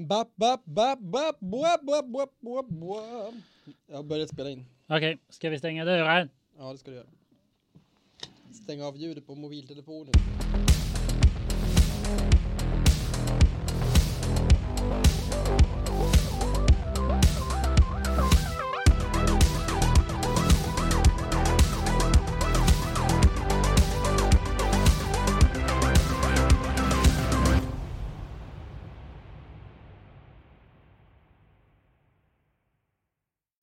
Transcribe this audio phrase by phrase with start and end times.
[0.00, 3.34] Bap, bap, bap, bap, bap, bap, bap, bap, bap.
[3.86, 4.66] Jag har börjat spela in.
[4.88, 6.28] Okej, ska vi stänga dörren?
[6.58, 7.06] Ja, det ska du göra.
[8.52, 10.12] Stäng av ljudet på mobiltelefonen.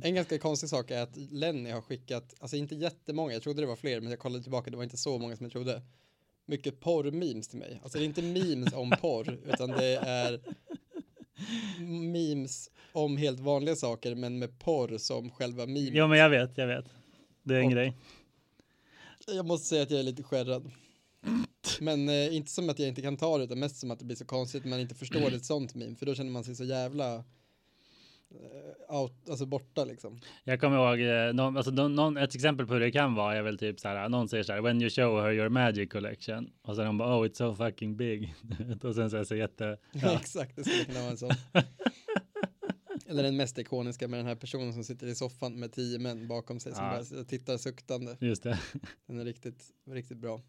[0.08, 3.66] En ganska konstig sak är att Lenny har skickat, alltså inte jättemånga, jag trodde det
[3.68, 5.82] var fler, men jag kollade tillbaka, det var inte så många som jag trodde.
[6.46, 7.80] Mycket porr-memes till mig.
[7.84, 10.42] Alltså det är inte memes om porr, utan det är
[12.12, 15.90] memes om helt vanliga saker, men med porr som själva memes.
[15.94, 16.86] Jo, men jag vet, jag vet.
[17.44, 17.94] Det är en Och- grej.
[19.28, 20.72] Jag måste säga att jag är lite skärrad.
[21.80, 24.06] Men eh, inte som att jag inte kan ta det, utan mest som att det
[24.06, 26.64] blir så konstigt man inte förstår ett sånt meme, för då känner man sig så
[26.64, 27.24] jävla
[28.90, 30.20] out, alltså borta liksom.
[30.44, 33.42] Jag kommer ihåg, eh, någon, alltså, någon, ett exempel på hur det kan vara är
[33.42, 36.50] väl typ så här, någon säger så här, when you show her your magic collection.
[36.62, 38.34] Och sen hon bara, oh it's so fucking big.
[38.84, 40.14] och sen så är det så jätte, ja.
[40.20, 41.30] Exakt, det skulle kunna vara en sån.
[43.10, 46.28] Eller den mest ikoniska med den här personen som sitter i soffan med tio män
[46.28, 47.04] bakom sig som Ja.
[47.12, 48.18] bara tittar suktande.
[48.20, 48.60] just det.
[49.06, 50.42] Den är riktigt, riktigt bra.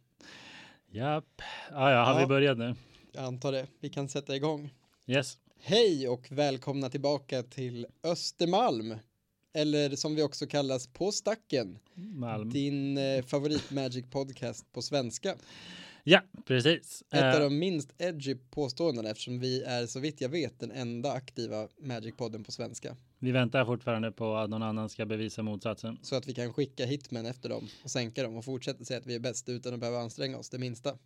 [0.90, 1.42] Japp.
[1.72, 2.18] Ah, ja, har Ja.
[2.20, 2.74] vi börjat nu?
[3.12, 3.66] Jag antar det.
[3.80, 4.74] Vi kan sätta igång.
[5.06, 5.38] Yes.
[5.60, 8.94] Hej och välkomna tillbaka till Östermalm.
[9.54, 11.78] Eller som vi också kallas På stacken.
[11.94, 12.50] Malm.
[12.50, 15.34] Din eh, favorit Magic podcast på svenska.
[16.04, 17.02] Ja, precis.
[17.10, 20.70] Ett Eh, av de minst edgy påståendena eftersom vi är så vitt jag vet den
[20.70, 22.96] enda aktiva Magic-podden på svenska.
[23.18, 25.98] vi väntar fortfarande på att någon annan ska bevisa motsatsen.
[26.02, 29.06] Så att vi kan skicka hitmen efter dem och sänka dem och fortsätta säga att
[29.06, 30.98] vi är bäst utan att behöva anstränga oss det minsta.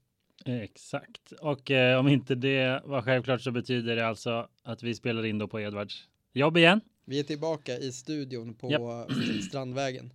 [0.44, 1.32] Exakt.
[1.32, 5.38] Och eh, om inte det var självklart så betyder det alltså att vi spelar in
[5.38, 6.80] då på Edvards jobb igen.
[7.04, 9.06] Vi är tillbaka i studion på
[9.48, 10.12] Strandvägen.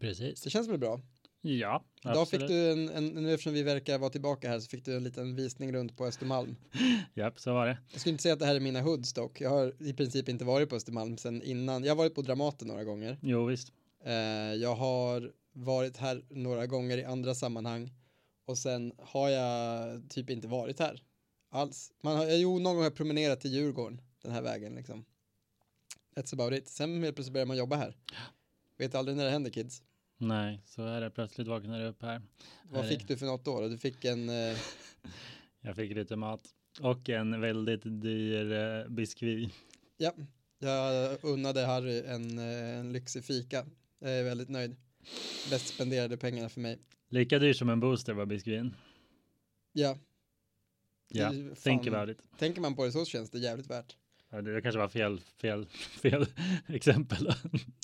[0.00, 0.42] Precis.
[0.42, 1.00] Det känns väl bra?
[1.42, 2.48] Ja, Idag fick absolut.
[2.48, 5.36] du en, en, nu eftersom vi verkar vara tillbaka här så fick du en liten
[5.36, 6.56] visning runt på Östermalm.
[7.14, 7.78] Japp, så var det.
[7.92, 9.40] Jag skulle inte säga att det här är mina hoods dock.
[9.40, 11.84] Jag har i princip inte varit på Östermalm sedan innan.
[11.84, 13.18] Jag har varit på Dramaten några gånger.
[13.22, 13.72] Jo, visst.
[14.04, 14.12] Eh,
[14.54, 17.90] jag har varit här några gånger i andra sammanhang
[18.50, 21.02] och sen har jag typ inte varit här
[21.50, 21.92] alls.
[22.02, 25.04] Man har, jo, någon gång har jag promenerat till Djurgården den här vägen liksom.
[26.16, 26.68] That's about it.
[26.68, 27.96] Sen helt plötsligt börjar man jobba här.
[28.78, 29.82] Vet aldrig när det händer kids.
[30.18, 31.10] Nej, så är det.
[31.10, 32.22] Plötsligt vaknar du upp här.
[32.70, 33.68] Vad Här fick är- du för något då?
[33.68, 34.56] Du fick en, eh,
[35.60, 36.42] Jag fick lite mat
[36.80, 39.50] och en väldigt dyr eh, biskvi.
[39.96, 40.12] ja,
[40.58, 43.66] jag unnade Harry en, eh, en lyxig fika.
[43.98, 44.76] Jag är väldigt nöjd.
[45.50, 46.78] Bäst spenderade pengarna för mig.
[47.10, 48.74] Lika dyr som en booster var biskvin.
[49.72, 49.96] Ja,
[51.08, 52.38] Ja, Det är think about it.
[52.38, 53.96] tänker man på det så känns det jävligt värt.
[54.30, 55.66] Ja, det kanske var fel, fel,
[56.02, 56.26] fel
[56.66, 57.32] exempel.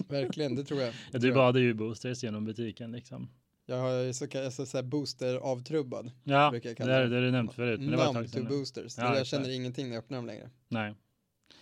[0.08, 0.94] Verkligen, det tror jag.
[1.12, 1.34] Ja, du jag.
[1.34, 3.30] bad ju boosters genom butiken liksom.
[3.66, 6.10] Jag har så, så, så, så här booster avtrubbad.
[6.24, 6.74] Ja, det det.
[6.84, 7.80] det har du nämnt förut.
[7.80, 8.98] Men det var ett to boosters.
[8.98, 10.50] Ja, jag känner ingenting när jag öppnar dem längre.
[10.68, 10.94] Nej,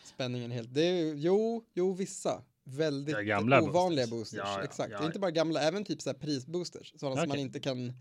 [0.04, 0.74] Spänningen helt.
[0.74, 2.42] Det är, jo, jo, vissa.
[2.64, 4.10] Väldigt Ja, gamla ovanliga boosters.
[4.10, 4.38] boosters.
[4.38, 4.92] Ja, ja, Exakt.
[4.92, 5.20] ja, är inte ja.
[5.20, 6.92] bara gamla, även typ så här prisboosters.
[6.96, 7.92] Sådana som man inte kan,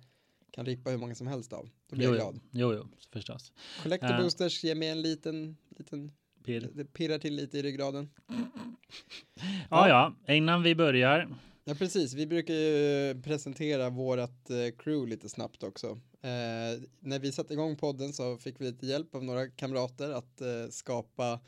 [0.51, 1.69] kan rippa hur många som helst av.
[1.89, 2.39] Då blir jo, jag glad.
[2.51, 3.51] jo, jo, förstås.
[3.83, 4.21] Collector Ja.
[4.21, 6.11] boosters ger mig en liten, liten,
[6.45, 6.69] Pirr.
[6.73, 8.09] det pirrar till lite i ryggraden.
[9.69, 9.87] Ja,
[10.27, 11.37] ja, innan vi börjar.
[11.65, 12.13] Ja, precis.
[12.13, 15.87] Vi brukar ju presentera vårat eh, crew lite snabbt också.
[16.21, 20.41] Eh, när vi satte igång podden så fick vi lite hjälp av några kamrater att
[20.41, 21.39] eh, skapa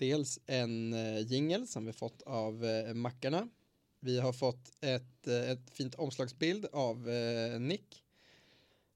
[0.00, 3.48] dels en eh, jingle som vi fått av eh, Mackarna.
[4.00, 7.08] Vi har fått ett, eh, ett fint omslagsbild av
[7.60, 8.04] Nick.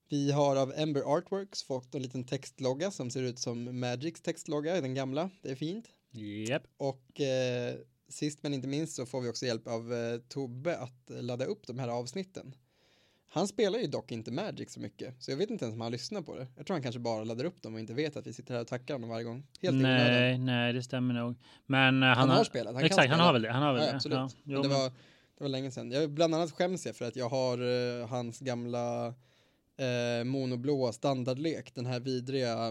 [0.09, 4.81] Vi har av Ember Artworks fått en liten textlogga som ser ut som Magics textlogga,
[4.81, 5.29] den gamla.
[5.41, 5.89] Det är fint.
[6.11, 6.63] Japp.
[6.77, 7.75] Och eh,
[8.09, 11.67] sist men inte minst så får vi också hjälp av eh, Tobbe att ladda upp
[11.67, 12.55] de här avsnitten.
[13.29, 15.91] Han spelar ju dock inte Magic så mycket, så jag vet inte ens om han
[15.91, 16.47] lyssnar på det.
[16.55, 18.61] Jag tror han kanske bara laddar upp dem och inte vet att vi sitter här
[18.61, 19.47] och tackar honom varje gång.
[19.61, 19.75] Helt.
[19.81, 21.35] Nej, nej, det stämmer nog.
[21.65, 23.23] Men eh, han, Han har spelat, han exakt, han spela.
[23.23, 23.51] har väl det.
[23.51, 23.95] Han har väl Ja, det.
[23.95, 24.15] absolut.
[24.17, 24.89] Ja, jo, det, var,
[25.37, 25.91] det var länge sedan.
[25.91, 27.57] Jag, bland annat skäms jag för att jag har
[28.01, 29.07] eh, hans gamla
[29.77, 32.67] eh, monoblåa standardlek, den här vidriga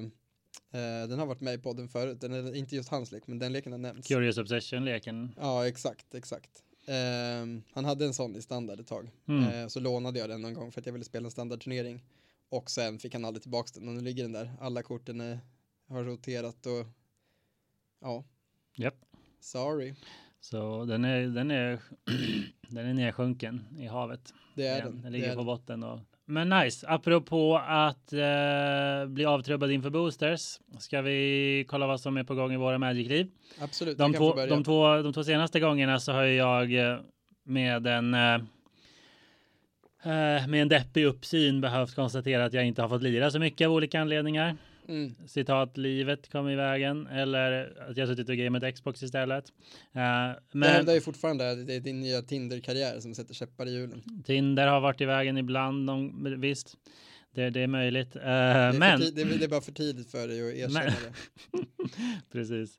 [0.72, 3.38] eh, den har varit med i podden förut, den är inte just hans lek, men
[3.38, 4.08] den leken har nämnts.
[4.08, 5.34] Curious Obsession-leken.
[5.40, 6.62] Ja, exakt, exakt.
[6.86, 9.10] Ehm, han hade en sån i standard ett tag.
[9.26, 9.44] Mm.
[9.44, 12.02] Eh, så lånade jag den någon gång för att jag ville spela en standardturnering.
[12.48, 14.52] Och sen fick han aldrig tillbaka den och nu ligger den där.
[14.60, 15.40] Alla korten är,
[15.88, 16.86] har roterat och
[18.00, 18.24] ja,
[18.74, 18.94] Japp.
[19.40, 19.94] sorry.
[20.40, 21.82] Så den är, den är,
[22.68, 24.34] den är nedsjunken i havet.
[24.54, 24.92] Det är den.
[24.92, 25.46] Den det ligger på den.
[25.46, 26.86] botten och men nice.
[26.88, 30.60] Apropå att uh, bli avtrubbad inför boosters.
[30.78, 33.30] Ska vi kolla vad som är på gång i våra Magic-liv?
[33.58, 33.98] Absolut.
[33.98, 36.70] De två, de, två, de två senaste gångerna så har jag
[37.44, 38.40] med en uh,
[40.48, 43.72] med en deppig uppsyn behövt konstatera att jag inte har fått lira så mycket av
[43.72, 44.56] olika anledningar.
[44.88, 45.14] Mm.
[45.26, 49.44] Citat livet kom i vägen eller att jag suttit och gamet Xbox istället.
[49.48, 49.52] Uh,
[49.92, 53.70] men det hävdar ju fortfarande att det är din nya Tinder-karriär som sätter käppar i
[53.70, 54.02] hjulen.
[54.24, 56.76] Tinder har varit i vägen ibland, de, visst.
[57.34, 58.16] Det, det, är möjligt.
[58.16, 59.00] Uh, det, är men...
[59.00, 60.92] det, är bara för tidigt för dig att erkänna men...
[61.52, 62.32] det.
[62.32, 62.78] Precis.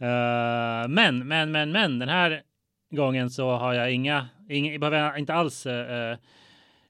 [0.00, 2.42] Uh, men, men, men, men den här
[2.90, 5.72] gången så har jag inga, inga behöver inte alls uh,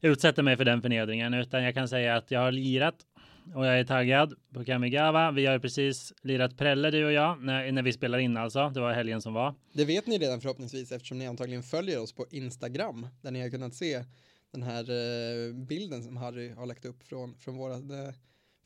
[0.00, 2.96] utsätta mig för den förnedringen, utan jag kan säga att jag har lirat
[3.54, 5.30] och jag är taggad på Kamigawa.
[5.30, 8.70] Vi har precis lirat Prelle du och jag när, när vi spelar in alltså.
[8.74, 9.54] Det var helgen som var.
[9.72, 13.50] Det vet ni redan förhoppningsvis eftersom ni antagligen följer oss på Instagram där ni har
[13.50, 14.04] kunnat se
[14.52, 18.14] den här eh, bilden som Harry har lagt upp från, från våra eh,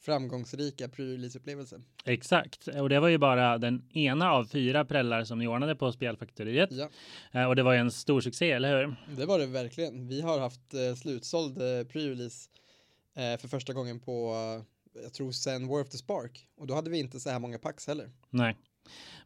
[0.00, 1.80] framgångsrika pre-release-upplevelse.
[2.04, 5.92] Exakt, och det var ju bara den ena av fyra prällar som ni ordnade på
[5.92, 6.70] Spelfaktoriet.
[6.72, 6.88] Ja.
[7.32, 8.96] Eh, och det var ju en stor succé, eller hur?
[9.16, 10.08] Det var det verkligen.
[10.08, 12.48] Vi har haft slutsåld pre-release
[13.16, 14.34] Eh, för första gången på,
[14.94, 16.48] eh, jag tror sen War of the Spark.
[16.56, 18.10] Och då hade vi inte så här många packs heller.
[18.30, 18.56] Nej,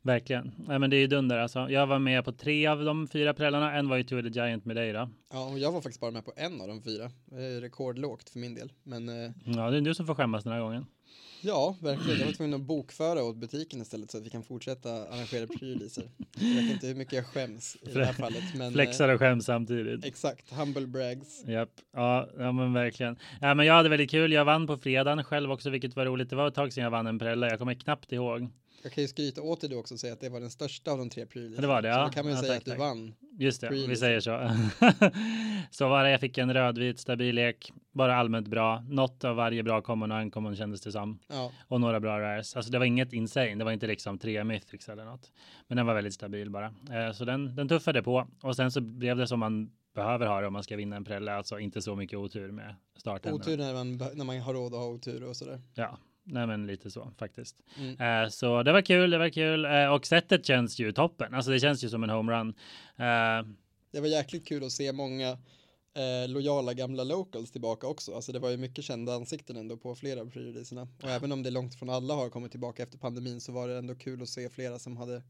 [0.02, 0.52] verkligen.
[0.66, 1.70] Nej, men det är ju dunder alltså.
[1.70, 3.78] Jag var med på tre av de fyra prällarna.
[3.78, 5.10] En var ju Two the Giant med dig då.
[5.32, 7.10] Ja, och jag var faktiskt bara med på en av de fyra.
[7.24, 8.72] Det är rekordlågt för min del.
[8.82, 9.30] Men, eh...
[9.44, 10.86] Ja, det är du som får skämmas den här gången.
[11.42, 12.18] Ja, verkligen.
[12.18, 16.10] Jag var tvungen att bokföra åt butiken istället så att vi kan fortsätta arrangera pre-releaser.
[16.38, 18.44] Jag vet inte hur mycket jag skäms i det här fallet.
[18.54, 20.04] Men, Flexar och skäms samtidigt.
[20.04, 21.44] Exakt, humble brags.
[21.46, 23.16] Japp, ja, ja men verkligen.
[23.40, 24.32] Ja, men jag hade väldigt kul.
[24.32, 26.30] Jag vann på fredagen själv också, vilket var roligt.
[26.30, 27.48] Det var ett tag sedan jag vann en prella.
[27.48, 28.48] Jag kommer knappt ihåg.
[28.82, 30.98] Jag kan ju skryta åt dig också och säga att det var den största av
[30.98, 31.60] de tre prylarna.
[31.60, 31.94] Det var det, ja.
[31.94, 32.80] Så då kan man ju ja, säga tack, att du tack.
[32.80, 33.14] vann.
[33.38, 34.50] Just det, vi säger så.
[35.70, 38.84] så var det, jag fick en rödvit stabil lek, bara allmänt bra.
[38.88, 41.18] Något av varje bra common och en common kändes det som.
[41.28, 41.52] Ja.
[41.68, 42.56] Och några bra rares.
[42.56, 45.32] Alltså det var inget insane, det var inte liksom tre mythics eller något.
[45.68, 46.66] Men den var väldigt stabil bara.
[46.66, 48.28] Eh, så den, den tuffade på.
[48.42, 51.04] Och sen så blev det som man behöver ha det om man ska vinna en
[51.04, 53.34] prälle, alltså inte så mycket otur med starten.
[53.34, 55.60] Otur när man, när man har råd att ha otur och sådär.
[55.74, 57.56] Ja, Nej, men lite så faktiskt.
[57.78, 58.24] Mm.
[58.24, 61.34] Uh, så det var kul, det var kul uh, och sättet känns ju toppen.
[61.34, 62.48] Alltså det känns ju som en homerun.
[62.48, 63.52] Uh,
[63.90, 65.38] det var jäkligt kul att se många
[66.28, 68.14] lojala gamla locals tillbaka också.
[68.14, 70.64] Alltså det var ju mycket kända ansikten ändå på flera av pre
[71.02, 73.78] Och även om det långt från alla har kommit tillbaka efter pandemin så var det
[73.78, 75.22] ändå kul att se flera som hade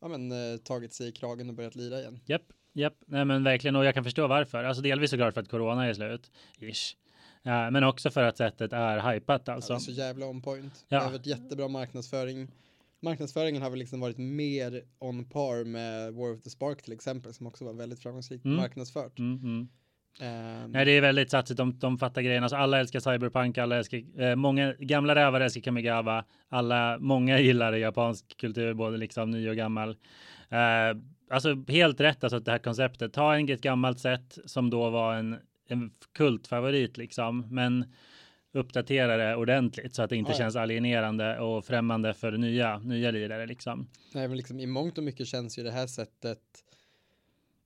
[0.00, 2.20] ja, men, tagit sig i kragen och börjat lira igen.
[2.26, 2.42] Japp,
[2.72, 4.64] japp, nej men verkligen och jag kan förstå varför.
[4.64, 6.30] Alltså delvis såklart för att corona är slut.
[6.58, 6.96] Ish.
[7.48, 9.72] Ja, men också för att sättet är hypat alltså.
[9.72, 10.84] Ja, så jävla on point.
[10.88, 10.98] Ja.
[10.98, 12.48] Det har varit jättebra marknadsföring.
[13.00, 17.34] Marknadsföringen har väl liksom varit mer on par med War of the Spark till exempel
[17.34, 18.56] som också var väldigt framgångsrikt mm.
[18.56, 19.18] marknadsfört.
[19.18, 19.68] Mm, mm.
[20.20, 21.56] Um, Nej, det är väldigt satsigt.
[21.56, 22.42] De, de fattar grejen.
[22.42, 23.58] Alltså, alla älskar cyberpunk.
[23.58, 26.24] Alla älskar, eh, många gamla rävar älskar Kamigawa.
[26.48, 29.90] Alla, många gillar japansk kultur, både liksom ny och gammal.
[30.48, 30.58] Eh,
[31.30, 33.12] alltså helt rätt, alltså det här konceptet.
[33.12, 35.36] Ta en, ett gammalt sätt som då var en
[35.70, 37.84] en kultfavorit liksom, men
[38.52, 40.38] uppdatera det ordentligt så att det inte ja, ja.
[40.38, 43.88] känns alienerande och främmande för nya, nya lirare liksom.
[44.14, 46.64] Nej, men liksom i mångt och mycket känns ju det här sättet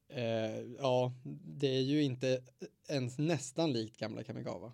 [0.09, 1.13] eh, ja,
[1.59, 2.41] det är ju inte
[2.89, 4.73] ens nästan likt gamla Kamigawa.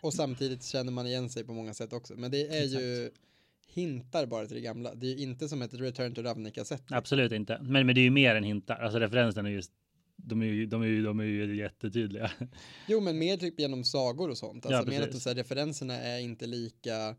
[0.00, 2.14] Och samtidigt känner man igen sig på många sätt också.
[2.16, 2.82] Men det är Exakt.
[2.82, 3.10] ju
[3.68, 4.94] hintar bara till det gamla.
[4.94, 6.82] Det är ju inte som ett Return to Ravnica-sätt.
[6.90, 7.58] Absolut inte.
[7.62, 8.76] Men, men det är ju mer än hintar.
[8.76, 9.72] Alltså referensen är just
[10.22, 12.30] de är ju, de är ju, de är ju jättetydliga.
[12.88, 14.66] Jo, men mer typ genom sagor och sånt.
[14.66, 17.16] Alltså ja, mer att så här, referenserna är inte lika,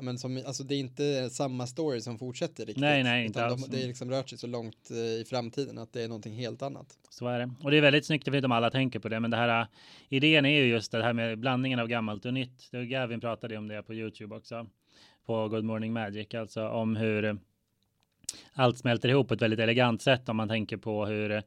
[0.00, 2.80] men som, alltså det är inte samma story som fortsätter riktigt.
[2.80, 3.66] Nej, nej, inte alls.
[3.66, 6.34] De, det är liksom rört sig så långt eh, i framtiden att det är någonting
[6.34, 6.98] helt annat.
[7.10, 7.50] Så är det.
[7.62, 9.36] Och det är väldigt snyggt, jag vet inte om alla tänker på det, men det
[9.36, 9.66] här
[10.08, 12.70] idén är ju just det här med blandningen av gammalt och nytt.
[12.70, 14.66] Gavin pratade om det på YouTube också,
[15.26, 17.38] på Good Morning Magic, alltså om hur
[18.52, 21.42] allt smälter ihop på ett väldigt elegant sätt om man tänker på hur Eh,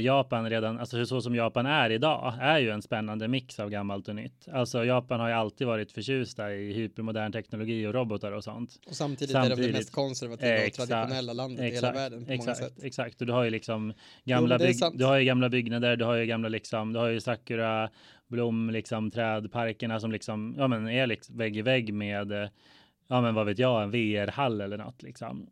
[0.00, 4.08] Japan redan, alltså så som Japan är idag, är ju en spännande mix av gammalt
[4.08, 4.48] och nytt.
[4.52, 8.80] Alltså Japan har ju alltid varit förtjusta i hypermodern teknologi och robotar och sånt.
[8.88, 12.24] Och samtidigt, samtidigt är det det mest konservativa och traditionella landet exakt, i hela världen
[12.24, 12.84] på exakt, många sätt.
[12.84, 13.92] Exakt, och du har ju liksom
[14.24, 17.08] gamla, jo, bygg, du har ju gamla byggnader, du har ju gamla liksom, du har
[17.08, 17.90] ju sakura,
[18.28, 22.50] blom, liksom trädparkerna som liksom, ja men är liksom vägg i vägg med
[23.08, 25.46] ja men vad vet jag, en VR-hall eller något liksom.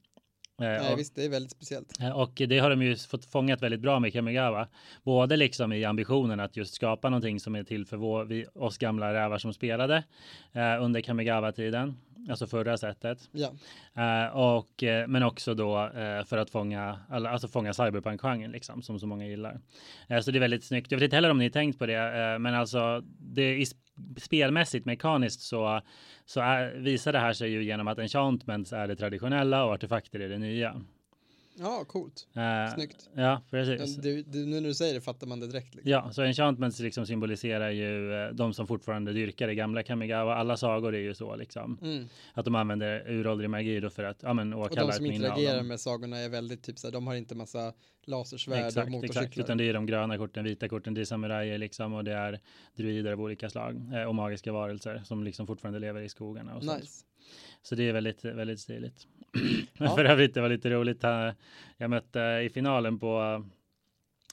[0.60, 2.00] Eh, Nej, och, visst, det är väldigt speciellt.
[2.00, 4.68] Eh, och det har de ju fått fångat väldigt bra med Kamigawa.
[5.02, 8.78] Både liksom i ambitionen att just skapa någonting som är till för vår, vi, oss
[8.78, 10.04] gamla rävar som spelade
[10.52, 11.96] eh, under Kamigawa-tiden.
[12.30, 13.28] alltså förra sättet.
[13.32, 13.48] Ja.
[13.98, 18.98] Uh, och, uh, men också då uh, för att fånga, alltså fånga cyberpunk-genren liksom, som
[18.98, 19.60] så många gillar.
[20.22, 20.90] så det är väldigt snyggt.
[20.90, 23.56] Jag vet inte heller om ni tänkt på det, men alltså det är
[24.16, 25.80] spelmässigt, mekaniskt så,
[26.24, 30.20] så är, visar det här sig ju genom att enchantments är det traditionella och artefakter
[30.20, 30.80] är det nya.
[31.60, 32.28] Ja, coolt.
[32.36, 33.08] Uh, Snyggt.
[33.14, 33.96] Ja, precis.
[33.96, 35.74] Du, du, nu när du säger det fattar man det direkt.
[35.74, 35.90] Liksom.
[35.90, 40.34] Ja, så enchantments liksom symboliserar ju uh, de som fortfarande dyrkar det gamla Kamigawa.
[40.34, 41.78] Alla sagor är ju så liksom.
[41.82, 42.08] Mm.
[42.34, 45.62] Att de använder uråldrig magi då för att ja, men, åkalla Och de som interagerar
[45.62, 47.72] med sagorna är väldigt typ så här, de har inte massa
[48.04, 49.22] lasersvärd exakt, och motorcyklar.
[49.22, 52.12] Exakt, utan det är de gröna korten, vita korten, det är samurajer liksom och det
[52.12, 52.40] är
[52.76, 56.64] druider av olika slag eh, och magiska varelser som liksom fortfarande lever i skogarna och
[56.64, 57.04] sånt.
[57.62, 59.06] Så det är väldigt, väldigt stiligt.
[59.80, 59.96] Ja.
[59.96, 61.02] För övrigt, det var lite roligt.
[61.76, 63.44] Jag mötte i finalen på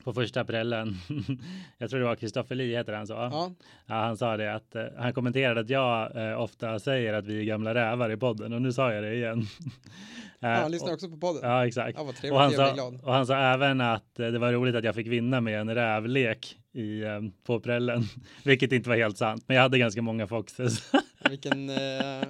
[0.05, 0.95] på första aprellen.
[1.77, 3.13] jag tror det var Kristoffer Lee heter han så.
[3.13, 3.51] Ja.
[3.85, 3.95] ja.
[3.95, 7.43] han sa det att uh, han kommenterade att jag uh, ofta säger att vi är
[7.43, 9.45] gamla rävar i podden och nu sa jag det igen.
[10.39, 11.49] ja, han lyssnar också på podden.
[11.49, 11.97] Ja, exakt.
[11.97, 14.95] Ja, trevligt, och, han sa, och han sa även att det var roligt att jag
[14.95, 18.03] fick vinna med en rävlek i, um, på prällen,
[18.43, 20.93] vilket inte var helt sant, men jag hade ganska många foxes.
[21.29, 21.69] Vilken,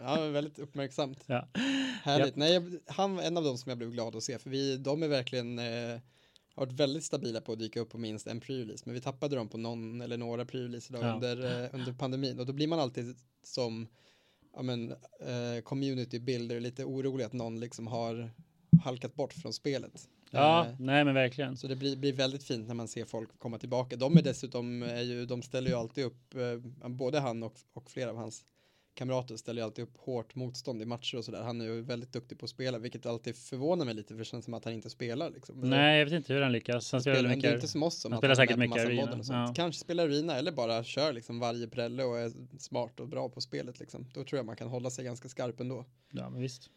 [0.04, 1.24] ja, väldigt uppmärksamt.
[1.26, 1.48] Ja.
[2.04, 2.28] Härligt.
[2.28, 2.36] Yep.
[2.36, 5.04] Nej, han var en av dem som jag blev glad att se, för vi, de
[5.04, 5.60] är verkligen
[6.56, 9.36] har varit väldigt stabila på att dyka upp på minst en pre-release, men vi tappade
[9.36, 11.14] dem på någon eller några pre-releaser ja.
[11.14, 13.88] under, eh, under pandemin och då blir man alltid som
[14.54, 18.32] ja, men, eh, community builder lite orolig att någon liksom har
[18.84, 20.08] halkat bort från spelet.
[20.36, 21.58] Ja, eh, nej men verkligen.
[21.58, 23.96] Så det blir, blir väldigt fint när man ser folk komma tillbaka.
[23.96, 27.92] De är dessutom, är ju, de ställer ju alltid upp, eh, både han och, och
[27.92, 28.46] flera av hans
[28.96, 31.42] kamrater ställer ju alltid upp hårt motstånd i matcher och sådär.
[31.42, 34.26] Han är ju väldigt duktig på att spela, vilket alltid förvånar mig lite, för det
[34.26, 35.30] känns som att han inte spelar.
[35.30, 35.60] Liksom.
[35.60, 36.92] Nej, jag vet inte hur han lyckas.
[36.92, 37.42] Han, spelar, mycket.
[37.42, 39.22] Det är inte som oss som han spelar säkert mycket arena.
[39.30, 39.54] Ja.
[39.56, 43.42] Kanske spelar arena eller bara kör liksom varje prälle och är smart och bra på
[43.42, 44.06] spelet liksom.
[44.14, 45.86] Då tror jag man kan hålla sig ganska skarp ändå.
[46.12, 46.70] Ja, men visst.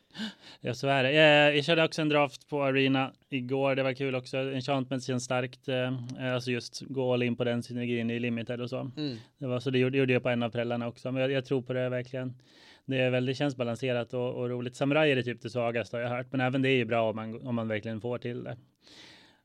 [0.61, 1.13] Ja, så är det.
[1.13, 3.75] Jag, jag körde också en draft på Arena igår.
[3.75, 4.37] Det var kul också.
[4.37, 5.69] Enchantment känns starkt.
[5.69, 5.93] Eh,
[6.35, 8.81] alltså just gå all in på den synergin i limited och så.
[8.97, 9.17] Mm.
[9.39, 11.13] Det var så det gjorde, gjorde jag på en av prällarna också.
[11.13, 12.35] Men jag, jag, tror på det verkligen.
[12.85, 14.77] Det är väldigt känns balanserat och, och roligt.
[14.77, 17.17] Samurai är typ det svagaste har jag hört, men även det är ju bra om
[17.17, 18.57] man, om man verkligen får till det.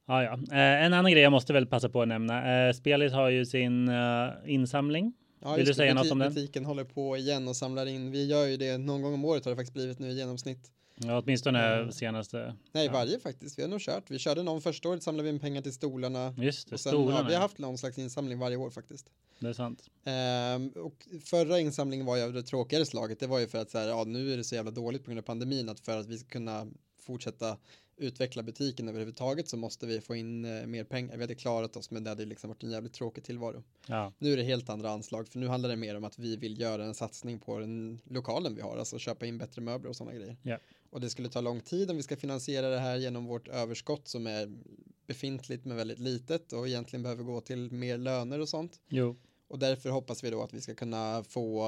[0.08, 0.34] Ja, ja.
[0.34, 2.68] Eh, en annan grej jag måste väl passa på att nämna.
[2.68, 6.34] Eh, spelet har ju sin uh, insamling Ja, Vill du säga något om den?
[6.34, 8.12] Butiken håller på igen och samlar in.
[8.12, 10.72] Vi gör ju det någon gång om året har det faktiskt blivit nu i genomsnitt.
[10.96, 12.56] Ja, åtminstone uh, senaste.
[12.72, 12.92] Nej, ja.
[12.92, 13.58] varje faktiskt.
[13.60, 14.12] Vi har nog kört.
[14.12, 16.36] Vi körde någon första året samlade vi in pengar till stolarna.
[16.38, 17.20] Just det, och sen, stolarna.
[17.20, 19.10] Ja, vi har haft någon slags insamling varje år faktiskt.
[19.40, 19.90] Det är sant.
[20.06, 23.20] Um, och förra insamlingen var ju av det tråkigare slaget.
[23.20, 25.12] Det var ju för att så här, ja, nu är det så jävla dåligt på
[25.12, 26.68] grund av pandemin att för att vi ska kunna
[27.00, 27.58] fortsätta
[28.04, 31.16] utveckla butiken överhuvudtaget så måste vi få in eh, mer pengar.
[31.18, 33.64] Vi hade klarat oss men det hade liksom varit en jävligt tråkig tillvaro.
[33.88, 34.14] Ja.
[34.18, 36.60] Nu är det helt andra anslag för nu handlar det mer om att vi vill
[36.60, 40.16] göra en satsning på den lokalen vi har, alltså köpa in bättre möbler och sådana
[40.16, 40.38] grejer.
[40.42, 40.60] Ja.
[40.90, 44.08] Och det skulle ta lång tid om vi ska finansiera det här genom vårt överskott
[44.08, 44.52] som är
[45.08, 48.82] befintligt men väldigt litet och egentligen behöver gå till mer löner och sånt.
[48.88, 49.16] Jo.
[49.48, 51.66] Och därför hoppas vi då att vi ska kunna få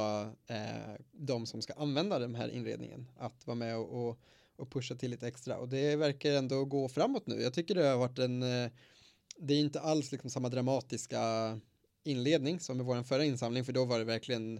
[0.47, 4.19] eh, de som ska använda den här inredningen att vara med och, och
[4.57, 7.41] och pusha till lite extra och det verkar ändå gå framåt nu.
[7.41, 8.71] Jag tycker det har varit en, eh,
[9.37, 11.21] det är inte alls liksom samma dramatiska
[12.03, 14.57] inledning som med vår förra insamling för då var det verkligen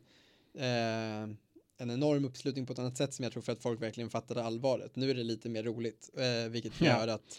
[0.58, 1.36] eh,
[1.78, 4.44] en enorm uppslutning på ett annat sätt som jag tror för att folk verkligen fattade
[4.44, 4.96] allvaret.
[4.96, 7.38] Nu är det lite mer roligt, eh, vilket gör att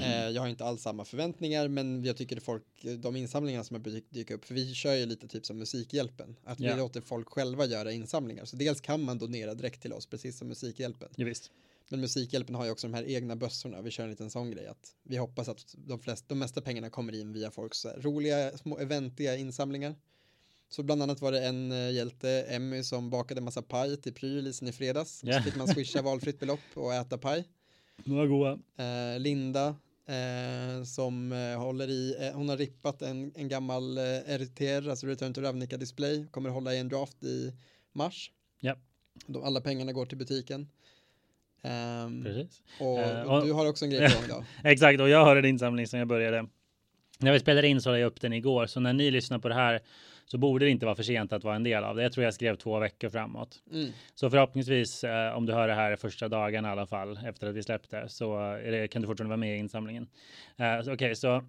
[0.00, 2.64] eh, jag har inte alls samma förväntningar, men jag tycker att folk,
[2.98, 6.60] de insamlingar som har dykt upp, för vi kör ju lite typ som Musikhjälpen, att
[6.60, 8.44] vi låter folk själva göra insamlingar.
[8.44, 11.08] Så dels kan man donera direkt till oss, precis som Musikhjälpen.
[11.16, 11.50] Ja, visst.
[11.90, 13.82] Men Musikhjälpen har ju också de här egna bössorna.
[13.82, 16.90] Vi kör en liten sån grej att vi hoppas att de, flesta, de mesta pengarna
[16.90, 19.94] kommer in via folks roliga små eventiga insamlingar.
[20.68, 24.68] Så bland annat var det en uh, hjälte, Emmy, som bakade massa paj till prylisen
[24.68, 25.24] i fredags.
[25.24, 25.38] Yeah.
[25.38, 27.44] Så fick man swisha valfritt belopp och äta paj.
[28.04, 28.52] Några goda.
[28.52, 35.34] Uh, Linda, uh, som håller i, hon har rippat en, en gammal RTR, alltså Return
[35.34, 37.52] to Ravnica Display, kommer hålla i en draft i
[37.92, 38.32] mars.
[38.60, 38.76] Ja.
[39.26, 40.68] De, alla pengarna går till butiken.
[41.62, 42.62] Um, Precis.
[42.80, 44.44] Och, uh, och, du har också en grej på gång då.
[44.68, 46.46] Exakt, och jag har en insamling som jag började.
[47.18, 49.48] När vi spelade in så lade jag upp den igår, så när ni lyssnar på
[49.48, 49.80] det här
[50.30, 52.02] så borde det inte vara för sent att vara en del av det.
[52.02, 53.62] Jag tror jag skrev två veckor framåt.
[53.72, 53.90] Mm.
[54.14, 57.54] Så förhoppningsvis, eh, om du hör det här första dagen i alla fall efter att
[57.54, 60.02] vi släppte, så det, kan du fortfarande vara med i insamlingen.
[60.60, 61.42] Uh, Okej, okay, så uh,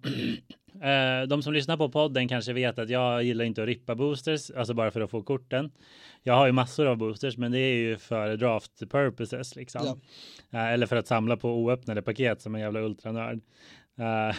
[1.28, 4.74] de som lyssnar på podden kanske vet att jag gillar inte att rippa boosters, alltså
[4.74, 5.70] bara för att få korten.
[6.22, 10.00] Jag har ju massor av boosters, men det är ju för draft purposes liksom.
[10.50, 10.58] Ja.
[10.58, 13.40] Uh, eller för att samla på oöppnade paket som en jävla ultranörd.
[14.00, 14.34] Uh,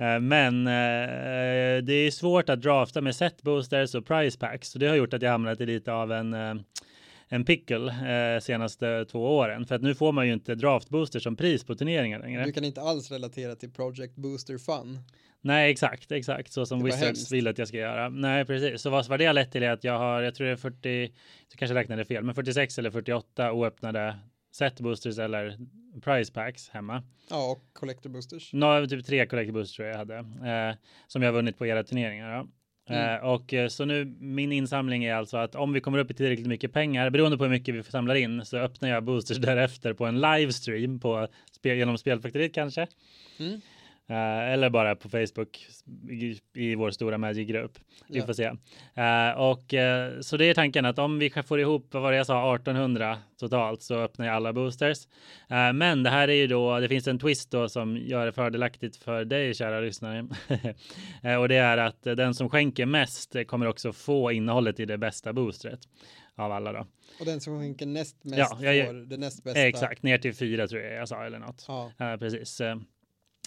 [0.00, 4.68] uh, men uh, det är svårt att drafta med set boosters och price packs.
[4.68, 6.64] Så det har gjort att jag hamnat i lite av en
[7.28, 7.88] en pickle
[8.34, 9.66] eh, senaste två åren.
[9.66, 12.44] För att nu får man ju inte draftbooster som pris på turneringar längre.
[12.44, 14.98] Du kan inte alls relatera till Project Booster Fun.
[15.40, 17.32] Nej, exakt, exakt så som Wizards hemskt.
[17.32, 18.08] vill att jag ska göra.
[18.08, 18.82] Nej, precis.
[18.82, 20.56] Så vad, vad det har lett till är att jag har, jag tror det är
[20.56, 21.02] 40,
[21.50, 24.16] jag kanske räknade fel, men 46 eller 48 oöppnade
[24.54, 25.58] set boosters eller
[26.00, 27.02] price packs hemma.
[27.30, 28.52] Ja, och collector boosters.
[28.52, 30.18] No, typ tre collector boosters tror jag jag hade
[30.50, 32.38] eh, som jag vunnit på era turneringar.
[32.38, 32.48] Då.
[32.88, 33.14] Mm.
[33.14, 36.14] Uh, och uh, så nu min insamling är alltså att om vi kommer upp i
[36.14, 39.92] tillräckligt mycket pengar, beroende på hur mycket vi samlar in, så öppnar jag boosters därefter
[39.92, 42.86] på en livestream på spel, genom Spelfaktoriet kanske.
[43.38, 43.60] Mm.
[44.10, 45.66] Uh, eller bara på Facebook
[46.10, 47.78] i, i vår stora Magic-grupp.
[48.08, 48.26] Vi ja.
[48.26, 48.48] får se.
[48.48, 52.16] Uh, och uh, så det är tanken att om vi får ihop, vad var det
[52.16, 55.08] jag sa, 1800 totalt så öppnar jag alla boosters.
[55.74, 58.96] men det här är ju då, det finns en twist då som gör det fördelaktigt
[58.96, 60.26] för dig kära lyssnare.
[61.40, 65.32] och det är att den som skänker mest kommer också få innehållet i det bästa
[65.32, 65.80] boostret
[66.36, 66.86] av alla då.
[67.20, 69.60] Och den som skänker näst mest ja, jag, får det näst bästa.
[69.60, 71.64] Exakt, ner till fyra tror jag jag sa eller något.
[71.68, 72.16] Ja.
[72.18, 72.60] precis.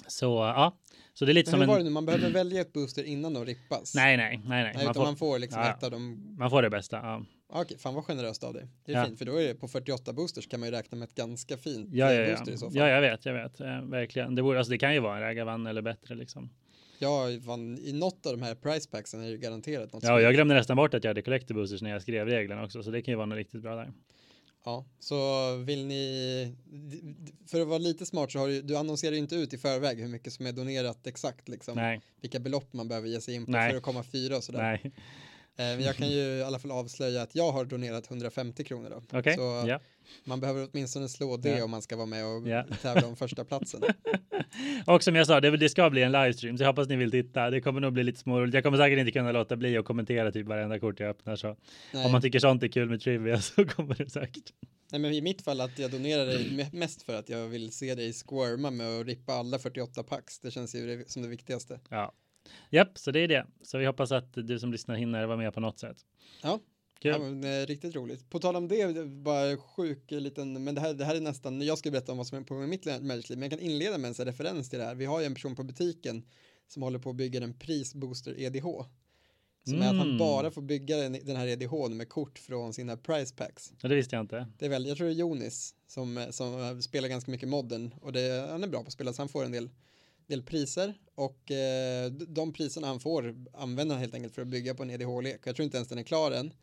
[0.08, 0.78] Så ja,
[1.14, 1.68] så det är lite Men som en.
[1.68, 1.90] Var det nu?
[1.90, 3.96] Man behöver välja ett booster innan de rippas.
[3.96, 4.74] Nej, nej, nej, nej.
[4.76, 5.04] nej man, får...
[5.04, 6.36] man får liksom ja, ett av dem.
[6.40, 6.98] Man får det bästa.
[6.98, 7.26] Ja.
[7.50, 8.68] Okej, fan vad generöst av dig.
[8.86, 9.06] Det är ja.
[9.06, 11.58] fint, för då är det på 48 boosters kan man ju räkna med ett ganska
[11.58, 12.54] fint ja, ja, ja.
[12.54, 12.76] i så fall.
[12.76, 13.60] Ja, jag vet, jag vet.
[13.60, 14.36] Eh, verkligen.
[14.36, 16.50] Det, borde, alltså, det kan ju vara en Ragavan eller bättre liksom.
[17.00, 20.04] Ja, fan, i något av de här price packsen är det garanterat något.
[20.04, 22.84] Ja, jag glömde nästan bort att jag hade collector boosters när jag skrev reglerna också,
[22.84, 23.92] så det kan ju vara något riktigt bra där.
[24.68, 26.56] Ja, så vill ni,
[27.46, 30.08] för att vara lite smart så har du, du annonserar inte ut i förväg hur
[30.08, 31.76] mycket som är donerat exakt liksom.
[31.76, 32.02] Nej.
[32.22, 33.70] Vilka belopp man behöver ge sig in på Nej.
[33.70, 34.62] för att komma fyra och sådär.
[34.62, 34.92] Nej.
[35.56, 39.20] Men jag kan ju i alla fall avslöja att jag har donerat 150 kronor då.
[39.20, 39.36] Okay.
[39.36, 39.82] Så yeah.
[40.24, 41.64] Man behöver åtminstone slå det yeah.
[41.64, 42.66] om man ska vara med och yeah.
[42.82, 43.82] tävla om första platsen.
[44.86, 47.12] och som jag sa, det, det, ska bli en livestream, så jag hoppas ni vill
[47.12, 47.50] titta.
[47.50, 48.54] Det kommer nog bli lite småroligt.
[48.54, 51.36] Jag kommer säkert inte kunna låta bli att kommentera typ varenda kort jag öppnar.
[51.36, 51.56] Så
[51.94, 52.06] Nej.
[52.06, 54.54] om man tycker sånt är kul med trivia så kommer det säkert.
[54.92, 57.96] Nej men i mitt fall att jag donerar dig mest för att jag vill se
[57.96, 60.40] dig squirma med att rippa alla 48 packs.
[60.40, 61.80] Det känns ju som det viktigaste.
[61.90, 62.14] Ja.
[62.70, 63.46] Japp, så det är det.
[63.62, 65.98] Så vi hoppas att du som lyssnar hinner vara med på något sätt.
[66.44, 66.60] Ja.
[67.02, 68.30] Ja, men, eh, riktigt roligt.
[68.30, 71.78] På tal om det, bara sjuk liten, men det här, det här är nästan, jag
[71.78, 74.26] ska berätta om vad som är på mitt Magic men jag kan inleda med en
[74.26, 74.96] referens till det här.
[74.96, 76.24] Vi har ju en person på butiken
[76.68, 78.66] som håller på att bygga en prisbooster EDH.
[79.64, 79.88] Som mm.
[79.88, 80.18] är att han mm.
[80.18, 83.74] bara får bygga den, den här EDH med kort från sina price packs.
[83.82, 84.48] Ja, det visste jag inte.
[84.58, 88.14] Det är väl, jag tror det är Jonis som, som spelar ganska mycket modden och
[88.14, 89.70] det, han är bra på att spela så han får en del,
[90.28, 94.76] del priser och eh, de priserna han får använder han helt enkelt för att bygga
[94.76, 95.42] på en EDH-lek.
[95.44, 96.54] Jag tror inte ens den är klar än.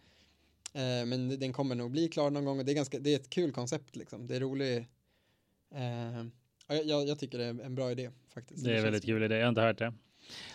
[0.74, 3.16] Eh, men den kommer nog bli klar någon gång och det är, ganska, det är
[3.16, 4.26] ett kul koncept liksom.
[4.26, 4.88] Det är roligt.
[5.74, 6.24] Eh,
[6.68, 8.64] jag, jag, tycker det är en bra idé faktiskt.
[8.64, 9.94] Det är en väldigt kul idé, jag har inte hört det.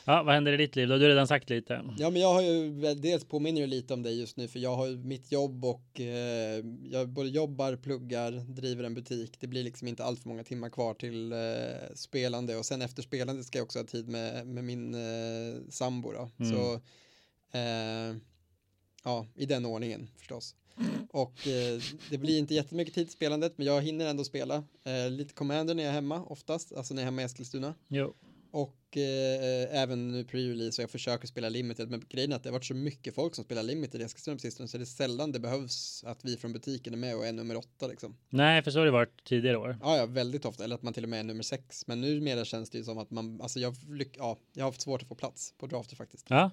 [0.06, 0.88] Ja, vad händer i ditt liv?
[0.88, 1.82] Då har du redan sagt lite.
[1.98, 4.76] Ja, men jag har ju dels påminner ju lite om dig just nu, för jag
[4.76, 9.40] har ju mitt jobb och eh, jag både jobbar, pluggar, driver en butik.
[9.40, 11.38] Det blir liksom inte allt för många timmar kvar till eh,
[11.96, 16.12] spelande och sen efter spelande ska jag också ha tid med, med min eh, sambo
[16.12, 16.30] då.
[16.40, 16.52] Mm.
[16.52, 16.74] Så
[17.58, 18.16] eh,
[19.04, 20.56] ja, i den ordningen förstås.
[21.10, 24.64] Och eh, det blir inte jättemycket tid spelandet, men jag hinner ändå spela.
[24.84, 27.76] Eh, lite Commander när jag är hemma oftast, alltså när jag är hemma i Eskilstuna.
[27.88, 28.16] Jo.
[28.52, 31.90] Och eh, även nu pre-release och jag försöker spela limited.
[31.90, 34.36] Men grejen är att det har varit så mycket folk som spelar limited i Eskilstuna
[34.36, 37.26] på sistone så det är sällan det behövs att vi från butiken är med och
[37.26, 38.16] är nummer åtta liksom.
[38.30, 39.78] Nej, för så har det varit tidigare år.
[39.82, 40.64] Ja, ja, väldigt ofta.
[40.64, 41.88] Eller att man till och med är nummer sex.
[41.88, 43.76] Men numera känns det ju som att man, alltså jag,
[44.18, 46.26] ja, jag har haft svårt att få plats på drafter faktiskt.
[46.30, 46.52] Ja.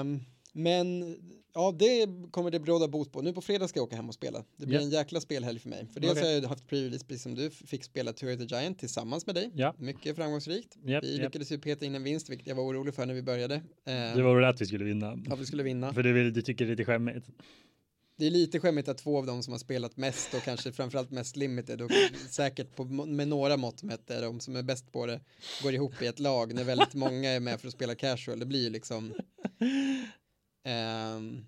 [0.00, 1.16] Um, men
[1.54, 3.22] ja, det kommer det råda bot på.
[3.22, 4.44] Nu på fredag ska jag åka hem och spela.
[4.56, 4.84] Det blir yeah.
[4.84, 5.86] en jäkla spelhelg för mig.
[5.92, 6.24] För dels okay.
[6.24, 9.50] har jag haft pre-release precis som du fick spela Tour the Giant tillsammans med dig.
[9.54, 9.74] Yeah.
[9.78, 10.76] Mycket framgångsrikt.
[10.84, 11.22] Yep, vi yep.
[11.22, 13.62] lyckades ju peta in en vinst, vilket jag var orolig för när vi började.
[14.14, 15.18] Du var orolig att vi skulle vinna.
[15.30, 15.94] Att vi skulle vinna.
[15.94, 17.26] För du, du tycker det är lite skämmigt.
[18.16, 21.10] Det är lite skämmigt att två av dem som har spelat mest och kanske framförallt
[21.10, 21.90] mest limited och
[22.30, 25.20] säkert på, med några mått mätt är de som är bäst på det
[25.62, 28.38] går ihop i ett lag när väldigt många är med för att spela casual.
[28.38, 29.14] Det blir ju liksom
[30.64, 31.46] Um,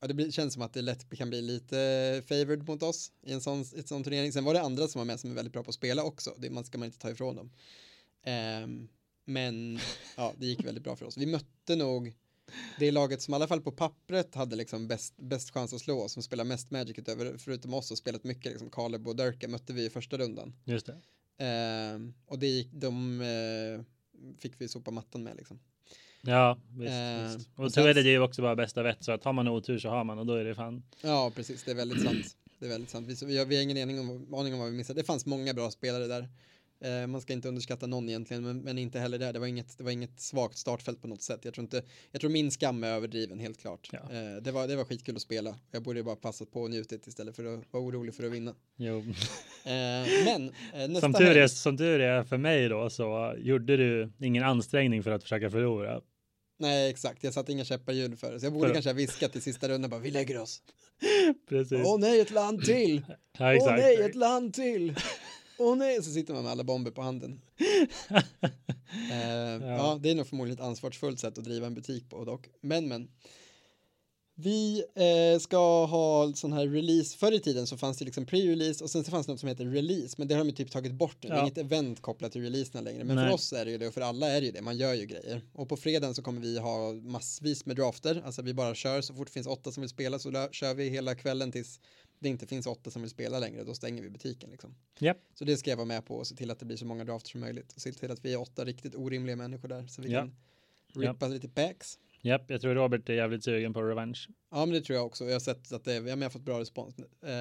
[0.00, 3.32] ja, det blir, känns som att det lätt kan bli lite favored mot oss i
[3.32, 4.32] en sån, ett sån turnering.
[4.32, 6.34] Sen var det andra som var med som är väldigt bra på att spela också.
[6.38, 7.50] Det man ska man inte ta ifrån dem.
[8.64, 8.88] Um,
[9.24, 9.78] men
[10.16, 11.16] ja, det gick väldigt bra för oss.
[11.16, 12.14] Vi mötte nog
[12.78, 16.00] det laget som i alla fall på pappret hade liksom bäst, bäst chans att slå
[16.00, 19.48] oss, som spelar mest Magic utöver, förutom oss och spelat mycket, liksom Kaleb och Durka
[19.48, 20.54] mötte vi i första rundan.
[20.64, 21.94] Just det.
[21.94, 23.82] Um, och det gick, de uh,
[24.38, 25.60] fick vi sopa mattan med liksom.
[26.26, 27.48] Ja, visst, eh, visst.
[27.56, 29.78] Och, och så är det ju också bara bästa vett så att har man otur
[29.78, 30.82] så har man och då är det fan.
[31.00, 31.64] Ja, precis.
[31.64, 32.36] Det är väldigt sant.
[32.58, 33.08] Det är väldigt sant.
[33.08, 35.00] Vi, vi, har, vi har ingen aning om, aning om vad vi missade.
[35.00, 36.28] Det fanns många bra spelare där.
[36.84, 39.32] Eh, man ska inte underskatta någon egentligen, men, men, inte heller där.
[39.32, 41.40] Det var inget, det var inget svagt startfält på något sätt.
[41.44, 41.82] Jag tror, inte,
[42.12, 43.90] jag tror min skam är överdriven, helt klart.
[43.92, 43.98] Ja.
[43.98, 45.54] Eh, det, var, det var skitkul att spela.
[45.70, 48.54] Jag borde bara passat på och njutit istället för att vara orolig för att vinna.
[48.76, 48.98] Jo.
[49.64, 53.76] Eh, men eh, nästa som, tur är, som tur är för mig då så gjorde
[53.76, 56.00] du ingen ansträngning för att försöka förlora.
[56.62, 57.24] Nej, exakt.
[57.24, 58.40] Jag satte inga käppar i hjul för det.
[58.40, 60.62] Så jag borde kanske ha viskat i sista rundan bara, vi lägger oss.
[61.48, 61.82] Precis.
[61.84, 63.02] Åh nej, ett land till!
[63.38, 64.94] Ja, Åh nej, ett land till!
[65.58, 67.40] Åh nej, så sitter man med alla bomber på handen.
[68.10, 68.16] eh,
[69.10, 69.60] ja.
[69.60, 69.98] ja.
[70.02, 72.48] det är nog förmodligen ett ansvarsfullt sätt att driva en butik på dock.
[72.60, 73.08] Men, men.
[74.34, 77.18] Vi eh, ska ha sån här release.
[77.18, 79.48] Förr i tiden så fanns det liksom pre-release och sen så fanns det något som
[79.48, 80.14] heter release.
[80.18, 81.28] Men det har de typ tagit bort nu.
[81.28, 81.34] Ja.
[81.34, 83.04] Det är inget event kopplat till releaserna längre.
[83.04, 83.26] Men Nej.
[83.26, 84.62] för oss är det ju det och för alla är det ju det.
[84.62, 85.42] Man gör ju grejer.
[85.52, 88.22] Och på fredagen så kommer vi ha massvis med drafter.
[88.24, 90.88] Alltså vi bara kör så fort det finns åtta som vill spela så kör vi
[90.88, 91.80] hela kvällen tills
[92.18, 93.64] det inte finns åtta som vill spela längre.
[93.64, 94.74] Då stänger vi butiken liksom.
[95.00, 95.16] Yep.
[95.34, 97.04] Så det ska jag vara med på och se till att det blir så många
[97.04, 97.72] drafter som möjligt.
[97.72, 100.20] Och se till att vi är åtta riktigt orimliga människor där så vi yep.
[100.20, 100.34] kan
[101.02, 101.34] rippa yep.
[101.34, 101.98] lite packs.
[102.24, 104.28] Japp, jag tror Robert är jävligt sugen på revansch.
[104.50, 105.24] Ja, men det tror jag också.
[105.24, 106.98] Jag har sett att det, ja, jag har fått bra respons.
[106.98, 107.32] Eh,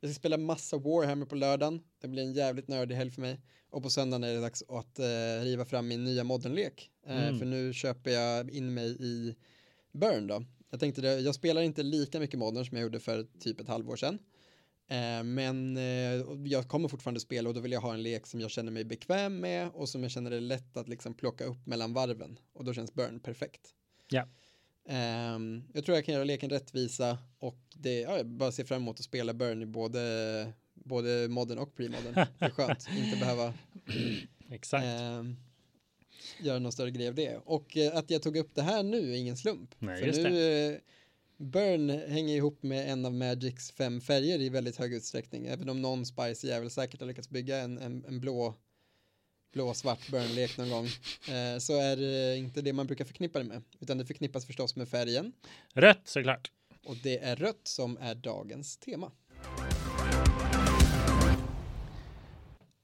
[0.00, 1.82] jag ska spela massa Warhammer på lördagen.
[2.00, 3.40] Det blir en jävligt nördig helg för mig.
[3.70, 6.90] Och på söndagen är det dags att eh, riva fram min nya modernlek.
[7.06, 7.38] Eh, mm.
[7.38, 9.36] För nu köper jag in mig i
[9.92, 10.44] Burn då.
[10.70, 13.68] Jag tänkte det, jag spelar inte lika mycket modern som jag gjorde för typ ett
[13.68, 14.18] halvår sedan.
[14.88, 18.40] Eh, men eh, jag kommer fortfarande spela och då vill jag ha en lek som
[18.40, 21.66] jag känner mig bekväm med och som jag känner det lätt att liksom plocka upp
[21.66, 22.38] mellan varven.
[22.52, 23.74] Och då känns Burn perfekt.
[24.08, 24.26] Ja.
[24.88, 28.82] Um, jag tror jag kan göra leken rättvisa och det, ja, jag bara ser fram
[28.82, 32.14] emot att spela Burn i både, både modern och pre-modern.
[32.38, 33.54] Det är skönt, inte behöva
[34.50, 34.84] Exakt.
[34.84, 35.36] Um,
[36.40, 37.40] göra någon större grej av det.
[37.44, 39.74] Och uh, att jag tog upp det här nu är ingen slump.
[39.78, 40.78] Nej, För nu, uh,
[41.36, 45.46] Burn hänger ihop med en av Magics fem färger i väldigt hög utsträckning.
[45.46, 48.54] Även om någon Spice jävel säkert har lyckats bygga en, en, en blå
[49.56, 50.84] blå-svart burnlek någon gång
[51.28, 54.76] eh, så är det inte det man brukar förknippa det med utan det förknippas förstås
[54.76, 55.32] med färgen.
[55.74, 56.50] Rött såklart.
[56.84, 59.12] Och det är rött som är dagens tema.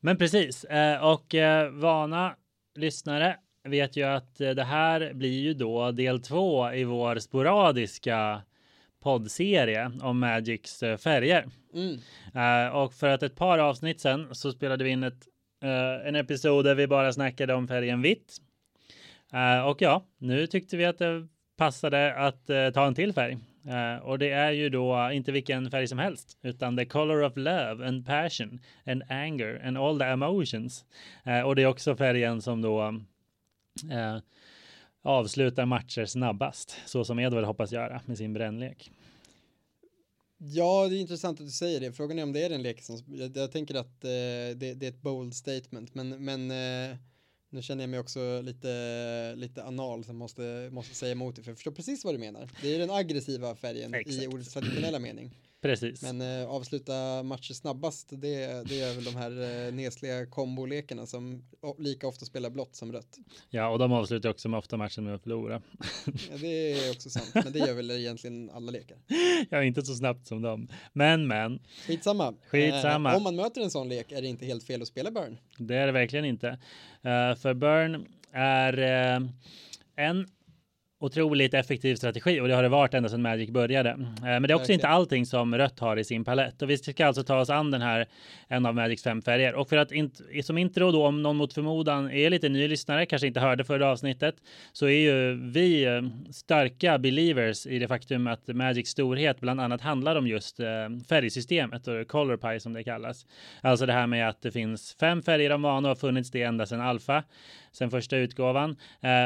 [0.01, 2.37] Men precis eh, och eh, vana
[2.75, 8.43] lyssnare vet ju att det här blir ju då del två i vår sporadiska
[9.03, 11.49] poddserie om Magics färger.
[11.75, 12.73] Mm.
[12.73, 15.29] Och för att ett par avsnitt sen så spelade vi in ett
[15.65, 18.37] Uh, en episod där vi bara snackade om färgen vitt.
[19.35, 23.39] Uh, och ja, nu tyckte vi att det passade att uh, ta en till färg.
[24.03, 27.89] och det är ju då inte vilken färg som helst, utan the color of love
[27.89, 30.85] and passion and anger and all the emotions.
[31.45, 33.01] och det är också färgen som då
[35.03, 38.91] avslutar matcher snabbast, så som Edward hoppas göra med sin brännlek.
[40.45, 41.93] Ja, det är intressant att du säger det.
[41.93, 44.87] Frågan är om det är den leken som, jag, jag tänker att eh, det, det,
[44.87, 46.97] är ett bold statement, men, men eh,
[47.51, 51.51] nu känner jag mig också lite, lite anal som måste, måste säga emot det, för
[51.51, 52.51] jag förstår precis vad du menar.
[52.63, 55.39] Det är den aggressiva färgen i ordets traditionella mening.
[55.63, 56.03] Precis.
[56.03, 61.43] Men eh, avsluta matcher snabbast, det, det är väl de här eh, nesliga kombolekarna som
[61.79, 63.19] lika ofta spelar blått som rött.
[63.51, 65.63] Ja, och de avslutar också med ofta matchen med att förlora.
[66.07, 68.99] ja, det är också sant, men det gör väl egentligen alla lekar.
[69.51, 70.69] ja, inte så snabbt som dem.
[70.93, 71.59] Men, men.
[71.87, 72.35] Skitsamma.
[72.47, 73.11] Skitsamma.
[73.11, 75.39] Eh, om man möter en sån lek är det inte helt fel att spela Burn.
[75.59, 76.49] Det är det verkligen inte.
[76.49, 79.29] Uh, för Burn är uh,
[79.97, 80.27] en
[81.03, 83.91] otroligt effektiv strategi och det har det varit ända sedan Magic började.
[83.91, 84.75] Eh, men det är också okay.
[84.75, 87.71] inte allting som rött har i sin palett och vi ska alltså ta oss an
[87.71, 88.07] den här
[88.49, 91.53] en av Magics fem färger och för att inte som intro då om någon mot
[91.53, 94.35] förmodan är lite ny lyssnare kanske inte hörde förra avsnittet
[94.73, 99.81] så är ju vi eh, starka believers i det faktum att Magics storhet bland annat
[99.81, 100.67] handlar om just eh,
[101.09, 103.27] färgsystemet och color pie som det kallas.
[103.61, 106.43] Alltså det här med att det finns fem färger av mana och har funnits det
[106.43, 107.25] ända sedan alfa
[107.73, 108.77] sen första utgåvan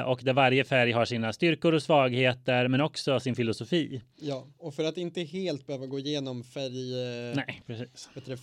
[0.06, 4.02] och där varje färg har sina styrkor och svagheter, men också sin filosofi.
[4.20, 6.94] Ja, och för att inte helt behöva gå igenom färg,
[7.34, 8.08] Nej, precis.
[8.14, 8.36] Det,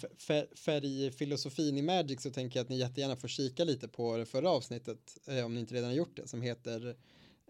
[0.56, 4.50] färgfilosofin i Magic så tänker jag att ni jättegärna får kika lite på det förra
[4.50, 6.88] avsnittet, eh, om ni inte redan har gjort det, som heter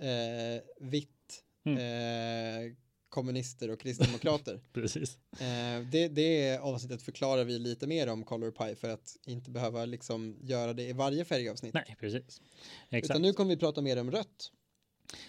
[0.01, 1.77] eh, Vitt, mm.
[1.77, 2.73] eh,
[3.13, 4.59] kommunister och kristdemokrater.
[4.73, 5.17] Precis.
[5.31, 9.85] Eh, det, det avsnittet förklarar vi lite mer om Color Pie för att inte behöva
[9.85, 11.73] liksom göra det i varje färgavsnitt.
[11.73, 12.41] Nej, precis.
[12.89, 13.11] Exakt.
[13.11, 14.51] Utan nu kommer vi prata mer om rött.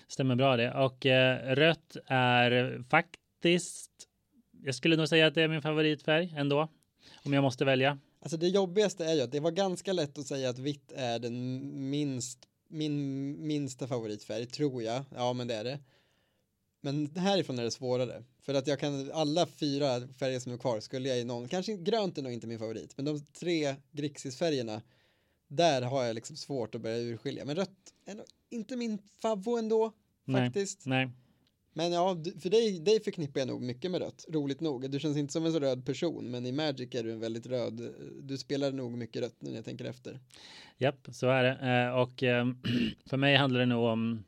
[0.09, 0.75] Stämmer bra det.
[0.75, 3.91] Och eh, rött är faktiskt,
[4.63, 6.69] jag skulle nog säga att det är min favoritfärg ändå.
[7.25, 7.99] Om jag måste välja.
[8.21, 11.19] Alltså det jobbigaste är ju att det var ganska lätt att säga att vitt är
[11.19, 15.05] den minst, min minsta favoritfärg, tror jag.
[15.15, 15.79] Ja, men det är det.
[16.85, 18.23] Men härifrån är det svårare.
[18.43, 21.77] För att jag kan, alla fyra färger som är kvar skulle jag i någon, kanske
[21.77, 24.83] grönt är nog inte min favorit, men de tre Grixis-färgerna
[25.49, 27.45] där har jag liksom svårt att börja urskilja.
[27.45, 27.71] Men rött
[28.07, 28.21] är
[28.51, 29.93] inte min favvo ändå,
[30.33, 30.87] faktiskt.
[30.87, 31.11] Nej.
[31.73, 34.91] Men ja, för dig, dig förknippar jag nog mycket med rött, roligt nog.
[34.91, 37.47] Du känns inte som en så röd person, men i Magic är du en väldigt
[37.47, 40.21] röd, du spelar nog mycket rött nu när jag tänker efter.
[40.79, 41.85] Japp, så är det.
[41.85, 42.59] Eh, och ehm,
[43.07, 44.25] för mig handlar det nog om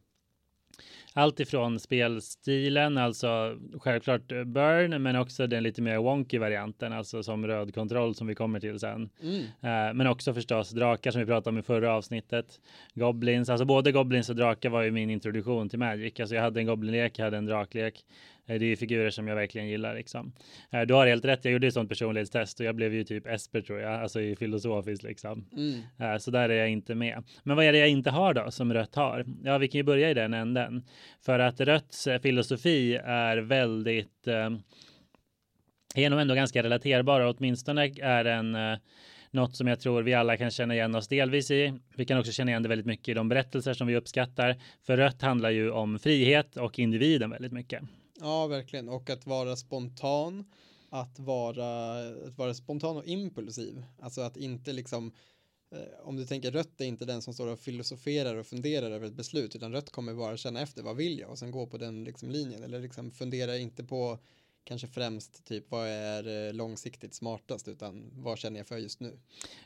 [1.16, 7.46] allt ifrån spelstilen, alltså självklart burn, men också den lite mer wonky varianten, alltså som
[7.46, 9.10] röd kontroll som vi kommer till sen.
[9.22, 9.38] Mm.
[9.38, 12.60] Uh, men också förstås drakar som vi pratade om i förra avsnittet.
[12.94, 16.20] Goblins, alltså både goblins och drakar var ju min introduktion till Magic.
[16.20, 18.04] Alltså jag hade en goblinlek, jag hade en draklek.
[18.46, 20.32] Eh, det är ju figurer som jag verkligen gillar liksom.
[20.70, 23.26] Eh, du har helt rätt, jag gjorde ett sånt personlighetstest och jag blev ju typ
[23.26, 25.48] Esper tror jag, alltså i filosofiskt liksom.
[25.52, 25.80] Mm.
[25.98, 27.24] Eh, så där är jag inte med.
[27.42, 29.24] Men vad är det jag inte har då som rött har?
[29.44, 30.84] Ja, vi kan ju börja i den änden.
[31.24, 34.26] För att rötts filosofi är väldigt
[35.94, 38.56] är nog ändå ganska relaterbar och åtminstone är den
[39.30, 41.78] något som jag tror vi alla kan känna igen oss delvis i.
[41.96, 44.56] Vi kan också känna igen det väldigt mycket i de berättelser som vi uppskattar.
[44.86, 47.82] För rött handlar ju om frihet och individen väldigt mycket.
[48.20, 48.88] Ja, verkligen.
[48.88, 50.44] Och att vara spontan,
[50.90, 53.84] att vara, att vara spontan och impulsiv.
[54.00, 55.12] Alltså att inte liksom,
[55.70, 59.06] eh, om du tänker rött är inte den som står och filosoferar och funderar över
[59.06, 61.78] ett beslut, utan rött kommer bara känna efter vad vill jag och sen gå på
[61.78, 64.18] den liksom linjen eller liksom fundera inte på
[64.64, 69.18] kanske främst typ vad är eh, långsiktigt smartast utan vad känner jag för just nu.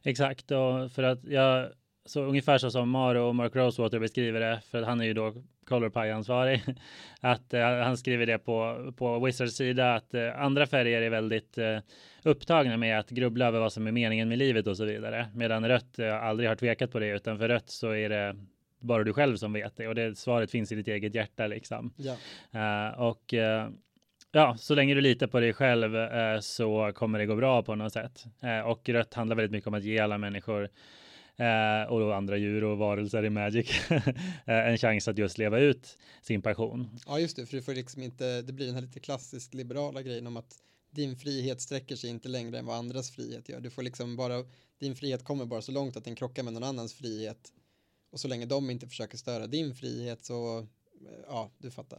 [0.03, 1.73] Exakt och för att jag
[2.05, 5.35] så ungefär så som Maro och Mark Rosewater beskriver det, för han är ju då
[5.67, 6.63] Color Pie-ansvarig,
[7.21, 11.59] att uh, han skriver det på, på Wizards sida, att uh, andra färger är väldigt
[11.59, 11.79] uh,
[12.23, 15.69] upptagna med att grubbla över vad som är meningen med livet och så vidare, medan
[15.69, 18.37] rött aldrig har tvekat på det, utan för rött så är det
[18.79, 21.93] bara du själv som vet det och det svaret finns i ditt eget hjärta liksom.
[21.97, 22.97] Ja.
[22.97, 23.35] och
[24.33, 27.75] Ja, så länge du litar på dig själv eh, så kommer det gå bra på
[27.75, 28.25] något sätt.
[28.43, 30.69] Eh, och rött handlar väldigt mycket om att ge alla människor
[31.41, 34.03] eh, och andra djur och varelser i Magic eh,
[34.45, 36.99] en chans att just leva ut sin passion.
[37.07, 40.03] Ja, just det, för du får liksom inte, det blir den här lite klassiskt liberala
[40.03, 40.55] grejen om att
[40.91, 43.61] din frihet sträcker sig inte längre än vad andras frihet gör.
[43.61, 44.45] Du får liksom bara,
[44.79, 47.53] din frihet kommer bara så långt att den krockar med någon annans frihet.
[48.13, 50.67] Och så länge de inte försöker störa din frihet så,
[51.29, 51.99] ja, du fattar.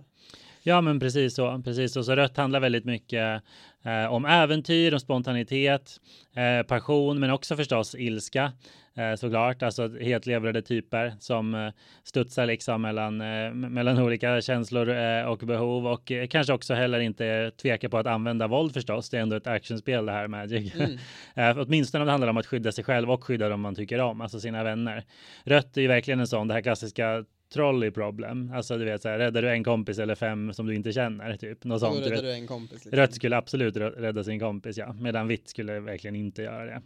[0.63, 1.61] Ja, men precis så.
[1.63, 2.03] Precis så.
[2.03, 3.43] Så rött handlar väldigt mycket
[3.83, 6.01] eh, om äventyr, om spontanitet,
[6.33, 8.51] eh, passion, men också förstås ilska
[8.95, 9.63] eh, såklart.
[9.63, 11.71] Alltså helt levrade typer som eh,
[12.03, 16.99] studsar liksom mellan, eh, mellan olika känslor eh, och behov och eh, kanske också heller
[16.99, 19.09] inte tveka på att använda våld förstås.
[19.09, 20.75] Det är ändå ett actionspel det här Magic.
[20.75, 20.97] Mm.
[21.35, 23.99] eh, åtminstone om det handlar om att skydda sig själv och skydda dem man tycker
[23.99, 25.03] om, alltså sina vänner.
[25.43, 28.51] Rött är ju verkligen en sån, det här klassiska trolley problem.
[28.55, 31.37] Alltså du vet så här, räddar du en kompis eller fem som du inte känner
[31.37, 31.63] typ.
[31.63, 32.05] Något sånt.
[32.05, 32.71] Räddar du en kompis.
[32.71, 32.91] Liksom.
[32.91, 36.81] Rött skulle absolut rädda sin kompis ja, medan vitt skulle verkligen inte göra det.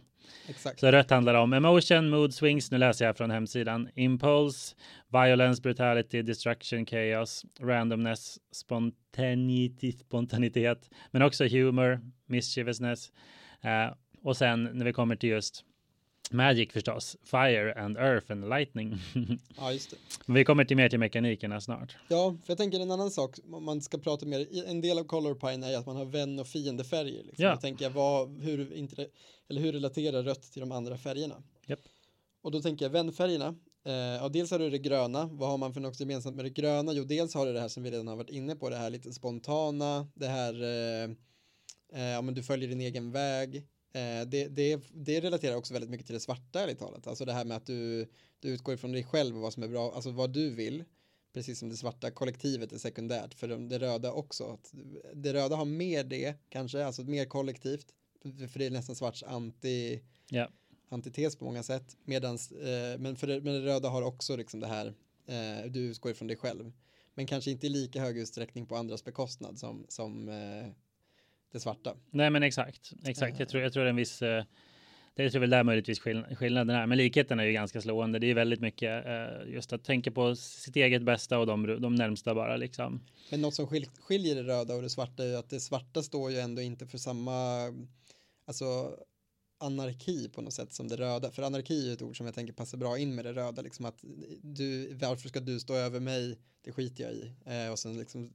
[0.48, 0.80] Exakt.
[0.80, 4.76] Så rött handlar om emotion, mood swings, nu läser jag från hemsidan, impulse,
[5.12, 13.12] violence, brutality, destruction, chaos, randomness, spontanity, spontanitet, men också humor, mischievousness.
[13.64, 15.64] Uh, och sen när vi kommer till just
[16.30, 17.16] Magic förstås.
[17.24, 18.98] Fire and Earth and Lightning.
[19.56, 19.96] ja, just det.
[20.26, 21.96] Men vi kommer till mer till mekanikerna snart.
[22.08, 24.66] Ja, för jag tänker en annan sak om man ska prata mer.
[24.66, 27.24] En del av Color Pine är att man har vän och fiendefärger.
[27.24, 27.44] Liksom.
[27.44, 27.50] Ja.
[27.50, 29.06] Jag tänker vad, hur, inte,
[29.48, 31.42] eller hur relaterar rött till de andra färgerna?
[31.66, 31.80] Yep.
[32.42, 33.54] Och då tänker jag vänfärgerna.
[33.86, 35.26] Eh, ja, dels har du det gröna.
[35.32, 36.92] Vad har man för något gemensamt med det gröna?
[36.92, 38.70] Jo, dels har du det här som vi redan har varit inne på.
[38.70, 40.08] Det här lite spontana.
[40.14, 41.10] Det här, eh,
[41.92, 43.66] eh, ja men du följer din egen väg.
[43.96, 47.06] Eh, det, det, det relaterar också väldigt mycket till det svarta ärligt talat.
[47.06, 48.08] Alltså det här med att du,
[48.40, 50.84] du utgår ifrån dig själv och vad som är bra, alltså vad du vill.
[51.32, 54.58] Precis som det svarta kollektivet är sekundärt för det röda också.
[55.14, 57.86] Det röda har mer det kanske, alltså mer kollektivt.
[58.22, 60.50] För det är nästan svarts anti, yeah.
[60.88, 61.96] antites på många sätt.
[62.04, 64.94] Medans, eh, men, för det, men det röda har också liksom det här,
[65.26, 66.72] eh, du utgår ifrån dig själv.
[67.14, 70.66] Men kanske inte i lika hög utsträckning på andras bekostnad som, som eh,
[71.52, 71.96] det svarta.
[72.10, 73.38] Nej, men exakt, exakt.
[73.38, 74.44] Jag tror, jag tror det är en viss eh,
[75.16, 76.00] det är väl där möjligtvis
[76.38, 78.18] skillnaden är, men likheten är ju ganska slående.
[78.18, 81.94] Det är väldigt mycket eh, just att tänka på sitt eget bästa och de, de
[81.94, 83.00] närmsta bara liksom.
[83.30, 83.66] Men något som
[84.00, 86.86] skiljer det röda och det svarta är ju att det svarta står ju ändå inte
[86.86, 87.34] för samma,
[88.46, 88.96] alltså
[89.58, 91.30] anarki på något sätt som det röda.
[91.30, 93.84] För anarki är ett ord som jag tänker passar bra in med det röda, liksom
[93.84, 94.04] att
[94.42, 96.38] du, varför ska du stå över mig?
[96.62, 97.32] Det skiter jag i.
[97.46, 98.32] Eh, och sen liksom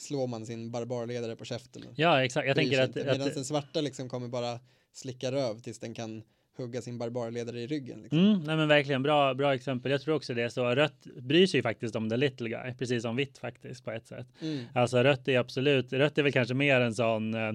[0.00, 1.84] slår man sin barbarledare på käften.
[1.96, 2.46] Ja, exakt.
[2.46, 2.94] Jag tänker att...
[2.94, 4.60] Medan den svarta liksom kommer bara
[4.92, 6.22] slicka röv tills den kan
[6.58, 8.02] hugga sin barbarledare i ryggen.
[8.02, 8.18] Liksom.
[8.18, 9.92] Mm, nej men verkligen bra, bra exempel.
[9.92, 10.74] Jag tror också det så.
[10.74, 14.26] Rött bryr sig faktiskt om the little guy, precis som vitt faktiskt på ett sätt.
[14.40, 14.64] Mm.
[14.74, 17.52] Alltså rött är absolut, rött är väl kanske mer en sån, eh,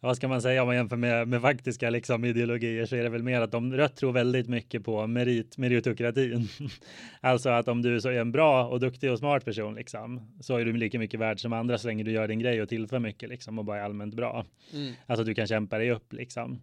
[0.00, 3.08] vad ska man säga om man jämför med, med faktiska liksom ideologier så är det
[3.08, 6.48] väl mer att de rött tror väldigt mycket på merit, meritokratin.
[7.20, 10.56] alltså att om du så är en bra och duktig och smart person liksom så
[10.56, 12.98] är du lika mycket värd som andra så länge du gör din grej och tillför
[12.98, 14.46] mycket liksom och bara är allmänt bra.
[14.72, 14.92] Mm.
[15.06, 16.60] Alltså du kan kämpa dig upp liksom.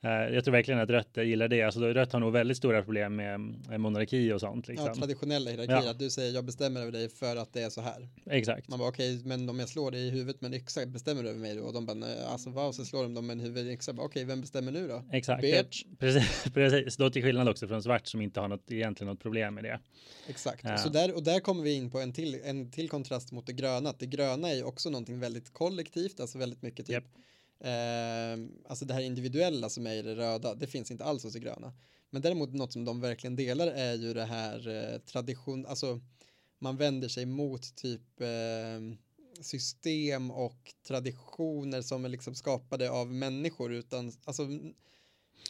[0.00, 1.62] Eh, jag tror verkligen att rött gillar det.
[1.62, 3.40] Alltså rött har nog väldigt stora problem med
[3.80, 4.68] monarki och sånt.
[4.68, 4.86] Liksom.
[4.86, 5.82] Ja, traditionella hierarkier.
[5.84, 5.90] Ja.
[5.90, 8.08] Att du säger jag bestämmer över dig för att det är så här.
[8.30, 8.68] Exakt.
[8.68, 11.22] Man bara okej, okay, men om jag slår dig i huvudet med en yxa, bestämmer
[11.22, 11.62] du över mig då?
[11.62, 11.96] Och de bara,
[12.28, 12.66] alltså vad?
[12.66, 13.92] Och så slår de dem med en huvud yxa.
[13.92, 15.04] Okej, okay, vem bestämmer nu då?
[15.12, 15.42] Exakt.
[15.42, 15.84] Bitch.
[15.98, 16.96] Precis, precis.
[16.96, 19.80] Då till skillnad också från svart som inte har något, egentligen något problem med det.
[20.28, 20.64] Exakt.
[20.64, 20.76] Ja.
[20.78, 23.52] Så där, och där kommer vi in på en till, en till kontrast mot det
[23.52, 23.90] gröna.
[23.90, 27.04] Att det gröna är ju också någonting väldigt kollektivt, alltså väldigt mycket typ yep
[27.60, 31.32] Eh, alltså det här individuella som är i det röda, det finns inte alls hos
[31.32, 31.72] det gröna.
[32.10, 36.00] Men däremot något som de verkligen delar är ju det här eh, tradition, alltså
[36.58, 38.98] man vänder sig mot typ eh,
[39.40, 44.42] system och traditioner som är liksom skapade av människor utan, alltså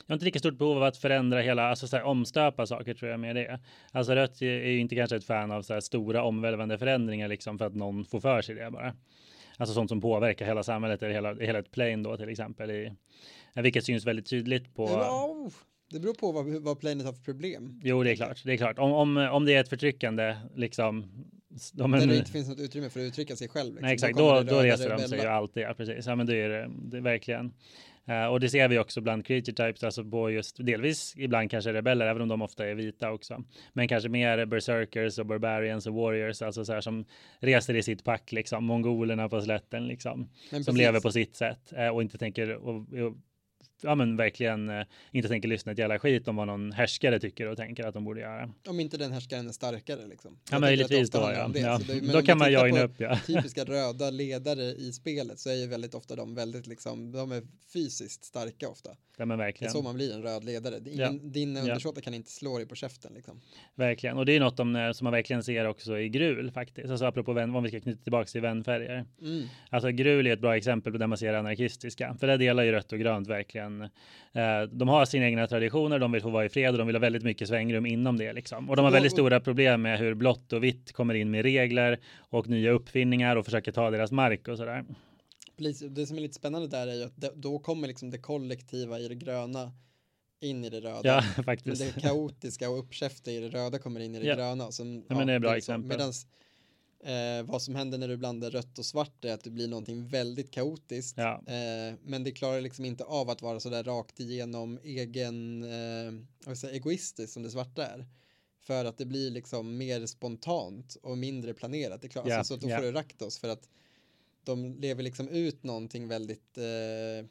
[0.07, 2.94] jag har inte lika stort behov av att förändra hela, alltså så här, omstöpa saker
[2.94, 3.61] tror jag med det.
[3.92, 7.59] Alltså rött är ju inte kanske ett fan av så här stora omvälvande förändringar liksom
[7.59, 8.97] för att någon får för sig det bara.
[9.61, 12.71] Alltså sånt som påverkar hela samhället eller hela, hela ett plane då till exempel.
[12.71, 12.92] I,
[13.55, 14.88] vilket syns väldigt tydligt på.
[14.88, 15.51] Ja,
[15.90, 17.81] det beror på vad, vad planet har för problem.
[17.85, 18.44] Jo, det är klart.
[18.44, 18.79] Det är klart.
[18.79, 21.07] Om, om, om det är ett förtryckande, liksom.
[21.73, 23.68] De, Där det inte finns något utrymme för att uttrycka sig själv.
[23.68, 23.85] Liksom.
[23.85, 24.18] Nej, exakt.
[24.18, 25.62] Då, då, då reser de sig ju alltid.
[25.62, 26.07] Ja, precis.
[26.07, 27.53] Ja, men det är det, det är verkligen.
[28.09, 31.73] Uh, och det ser vi också bland creature types, alltså på just delvis ibland kanske
[31.73, 33.44] rebeller, även om de ofta är vita också.
[33.73, 37.05] Men kanske mer berserkers och barbarians och warriors, alltså så här som
[37.38, 40.29] reser i sitt pack, liksom mongolerna på slätten, liksom.
[40.64, 43.14] Som lever på sitt sätt uh, och inte tänker och, och
[43.82, 47.46] ja, men verkligen eh, inte tänker lyssna ett jävla skit om vad någon härskare tycker
[47.46, 48.50] och tänker att de borde göra.
[48.68, 50.38] Om inte den härskaren är starkare liksom.
[50.50, 51.50] Ja, möjligtvis då, ja.
[51.54, 51.80] ja.
[51.86, 53.18] Det, då kan man joina upp, ja.
[53.26, 57.42] Typiska röda ledare i spelet så är ju väldigt ofta de väldigt liksom, de är
[57.72, 58.90] fysiskt starka ofta.
[59.18, 59.72] Ja, men verkligen.
[59.72, 60.76] Det är så man blir en röd ledare.
[60.84, 61.10] Ingen, ja.
[61.22, 62.04] Din undersåte ja.
[62.04, 63.40] kan inte slå dig på käften liksom.
[63.74, 66.90] Verkligen, och det är något de, eh, som man verkligen ser också i grul faktiskt.
[66.90, 69.06] Alltså apropå vän, om vi ska knyta tillbaka till vänfärger.
[69.22, 69.46] Mm.
[69.70, 72.16] Alltså grul är ett bra exempel på där man ser anarkistiska.
[72.20, 73.67] För det delar ju rött och grönt verkligen.
[74.33, 76.96] Eh, de har sina egna traditioner, de vill få vara i fred och de vill
[76.96, 78.70] ha väldigt mycket svängrum inom det liksom.
[78.70, 81.98] Och de har väldigt stora problem med hur blått och vitt kommer in med regler
[82.18, 84.85] och nya uppfinningar och försöker ta deras mark och sådär
[85.90, 89.09] det som är lite spännande där är ju att då kommer liksom det kollektiva i
[89.09, 89.72] det gröna
[90.40, 91.00] in i det röda.
[91.04, 91.83] Ja, faktiskt.
[91.83, 94.35] Men det kaotiska och uppkäfta i det röda kommer in i det ja.
[94.35, 94.72] gröna.
[94.72, 95.88] Som, ja, men det är bra exempel.
[95.88, 96.26] Medans,
[97.04, 100.08] eh, vad som händer när du blandar rött och svart är att det blir någonting
[100.08, 101.18] väldigt kaotiskt.
[101.18, 101.42] Ja.
[101.46, 106.54] Eh, men det klarar liksom inte av att vara så där rakt igenom egen, eh,
[106.54, 108.06] säga, egoistiskt som det svarta är.
[108.61, 112.02] För att det blir liksom mer spontant och mindre planerat.
[112.02, 112.38] Det klart, ja.
[112.38, 113.68] alltså, så då får du Raktos för att
[114.44, 117.26] de lever liksom ut någonting väldigt, eh,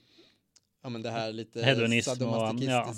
[0.84, 2.94] ja men det här lite Hedonism och, ja.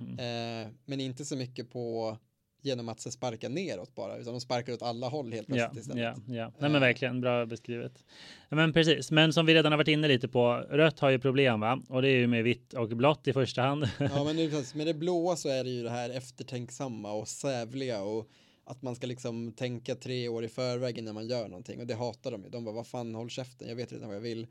[0.00, 0.66] Mm.
[0.66, 2.18] Eh, men inte så mycket på
[2.62, 6.16] genom att sparka neråt bara, utan de sparkar åt alla håll helt plötsligt ja, istället.
[6.26, 6.44] Ja, ja.
[6.44, 6.80] Nej men eh.
[6.80, 8.04] verkligen, bra beskrivet.
[8.48, 11.60] Men precis, men som vi redan har varit inne lite på, rött har ju problem
[11.60, 11.82] va?
[11.88, 13.88] Och det är ju med vitt och blått i första hand.
[13.98, 18.02] ja, men nu, med det blåa så är det ju det här eftertänksamma och sävliga
[18.02, 18.28] och
[18.64, 21.94] att man ska liksom tänka tre år i förväg innan man gör någonting och det
[21.94, 22.48] hatar de ju.
[22.48, 24.46] De bara, vad fan, håll käften, jag vet redan vad jag vill.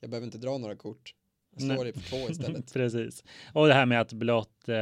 [0.00, 1.14] Jag behöver inte dra några kort.
[1.56, 2.72] Slår dig på två istället.
[2.72, 3.24] Precis.
[3.52, 4.74] Och det här med att blott eh,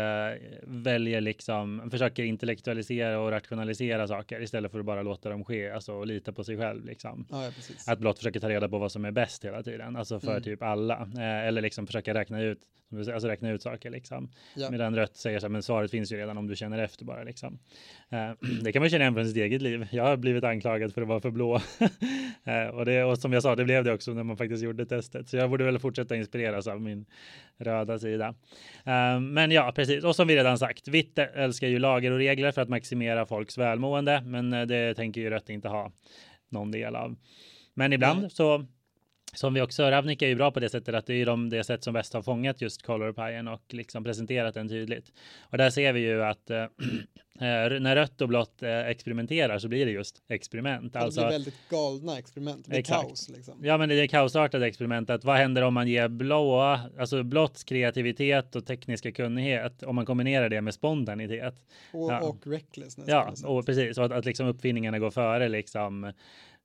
[0.62, 5.92] väljer liksom, försöker intellektualisera och rationalisera saker istället för att bara låta dem ske, alltså
[5.92, 7.26] och lita på sig själv liksom.
[7.30, 7.50] Ja, ja,
[7.92, 10.42] att blott försöker ta reda på vad som är bäst hela tiden, alltså för mm.
[10.42, 11.08] typ alla.
[11.16, 12.58] Eh, eller liksom försöka räkna ut,
[12.98, 14.30] alltså räkna ut saker liksom.
[14.54, 14.70] Ja.
[14.70, 17.22] Medan rött säger så här, men svaret finns ju redan om du känner efter bara
[17.22, 17.58] liksom.
[18.08, 18.30] Eh,
[18.62, 19.88] det kan man känna igen från sitt eget liv.
[19.92, 21.54] Jag har blivit anklagad för att vara för blå.
[22.44, 24.86] eh, och, det, och som jag sa, det blev det också när man faktiskt gjorde
[24.86, 25.28] testet.
[25.28, 27.06] Så jag borde väl fortsätta inspireras av min
[27.58, 28.28] röda sida.
[28.86, 30.04] Uh, men ja, precis.
[30.04, 33.58] Och som vi redan sagt, vitt älskar ju lager och regler för att maximera folks
[33.58, 35.92] välmående, men det tänker ju rött inte ha
[36.48, 37.16] någon del av.
[37.74, 38.30] Men ibland mm.
[38.30, 38.66] så
[39.36, 41.64] som vi också, Ravnik är ju bra på det sättet att det är de, det
[41.64, 45.12] sätt som bäst har fångat just Color Pien och liksom presenterat den tydligt.
[45.40, 46.66] Och där ser vi ju att äh,
[47.80, 50.96] när rött och blått äh, experimenterar så blir det just experiment.
[50.96, 53.02] Alltså, det blir väldigt galna experiment, det exakt.
[53.02, 53.28] kaos.
[53.28, 53.54] Liksom.
[53.62, 55.10] Ja, men det är kaosartade experiment.
[55.10, 60.06] Att vad händer om man ger blåa, alltså blått kreativitet och tekniska kunnighet, om man
[60.06, 61.54] kombinerar det med spontanitet.
[61.92, 62.20] Och, ja.
[62.20, 63.08] och recklessness.
[63.08, 63.98] Ja, och precis.
[63.98, 66.12] Och att, att liksom uppfinningarna går före liksom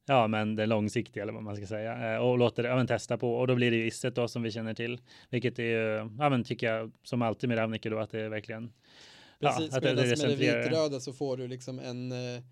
[0.10, 3.17] Ja, men det långsiktiga eller vad man ska säga eh, och låter det ja, testa
[3.17, 6.10] på och då blir det ju isset då som vi känner till, vilket är ju,
[6.19, 8.71] ja, men tycker jag som alltid med Ravnicke då att det är verkligen.
[9.40, 12.44] Precis, ja, att det, det med det vitröda så får du liksom en eh,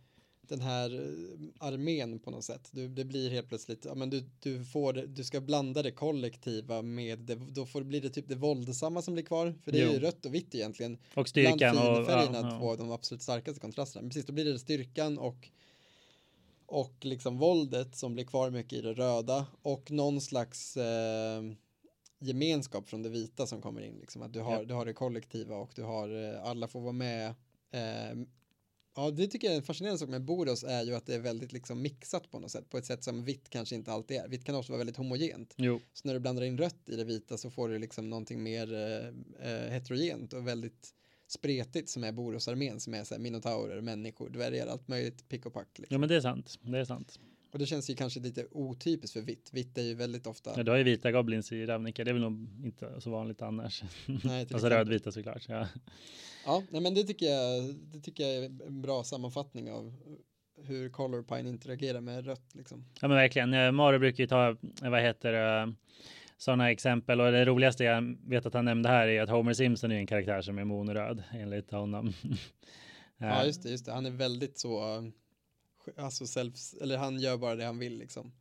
[0.47, 2.69] den här eh, armén på något sätt.
[2.71, 6.81] Du, det blir helt plötsligt, ja men du, du får du ska blanda det kollektiva
[6.81, 9.89] med det, då får, blir det typ det våldsamma som blir kvar, för det jo.
[9.89, 10.97] är ju rött och vitt egentligen.
[11.13, 12.57] Och styrkan och ja, ja.
[12.59, 14.09] två av de absolut starkaste kontrasterna.
[14.09, 15.49] Precis, då blir det styrkan och
[16.65, 21.43] och liksom våldet som blir kvar mycket i det röda och någon slags eh,
[22.19, 24.63] gemenskap från det vita som kommer in liksom att du har, ja.
[24.63, 27.27] du har det kollektiva och du har eh, alla får vara med
[27.71, 28.25] eh,
[28.97, 31.19] Ja, det tycker jag är en fascinerande sak med Boros är ju att det är
[31.19, 34.27] väldigt liksom mixat på något sätt, på ett sätt som vitt kanske inte alltid är.
[34.27, 35.53] Vitt kan också vara väldigt homogent.
[35.57, 35.79] Jo.
[35.93, 38.73] Så när du blandar in rött i det vita så får du liksom någonting mer
[38.73, 39.07] eh,
[39.49, 40.93] eh heterogent och väldigt
[41.27, 45.53] spretigt som är Boros-armén som är så här minotaurer, människor, dvärgar, allt möjligt pick och
[45.53, 45.69] pack.
[45.79, 45.95] Liksom.
[45.95, 47.19] Ja men det är sant, det är sant.
[47.55, 49.49] Och det känns ju kanske lite otypiskt för vitt.
[49.53, 50.53] Vitt är ju väldigt ofta.
[50.55, 52.03] Ja, du har ju vita goblins i Ravnica.
[52.03, 53.83] Det är väl nog inte så vanligt annars.
[54.23, 55.45] Nej, alltså rödvita såklart.
[55.49, 55.67] Ja,
[56.45, 59.93] ja nej, men det tycker, jag, det tycker jag är en bra sammanfattning av
[60.63, 62.55] hur Colorpine interagerar med rött.
[62.55, 62.85] Liksom.
[63.01, 63.75] Ja, men verkligen.
[63.75, 65.73] Mario brukar ju ta, vad heter det,
[66.37, 67.21] sådana exempel.
[67.21, 70.07] Och det roligaste jag vet att han nämnde här är att Homer Simpson är en
[70.07, 72.13] karaktär som är monoröd enligt honom.
[73.17, 73.91] ja, just det, just det.
[73.91, 75.03] Han är väldigt så
[75.97, 78.31] alltså self, eller han gör bara det han vill liksom.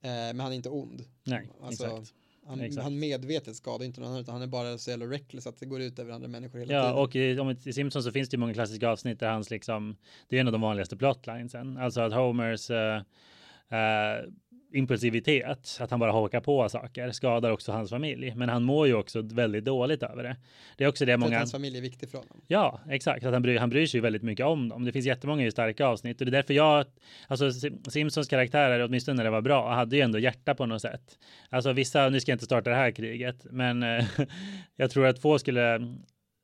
[0.00, 1.04] Eh, men han är inte ond.
[1.24, 2.14] Nej, alltså, exakt.
[2.46, 2.82] Han, exakt.
[2.82, 5.66] han medvetet skadar inte någon annan utan han är bara så jävla reckless att det
[5.66, 6.96] går ut över andra människor hela ja, tiden.
[6.96, 9.50] Ja, och i, om, i Simpsons så finns det ju många klassiska avsnitt där hans
[9.50, 9.96] liksom,
[10.28, 11.76] det är en av de vanligaste plotlinesen.
[11.76, 14.32] Alltså att Homers uh, uh,
[14.72, 18.32] impulsivitet, att han bara hakar på saker, skadar också hans familj.
[18.36, 20.36] Men han mår ju också väldigt dåligt över det.
[20.76, 21.36] Det är också det för många...
[21.36, 22.40] Att hans familj är viktig för honom.
[22.46, 23.24] Ja, exakt.
[23.24, 24.84] Att han, bryr, han bryr sig ju väldigt mycket om dem.
[24.84, 26.86] Det finns jättemånga starka avsnitt och det är därför jag,
[27.28, 27.50] alltså
[27.90, 31.18] Simpsons karaktärer, åtminstone när det var bra, hade ju ändå hjärta på något sätt.
[31.50, 33.82] Alltså vissa, nu ska jag inte starta det här kriget, men
[34.76, 35.80] jag tror att få skulle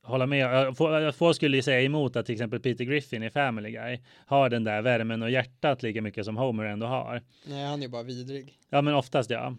[0.08, 0.76] hålla med.
[1.16, 4.82] Få, skulle säga emot att till exempel Peter Griffin i Family Guy har den där
[4.82, 7.22] värmen och hjärtat lika mycket som Homer ändå har.
[7.46, 8.58] Nej, han är bara vidrig.
[8.70, 9.54] Ja, men oftast ja.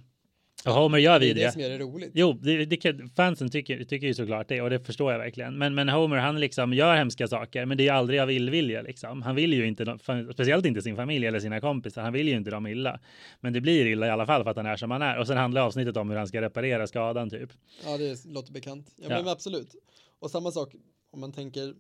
[0.65, 1.35] Och Homer gör vidriga.
[1.35, 2.11] Det är det som gör det roligt.
[2.13, 5.57] Jo, det, det, fansen tycker, tycker ju såklart det och det förstår jag verkligen.
[5.57, 9.21] Men, men Homer, han liksom gör hemska saker, men det är aldrig av illvilja liksom.
[9.21, 9.97] Han vill ju inte,
[10.33, 12.99] speciellt inte sin familj eller sina kompisar, han vill ju inte dem illa.
[13.39, 15.17] Men det blir illa i alla fall för att han är som han är.
[15.19, 17.49] Och sen handlar avsnittet om hur han ska reparera skadan typ.
[17.85, 18.87] Ja, det låter bekant.
[18.95, 19.17] Ja, ja.
[19.17, 19.75] men absolut.
[20.19, 20.75] Och samma sak
[21.11, 21.75] om man tänker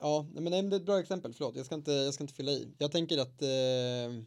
[0.00, 2.50] Ja, men det är ett bra exempel, förlåt, jag ska inte, jag ska inte fylla
[2.50, 2.68] i.
[2.78, 4.22] Jag tänker att, eh,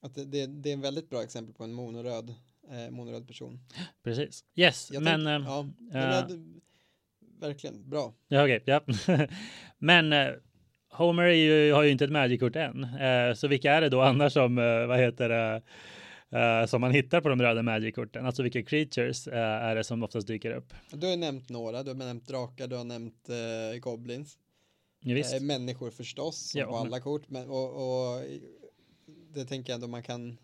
[0.00, 2.34] att det, det, är en väldigt bra exempel på en monoröd,
[2.70, 3.60] eh, monoröd person.
[4.02, 5.24] Precis, yes, jag men...
[5.24, 6.60] Tänk, ja, äh, men,
[7.40, 8.14] verkligen, bra.
[8.28, 9.26] Ja, okej, okay, ja.
[9.78, 10.28] men äh,
[10.90, 14.32] Homer ju, har ju inte ett Magic-kort än, äh, så vilka är det då annars
[14.32, 14.56] som,
[14.88, 15.62] vad heter det,
[16.34, 18.26] uh, som man hittar på de röda Magic-korten.
[18.26, 20.74] Alltså vilka creatures uh, är det som oftast dyker upp?
[20.90, 24.38] Du har nämnt några, du har nämnt drakar, du har nämnt uh, goblins.
[25.00, 27.00] Ja, människor förstås, ja, på alla men...
[27.00, 27.30] kort.
[27.30, 28.22] Men, och, och,
[29.34, 30.38] det tänker jag ändå man kan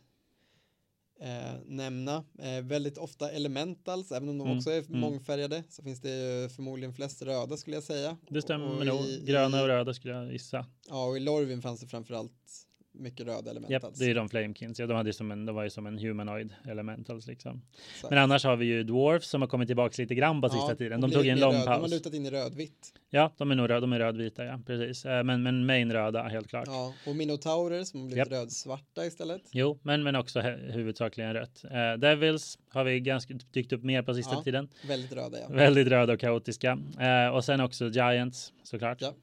[1.20, 2.24] eh, nämna.
[2.38, 4.58] Eh, väldigt ofta elementals, även om de mm.
[4.58, 5.00] också är mm.
[5.00, 8.16] mångfärgade, så finns det förmodligen flest röda skulle jag säga.
[8.28, 10.66] Det stämmer nog, gröna och röda skulle jag gissa.
[10.88, 13.72] Ja, och i Lorvin fanns det framförallt mycket röda element.
[13.72, 14.78] Yep, det är de Flamekins.
[14.78, 17.62] Ja, de, hade som en, de var ju som en humanoid elementals liksom.
[18.10, 20.74] Men annars har vi ju Dwarfs som har kommit tillbaka lite grann på ja, sista
[20.74, 21.00] tiden.
[21.00, 21.76] De tog en lång röd, paus.
[21.76, 22.92] De har lutat in i rödvitt.
[23.10, 25.04] Ja, de är nog röd, de är rödvita, ja, precis.
[25.04, 26.66] Eh, men, men main röda, helt klart.
[26.66, 28.38] Ja, och minotaurer som har blivit yep.
[28.38, 29.42] rödsvarta istället.
[29.52, 31.64] Jo, men, men också huvudsakligen rött.
[31.64, 34.68] Uh, Devils har vi ganska dykt upp mer på sista ja, tiden.
[34.88, 35.48] Väldigt röda, ja.
[35.48, 36.78] Väldigt röda och kaotiska.
[37.00, 39.00] Uh, och sen också Giants, såklart.
[39.00, 39.14] Ja.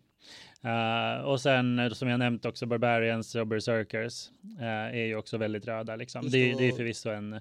[0.65, 4.29] Uh, och sen eh, som jag nämnt också Barbarians och Berserkers
[4.59, 6.29] uh, är ju också väldigt röda liksom.
[6.29, 7.39] Det, det, är förvisso en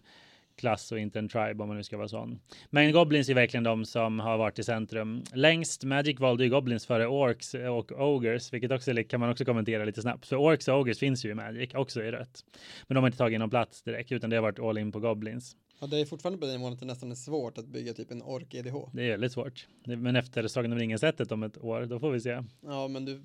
[0.56, 2.40] klass och inte en tribe om man nu ska vara sån.
[2.70, 5.84] Men Goblins är verkligen de som har varit i centrum längst.
[5.84, 10.02] Magic valde ju Goblins före Orks och Ogres, vilket också kan man också kommentera lite
[10.02, 10.26] snabbt.
[10.26, 12.44] För Orks och Ogres finns ju i Magic, också i rött.
[12.86, 15.00] Men de har inte tagit någon plats direkt, utan det har varit all in på
[15.00, 15.56] Goblins.
[15.78, 18.22] Ja, det är fortfarande på den målet det nästan är svårt att bygga typ en
[18.22, 18.74] ork EDH.
[18.92, 19.66] Det är väldigt svårt.
[19.84, 22.42] Men efter Sagan om ringen-sättet om ett år, då får vi se.
[22.60, 23.22] Ja, men du,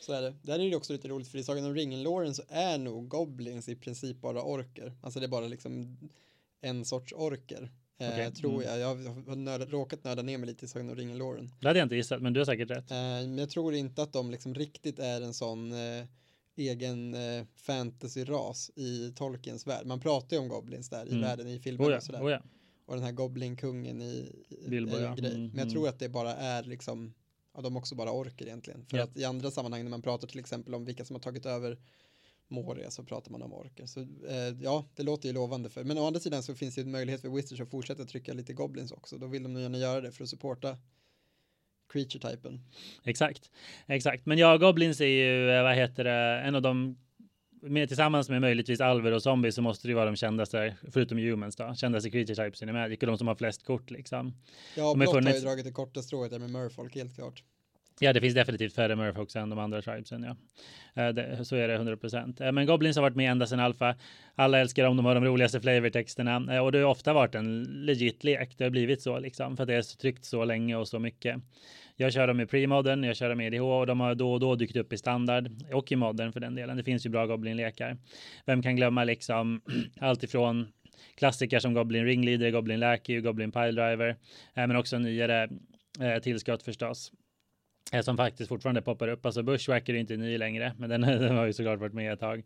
[0.00, 0.34] så är det.
[0.42, 3.68] Där är det också lite roligt för i Sagan om ringen-låren så är nog Goblins
[3.68, 4.92] i princip bara orker.
[5.02, 5.96] Alltså det är bara liksom
[6.60, 7.70] en sorts orker.
[7.98, 8.30] Eh, okay.
[8.30, 8.66] tror mm.
[8.66, 8.78] jag.
[8.78, 11.50] Jag har nörd, råkat nörda ner mig lite i Sagan om ringen-låren.
[11.60, 12.90] Det hade jag inte gissat, men du har säkert rätt.
[12.90, 16.04] Eh, men jag tror inte att de liksom riktigt är en sån eh,
[16.56, 19.86] egen eh, fantasy-ras i Tolkiens värld.
[19.86, 21.18] Man pratar ju om goblins där mm.
[21.18, 22.22] i världen i filmen oh ja, och sådär.
[22.22, 22.40] Oh ja.
[22.86, 24.32] Och den här goblinkungen i,
[24.68, 25.34] Bilbo, är en grej.
[25.34, 25.72] Mm, Men jag mm.
[25.72, 27.14] tror att det bara är liksom
[27.54, 28.86] ja, de också bara orker egentligen.
[28.86, 29.04] För Ja.
[29.04, 31.78] att i andra sammanhang när man pratar till exempel om vilka som har tagit över
[32.48, 33.86] Moria så pratar man om orker.
[33.86, 35.84] Så eh, ja, det låter ju lovande för.
[35.84, 38.32] Men å andra sidan så finns det ju en möjlighet för Wizards att fortsätta trycka
[38.32, 39.18] lite Goblins också.
[39.18, 40.78] Då vill de gärna göra det för att supporta
[41.94, 42.60] creature-typen.
[43.04, 43.50] Exakt,
[43.86, 44.26] exakt.
[44.26, 46.96] Men ja, Goblins är ju, eh, vad heter det, en av de
[47.62, 51.18] med, tillsammans med möjligtvis alver och zombies så måste det ju vara de kändaste, förutom
[51.18, 54.34] humans då, kändaste creature typesen i Magic och de som har flest kort liksom.
[54.76, 57.42] Ja, Blått har ju dragit det korta strået där med Murfolk, helt klart.
[57.98, 60.36] Ja, det finns definitivt färre Murfolks än de andra tribesen, ja.
[61.02, 62.38] Eh, Det, så är det 100 procent.
[62.38, 63.96] Men Goblins har varit med ända sedan alfa.
[64.34, 68.24] Alla älskar dem, de har de roligaste flavortexterna och det har ofta varit en legit
[68.24, 68.58] lek.
[68.58, 71.36] Det har blivit så liksom för att det är tryckt så länge och så mycket.
[71.96, 74.40] Jag kör dem i premodern, jag kör dem i EDH och de har då och
[74.40, 76.76] då dykt upp i standard och i modern för den delen.
[76.76, 77.96] Det finns ju bra Goblin-lekar.
[78.46, 79.60] Vem kan glömma liksom
[80.00, 80.68] allt ifrån
[81.14, 84.08] klassiker som Goblin Ringleader, Goblin Lackey, Goblin Piledriver,
[84.54, 85.48] eh, men också nyare
[86.00, 87.12] eh, tillskott förstås.
[87.92, 89.26] Eh, Som faktiskt fortfarande poppar upp.
[89.26, 92.20] Alltså Bushwacker är inte ny längre, men den, den har ju såklart varit med ett
[92.20, 92.38] tag.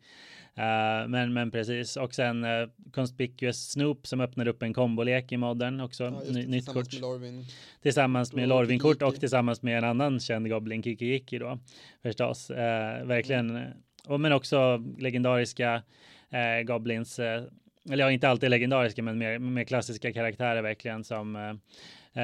[0.55, 1.97] Eh, men, men precis.
[1.97, 6.05] Och sen uh, Conspicuous Snoop som öppnar upp en kombolek i modden också.
[6.05, 6.93] Ja, just Ny, det, nytt tillsammans kort.
[6.93, 7.45] med Lorvin.
[7.83, 11.59] Tillsammans med och Lorvin-kort och tillsammans med en annan känd Goblin Kiki då.
[12.03, 12.51] Förstås.
[12.51, 13.51] Eh, verkligen.
[13.51, 13.73] Mm.
[14.07, 15.83] Och, men också legendariska
[16.31, 17.19] eh, Goblins.
[17.19, 17.43] Eh,
[17.91, 21.55] eller ja, inte alltid legendariska, men mer, mer klassiska karaktärer verkligen som eh, eh,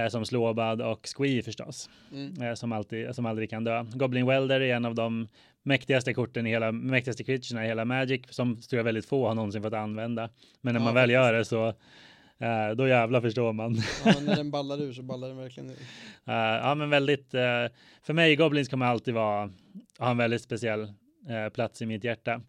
[0.08, 2.42] som Slåbad och Squee förstås, Mm.
[2.42, 3.84] eh, som, alltid, som aldrig kan dö.
[3.94, 5.28] Goblin Welder är en av de
[5.62, 9.34] mäktigaste korten i hela, mäktigaste creaturena i hela Magic, som tror jag väldigt få har
[9.34, 10.28] någonsin fått använda.
[10.60, 11.66] Men när Ja, man väl gör det så,
[12.38, 13.76] eh, då jävla förstår man.
[14.04, 15.76] Ja, när den ballar ur så ballar den verkligen ur.
[16.26, 17.40] Eh, ja, men väldigt, eh,
[18.02, 19.50] för mig Goblins kommer alltid vara,
[19.98, 20.92] ha en väldigt speciell
[21.28, 22.42] eh, plats i mitt hjärta.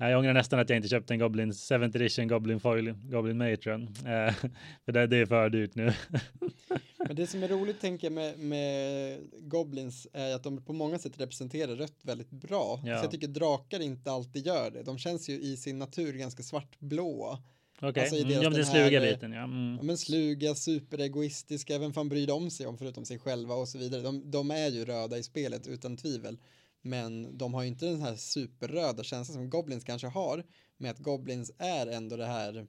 [0.00, 3.38] Eh, jag ångrar nästan att jag inte köpte en Goblin 7th edition Goblin Foil, Goblin
[3.38, 3.82] Matron.
[3.82, 4.34] Eh,
[4.84, 5.92] för det, det är för dyrt nu.
[7.06, 10.98] Men det som är roligt tänker jag med, med Goblins är att de på många
[10.98, 12.80] sätt representerar rött väldigt bra.
[12.84, 12.98] Ja.
[12.98, 14.82] Så jag tycker drakar inte alltid gör det.
[14.82, 17.38] De känns ju i sin natur ganska svartblåa.
[17.80, 19.44] Okej, Alltså, i mm, deras ja, men den här, sluga eh, biten ja.
[19.44, 19.76] Mm.
[19.76, 23.78] Ja, men sluga, superegoistiska, vem fan bryr de sig om förutom sig själva och så
[23.78, 24.02] vidare.
[24.02, 26.38] De, de är ju röda i spelet utan tvivel.
[26.82, 30.44] Men de har ju inte den här superröda känslan som Goblins kanske har.
[30.76, 32.66] Med att Goblins är ändå det här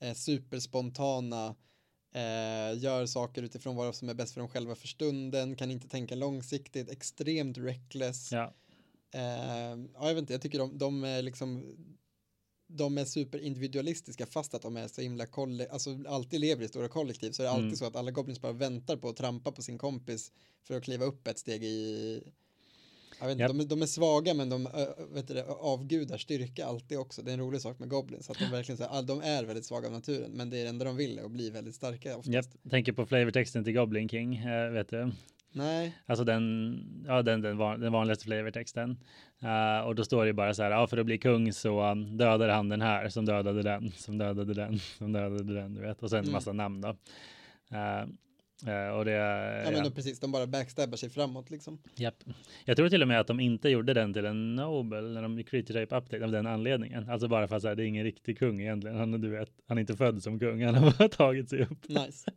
[0.00, 1.56] eh, superspontana,
[2.14, 5.88] eh, gör saker utifrån vad som är bäst för dem själva för stunden, kan inte
[5.88, 8.32] tänka långsiktigt, extremt reckless.
[8.32, 8.54] Ja.
[9.14, 11.76] Eh, ja, jag vet inte, jag tycker de, de är liksom
[12.66, 16.88] de är superindividualistiska fast att de är så himla kollektiv, alltså alltid lever i stora
[16.88, 17.76] kollektiv så är det alltid Mm.
[17.76, 20.32] så att alla goblins bara väntar på att trampa på sin kompis
[20.62, 22.22] för att kliva upp ett steg i
[23.20, 23.52] jag vet inte, Japp.
[23.52, 24.68] de, är- de är svaga men de
[25.14, 27.22] vet du, avgudar styrka alltid också.
[27.22, 28.30] Det är en rolig sak med goblins.
[28.30, 30.62] Att de verkligen så här, all- de är väldigt svaga av naturen men det är
[30.62, 32.34] det enda de vill är att bli väldigt starka oftast.
[32.34, 35.12] Japp, tänker på flavortexten till Goblin King, eh, vet du.
[35.54, 38.90] Nej, Alltså den, ja, den, den, van, den vanligaste flavortexten.
[39.42, 42.16] Uh, och då står det bara så här, ja, för att bli kung så um,
[42.16, 46.02] dödade han den här som dödade den, som dödade den, som dödade den, du vet.
[46.02, 46.32] Och sen en Mm.
[46.32, 46.88] massa namn då.
[47.70, 48.06] Eh,
[48.96, 49.12] och det,
[49.64, 51.78] ja, men ja, precis, de bara backstabbar sig framåt liksom.
[51.94, 52.24] japp.
[52.64, 55.44] Jag tror till och med att de inte gjorde den till en Nobel när de
[55.44, 57.10] creature type update av den anledningen.
[57.10, 58.96] Alltså bara för att så här, det är ingen riktig kung egentligen.
[58.96, 61.88] Han, du vet, han är inte född som kung, han har bara tagit sig upp.
[61.88, 62.30] Nice.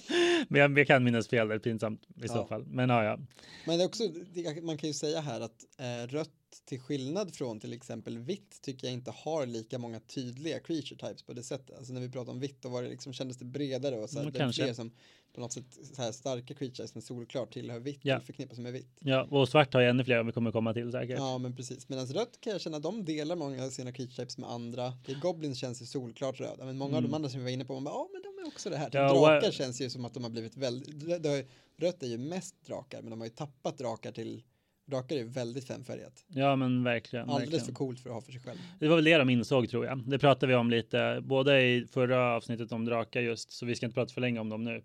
[0.48, 2.46] Men jag, jag kan minnas fel, det är pinsamt i så Ja.
[2.46, 2.64] fall.
[2.66, 3.18] Men ja, ja.
[3.66, 6.30] Men det är också, det, man kan ju säga här att eh, rött
[6.64, 11.22] till skillnad från till exempel vitt tycker jag inte har lika många tydliga creature types
[11.22, 11.76] på det sättet.
[11.78, 14.16] Alltså när vi pratar om vitt då var det liksom, kändes det bredare och så
[14.16, 14.92] här, Mm, det är fler som
[15.34, 15.64] på något sätt
[15.94, 18.20] så här starka creatures som solklart tillhör vitt Ja.
[18.20, 18.96] förknippas med vitt.
[19.00, 21.18] Ja, och svart har ju ännu fler vi kommer komma till säkert.
[21.18, 24.38] Ja men precis, medan rött kan jag känna de delar många av sina creature types
[24.38, 24.92] med andra.
[25.06, 27.14] Det Goblins känns ju solklart röda, men många av de Mm.
[27.14, 28.90] andra som vi var inne på, man bara, ja men de är också det här.
[28.92, 31.44] Ja, drakar känns ju som att de har blivit väldigt, har,
[31.82, 34.42] rött är ju mest drakar, men de har ju tappat drakar till,
[34.86, 36.24] drakar är väldigt femfärgat.
[36.28, 37.28] Ja, men verkligen.
[37.28, 37.66] Alldeles verkligen.
[37.66, 38.58] för coolt för att ha för sig själv.
[38.80, 39.98] Det var väl det de insåg tror jag.
[40.06, 43.86] Det pratade vi om lite, både i förra avsnittet om drakar just, så vi ska
[43.86, 44.84] inte prata för länge om dem nu.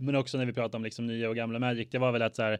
[0.00, 2.36] Men också när vi pratar om liksom nya och gamla Magic, det var väl att
[2.36, 2.58] så här,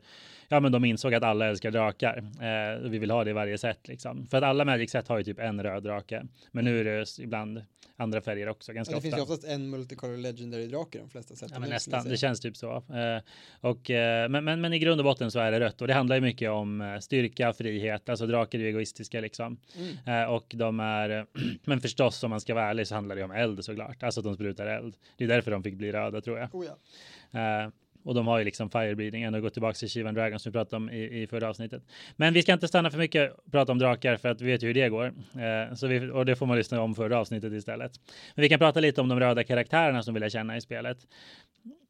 [0.49, 2.17] ja men de insåg att alla älskar drakar.
[2.19, 4.27] Eh, och vi vill ha det i varje set liksom.
[4.27, 6.27] För att alla Magic-set har ju typ en röd drake.
[6.53, 7.63] Men nu är det ibland
[8.01, 9.17] andra färger också, ganska Ja, det ofta.
[9.17, 11.51] finns ju oftast en multicolor legendary drake i de flesta sätt.
[11.53, 12.09] Ja, men nästan.
[12.09, 12.77] Det känns typ så.
[12.77, 13.23] Eh,
[13.61, 15.95] och, eh, men, men, men i grund och botten så är det rött och det
[15.95, 18.09] handlar ju mycket om eh, styrka, frihet.
[18.09, 19.61] Alltså drakar är ju egoistiska liksom.
[19.77, 20.23] Mm.
[20.23, 21.27] Eh, och de är,
[21.65, 24.03] men förstås om man ska vara ärlig så handlar det om eld såklart.
[24.03, 24.97] Alltså att de sprutar eld.
[25.17, 26.55] Det är därför de fick bli röda tror jag.
[26.55, 26.77] Oh, ja.
[27.33, 27.71] Eh,
[28.05, 30.77] och de har ju liksom firebreeding, ändå gått tillbaka till Shivan Dragon som vi pratade
[30.77, 31.83] om i, i förra avsnittet.
[32.17, 34.63] Men vi ska inte stanna för mycket och prata om drakar för att vi vet
[34.63, 35.07] ju hur det går.
[35.07, 37.93] Eh, så vi, och det får man lyssna om förra avsnittet istället.
[38.35, 40.99] Men vi kan prata lite om de röda karaktärerna som vill jag känna i spelet.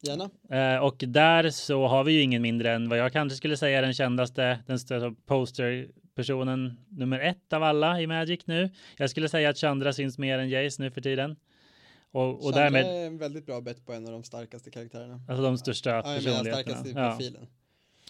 [0.01, 0.29] Gärna.
[0.75, 3.81] Eh, och där så har vi ju ingen mindre än vad jag kanske skulle säga
[3.81, 8.69] den kändaste, den största posterpersonen nummer ett av alla i Magic nu.
[8.97, 11.35] Jag skulle säga att Chandra syns mer än Jace nu för tiden.
[12.11, 12.85] Och, och därmed...
[12.85, 15.21] är en väldigt bra bett på en av de starkaste karaktärerna.
[15.27, 16.53] Alltså de största ja, personligheterna.
[16.53, 17.11] Starkaste ja.
[17.11, 17.47] profilen.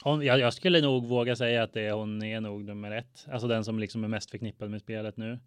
[0.02, 3.26] Hon, jag, jag, skulle nog våga säga att det är, hon är nog nummer ett.
[3.32, 5.40] Alltså den som liksom är mest förknippad med spelet nu.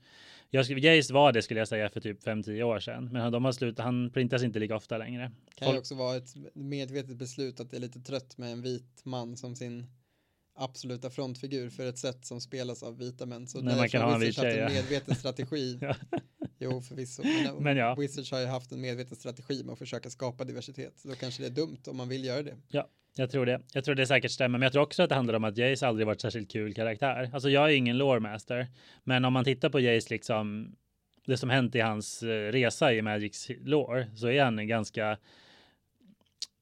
[0.50, 3.08] Jag skulle, Jace var det skulle jag säga för typ 5-10 år sedan.
[3.12, 5.32] Men de har slutat, han printas inte lika ofta längre.
[5.54, 9.04] Kan ju också vara ett medvetet beslut att det är lite trött med en vit
[9.04, 9.86] man som sin
[10.54, 13.46] absoluta frontfigur för ett sätt som spelas av vita män.
[13.46, 14.58] Så Nej, man kan ha en vit tjej.
[14.58, 15.78] En medveten strategi.
[15.80, 15.94] ja.
[16.62, 17.22] Jo, förvisso.
[17.22, 17.94] Men, men ja.
[17.94, 20.94] Wizards har ju haft en medveten strategi med att försöka skapa diversitet.
[21.02, 22.56] Då kanske det är dumt om man vill göra det.
[22.68, 23.60] Ja, jag tror det.
[23.72, 24.58] Jag tror det säkert stämmer.
[24.58, 27.30] Men jag tror också att det handlar om att Jace aldrig varit särskilt kul karaktär.
[27.32, 28.68] Alltså jag är ingen loremaster.
[29.04, 30.76] Men om man tittar på Jace liksom
[31.26, 35.18] det som hänt i hans eh, resa i Magics lore så är han ganska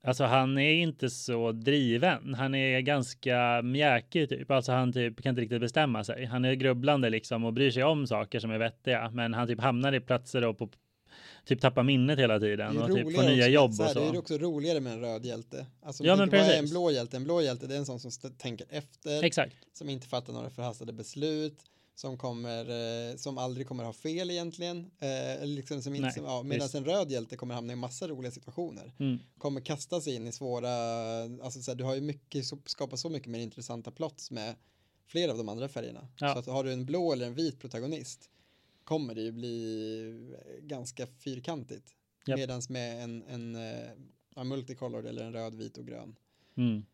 [0.03, 2.35] Alltså han är inte så driven.
[2.35, 4.51] Han är ganska mjäkig typ.
[4.51, 6.25] Alltså han typ kan inte riktigt bestämma sig.
[6.25, 9.11] Han är grubblande liksom och bryr sig om saker som är vettiga.
[9.11, 10.69] Men han typ hamnar i platser och på
[11.45, 14.01] typ tappar minnet hela tiden och typ får nya jobb här, och så.
[14.01, 15.67] Det är också roligare med en röd hjälte.
[15.83, 16.55] Alltså ja, men precis.
[16.55, 17.17] en blå hjälte.
[17.17, 19.25] En blå hjälte det är en sån som tänker efter.
[19.25, 19.57] Exakt.
[19.73, 21.59] Som inte fattar några förhastade beslut
[22.01, 22.61] som kommer,
[23.11, 24.91] eh, som aldrig kommer ha fel egentligen.
[24.99, 28.93] Eh, liksom som inte, ja, medan en röd hjälte kommer hamna i massa roliga situationer.
[28.99, 29.19] Mm.
[29.39, 30.71] Kommer kasta sig in i svåra,
[31.45, 34.55] alltså så här, du har ju mycket, så, skapar så mycket mer intressanta plots med
[35.07, 36.09] flera av de andra färgerna.
[36.21, 36.33] Ja.
[36.33, 38.31] Så att har du en blå eller en vit protagonist
[38.85, 41.95] kommer det ju bli ganska fyrkantigt.
[42.29, 42.39] Yep.
[42.39, 43.95] Medan med en, en, en
[44.37, 46.17] eh, multicolor eller en röd, vit och grön.
[46.57, 46.85] Mm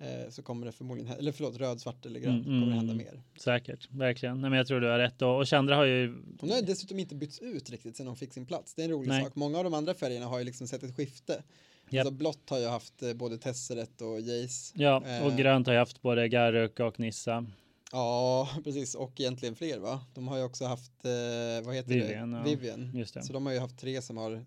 [0.00, 2.92] eh, så kommer det förmodligen, eller förlåt, röd, svart eller grön, mm, kommer det hända
[2.92, 3.06] mm.
[3.06, 3.22] mer.
[3.36, 4.40] Säkert, verkligen.
[4.40, 5.22] Nej, men jag tror du har rätt.
[5.22, 6.14] Och, och Chandra har ju...
[6.40, 8.74] Hon har dessutom inte bytts ut riktigt sedan hon fick sin plats.
[8.74, 9.24] Det är en rolig Nej.
[9.24, 9.34] sak.
[9.34, 11.42] Många av de andra färgerna har ju liksom sett ett skifte.
[11.90, 12.00] Yep.
[12.00, 14.72] Alltså blått har ju haft eh, både Tesseret och Jace.
[14.76, 17.46] Ja, och eh, grönt har ju haft både Garuk och Nissa.
[17.92, 18.94] Ja, precis.
[18.94, 20.00] Och egentligen fler va?
[20.14, 22.38] De har ju också haft, eh, vad heter Vivian, det?
[22.38, 22.44] Ja.
[22.44, 22.90] Vivian.
[22.94, 23.22] Just det.
[23.22, 24.44] Så de har ju haft tre som har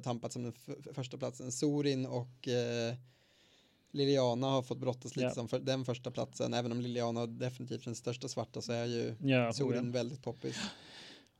[0.00, 0.52] tampat som den
[0.94, 1.52] första platsen.
[1.52, 2.94] Sorin och eh,
[3.94, 5.34] Liliana har fått brottas lite ja.
[5.34, 6.54] som för den första platsen.
[6.54, 10.56] Även om Liliana har definitivt den största svarta så är ju ja, solen väldigt poppis.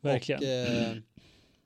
[0.01, 0.41] Verkligen.
[0.41, 0.97] Och, eh,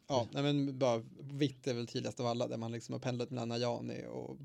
[0.09, 3.30] ja, nej, men bara vitt är väl tydligast av alla där man liksom har pendlat
[3.30, 4.36] mellan Najani och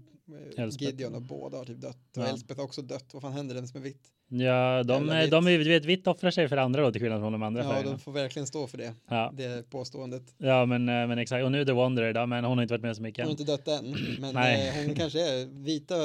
[0.57, 2.17] eh, Gideon och båda har typ dött.
[2.17, 2.27] Och ja.
[2.27, 3.13] Elspeth har också dött.
[3.13, 4.13] Vad fan händer den som är vitt?
[4.27, 7.31] Ja, de, är, de är, vet, vitt offrar sig för andra då till skillnad från
[7.31, 7.91] de andra Ja, färgerna.
[7.91, 8.93] de får verkligen stå för det.
[9.09, 9.33] Ja.
[9.33, 10.35] Det påståendet.
[10.37, 11.43] Ja, men, eh, men exakt.
[11.43, 13.25] Och nu det Wanderer då, men hon har inte varit med så mycket.
[13.25, 14.69] Hon har inte dött än, men Nej.
[14.69, 15.95] Eh, hon kanske är vita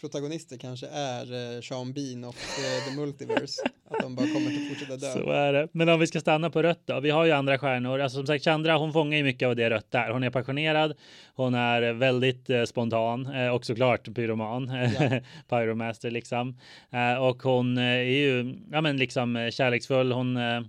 [0.00, 3.62] protagonister kanske är eh, Sean Bean och eh, The Multiverse.
[3.90, 5.12] att de bara kommer att fortsätta dö.
[5.12, 5.68] Så är det.
[5.72, 7.00] Men om vi ska stanna på rött då.
[7.00, 8.00] Vi har ju andra stjärnor.
[8.00, 10.10] Alltså som sagt, Chandra, hon fångar ju mycket av det rött där.
[10.10, 10.94] Hon är passionerad.
[11.34, 14.66] Hon är väldigt eh, spontan eh, och såklart pyroman.
[15.00, 15.20] Ja.
[15.48, 16.58] Pyromaster liksom.
[16.90, 20.12] Eh, och hon är ju, ja men liksom kärleksfull.
[20.12, 20.60] Hon Eh,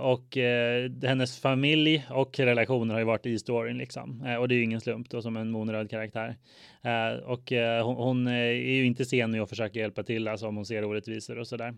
[0.00, 4.24] och eh, hennes familj och relationer har ju varit i storyn liksom.
[4.26, 6.36] Eh, och det är ju ingen slump då som en monröd karaktär.
[6.82, 10.48] Eh, och eh, hon, hon, är ju inte sen med att försöka hjälpa till alltså
[10.48, 11.74] om hon ser orättvisor och sådär.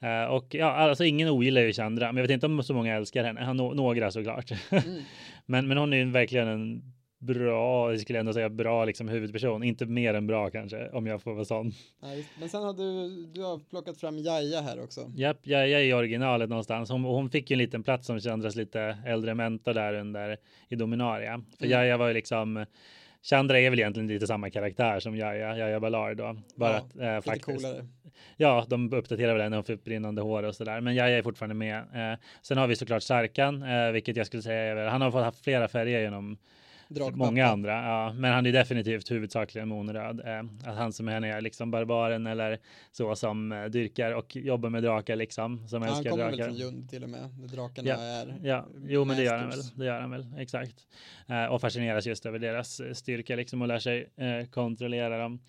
[0.00, 2.96] Eh, och ja, alltså ingen ogillar ju Chandra, men jag vet inte om så många
[2.96, 3.52] älskar henne.
[3.52, 4.50] No några såklart.
[4.70, 4.84] Mm.
[5.46, 6.82] men, men hon är ju verkligen en
[7.26, 11.22] bra, jag skulle ändå säga bra liksom huvudperson, inte mer än bra kanske om jag
[11.22, 11.72] får vara sån.
[12.02, 15.12] Nej, men sen har du, du har plockat fram Jaja här också.
[15.16, 16.90] Japp, Jaja i originalet någonstans.
[16.90, 20.36] Hon, hon fick ju en liten plats som kändes lite äldre mentor där under
[20.68, 21.42] i Dominaria.
[21.58, 21.78] För mm.
[21.78, 22.66] Jaja var ju liksom
[23.30, 26.36] Chandra är väl egentligen lite samma karaktär som Jaja, Jaja Ballard då.
[26.56, 27.44] Bara ja, att, eh, faktiskt.
[27.44, 27.86] Coolare.
[28.36, 30.80] Ja, de uppdaterar väl henne och får brinnande hår och sådär.
[30.80, 31.76] Men Jaja är fortfarande med.
[31.76, 35.10] Eh, sen har vi såklart Sarkan, eh, vilket jag skulle säga är väl, han har
[35.10, 36.38] fått haft flera färger genom
[37.14, 38.12] Många andra, ja.
[38.12, 40.20] Men han är definitivt huvudsakligen monröd.
[40.20, 42.58] Eh, att han som är liksom barbaren eller
[42.92, 45.68] så som eh, dyrkar och jobbar med drakar liksom.
[45.68, 46.44] Som ja, älskar han kommer drakar.
[46.44, 47.30] väl från Jund till och med.
[47.30, 47.96] Drakarna ja.
[47.96, 49.60] är Ja, jo men det gör han väl.
[49.74, 50.76] Det gör han väl, exakt.
[51.28, 55.40] Eh, och fascineras just över deras styrka liksom och lär sig eh, kontrollera dem.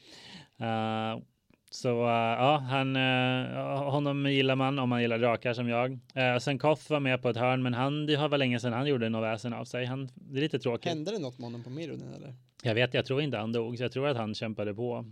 [1.69, 5.91] Så uh, ja, han, uh, honom gillar man om man gillar drakar som jag.
[5.91, 8.73] Uh, sen Koff var med på ett hörn, men han, det har väl länge sedan
[8.73, 9.85] han gjorde något väsen av sig.
[9.85, 10.89] Han, det är lite tråkigt.
[10.89, 12.35] Hände det något med honom på Mironen eller?
[12.63, 15.05] Jag vet, jag tror inte han dog, så jag tror att han kämpade på.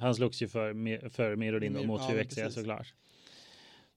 [0.00, 2.00] han slogs ju för, för Mirodin och mot
[2.36, 2.94] ja, såklart.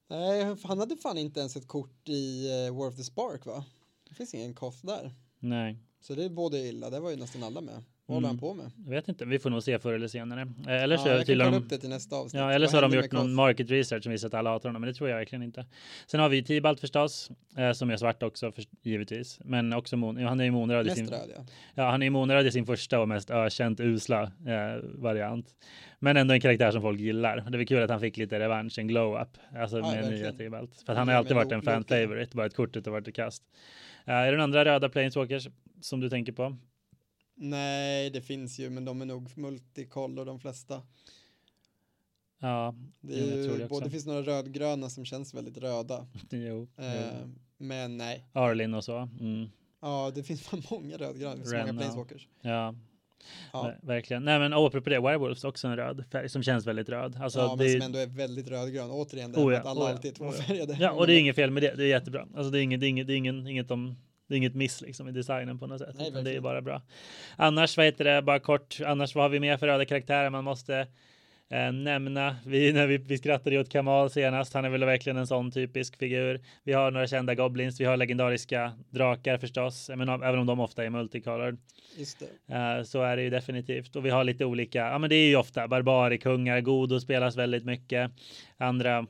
[0.08, 3.66] Nej, han hade fan inte ens ett kort i War of the Spark va?
[4.10, 5.12] Det finns ingen Koff där.
[5.40, 5.78] Nej.
[6.02, 7.84] Så det är både illa, det var ju nästan alla med.
[8.08, 8.72] Vad håller han på med?
[8.86, 10.42] Jag vet inte, vi får nog se förr eller senare.
[10.68, 12.40] Eh, Eller så Ja, jag kan dem- upp det till nästa avsnitt.
[12.42, 14.82] Ja, eller så har de gjort någon market research som visar att alla hatar honom,
[14.82, 15.66] men det tror jag verkligen inte.
[16.08, 19.40] Sen har vi Tibalt förstås, eh, som är svart också, för, givetvis.
[19.46, 21.08] Men också mon- han är ju månröd i sin...
[21.08, 21.46] röd ja.
[21.76, 25.48] Ja, han är ju månröd i sin första och mest ökänt usla eh, variant.
[26.00, 27.46] Men ändå en karaktär som folk gillar.
[27.52, 29.30] Det var kul att han fick lite revansch, en glow-up.
[29.58, 30.38] Alltså Ja, med nya verkligen.
[30.38, 30.84] Tibalt.
[30.86, 33.44] För han har alltid varit en fan favorite, bara ett kortet har varit ett kast.
[34.06, 35.48] Eh, är det några andra röda planeswalkers
[35.82, 36.58] som du tänker på?
[37.36, 40.82] Nej, det finns ju, men de är nog multicolor de flesta.
[42.40, 46.08] Ja, Det, Jo, är ju, det både finns några rödgröna som känns väldigt röda.
[46.30, 46.68] jo.
[46.78, 46.84] jo.
[46.84, 47.28] Eh,
[47.58, 48.26] men nej.
[48.34, 48.98] Arlin och så.
[49.20, 49.50] Mm.
[49.82, 51.36] Ja, det finns fan många rödgröna.
[51.36, 52.28] Det finns många planeswalkers.
[52.42, 52.76] Ja,
[53.54, 54.26] Ja, ver- verkligen.
[54.26, 57.18] Nej, men apropå det, Werewolves också en röd färg som känns väldigt röd.
[57.22, 58.92] Alltså, ja men det, som ändå är väldigt rödgrön.
[58.92, 60.78] Återigen, det här Oh med ja, att alla oh alltid är oh tvåfärgade.
[60.80, 61.76] Ja, och det är inget fel med det.
[61.76, 62.28] Det är jättebra.
[62.36, 63.96] Alltså det är inget, det är inget, det är ingen, inget om
[64.28, 65.96] det är inget miss liksom i designen på något sätt.
[66.00, 66.82] Nej, det är bara bra.
[67.36, 70.44] Annars, vad heter det, bara kort, annars vad har vi mer för röda karaktärer man
[70.44, 70.88] måste
[71.50, 72.36] eh, nämna?
[72.46, 76.00] Vi, när vi, vi skrattade åt Kamal senast, han är väl verkligen en sån typisk
[76.00, 76.42] figur.
[76.64, 80.84] Vi har några kända goblins, vi har legendariska drakar förstås, men även om de ofta
[80.84, 81.58] är multicolored.
[81.98, 82.22] Just.
[82.22, 83.96] Eh, så är det ju definitivt.
[83.96, 87.66] Och vi har lite olika, ja men det är ju ofta barbarikungar, Godo spelas väldigt
[87.66, 88.12] mycket.
[88.58, 89.06] Andra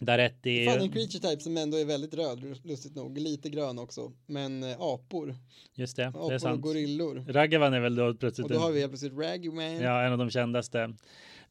[0.00, 0.66] Daretti.
[0.66, 3.18] Fan, en creature type som ändå är väldigt röd, lustigt nog.
[3.18, 4.12] Lite grön också.
[4.26, 5.34] Men eh, apor.
[5.74, 6.62] Just det, det Apor är och sant.
[6.62, 7.24] gorillor.
[7.28, 9.80] Ragavan är väl då plötsligt Och då har vi helt plötsligt Ragman.
[9.80, 10.94] ja, en av de kändaste.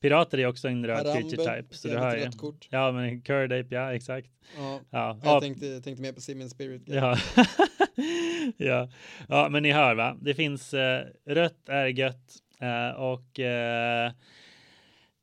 [0.01, 1.77] Pirater är också en röd Harambe, creature type.
[1.77, 2.31] Så du hör ju.
[2.31, 2.67] kort.
[2.69, 4.29] Ja, men Curdape, ja exakt.
[4.57, 4.79] Ja.
[4.89, 6.81] Ja, Jag ja, tänkte, tänkte mer på Simian Spirit.
[6.85, 7.17] ja.
[8.57, 8.89] ja.
[9.29, 10.17] ja, men ni hör va?
[10.21, 14.11] Det finns eh, rött är gött eh, och eh,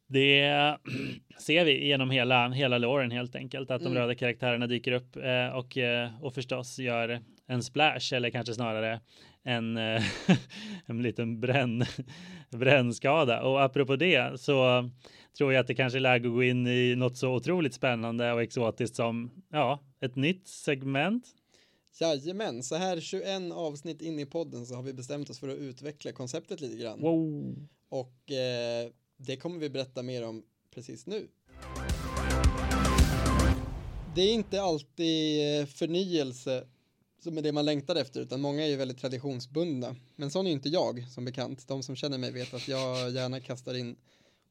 [0.07, 0.77] det
[1.39, 3.99] ser vi genom hela, hela låren helt enkelt, att de Mm.
[3.99, 9.01] röda karaktärerna dyker upp eh, och, eh, och förstås gör en splash eller kanske snarare
[9.45, 10.03] en, eh,
[10.87, 11.85] en liten bränn,
[12.51, 13.43] brännskada.
[13.43, 14.91] Och apropå det så
[15.39, 18.33] tror jag att det kanske är läge att gå in i något så otroligt spännande
[18.33, 21.25] och exotiskt som ja, ett nytt segment.
[22.01, 25.59] Jajamän, så här 21 avsnitt in i podden så har vi bestämt oss för att
[25.59, 27.01] utveckla konceptet lite grann.
[27.01, 27.69] Wow.
[27.89, 30.43] Och eh, det kommer vi berätta mer om
[30.75, 31.29] precis nu.
[34.15, 36.67] Det är inte alltid eh, förnyelse
[37.23, 39.97] som är det man längtar efter, utan många är ju väldigt traditionsbundna.
[40.17, 41.69] Men sån är inte jag, som bekant.
[41.69, 43.97] De som känner mig vet att jag gärna kastar in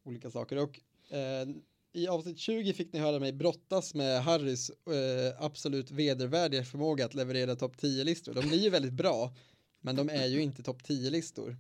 [0.03, 0.57] olika saker.
[0.57, 0.79] Och
[1.15, 1.47] eh,
[1.93, 7.13] i avsnitt 20 fick ni höra mig brottas med Harrys eh, absolut vedervärdiga förmåga att
[7.13, 8.33] leverera topp 10-listor.
[8.33, 9.33] De blir ju väldigt bra,
[9.85, 11.55] men de är ju inte topp 10-listor.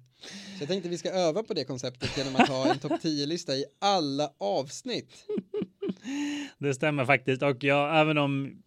[0.57, 3.55] Så jag tänkte vi ska öva på det konceptet genom att ha en topp 10-lista
[3.55, 5.25] i alla avsnitt.
[6.57, 8.63] Det stämmer faktiskt och jag, även om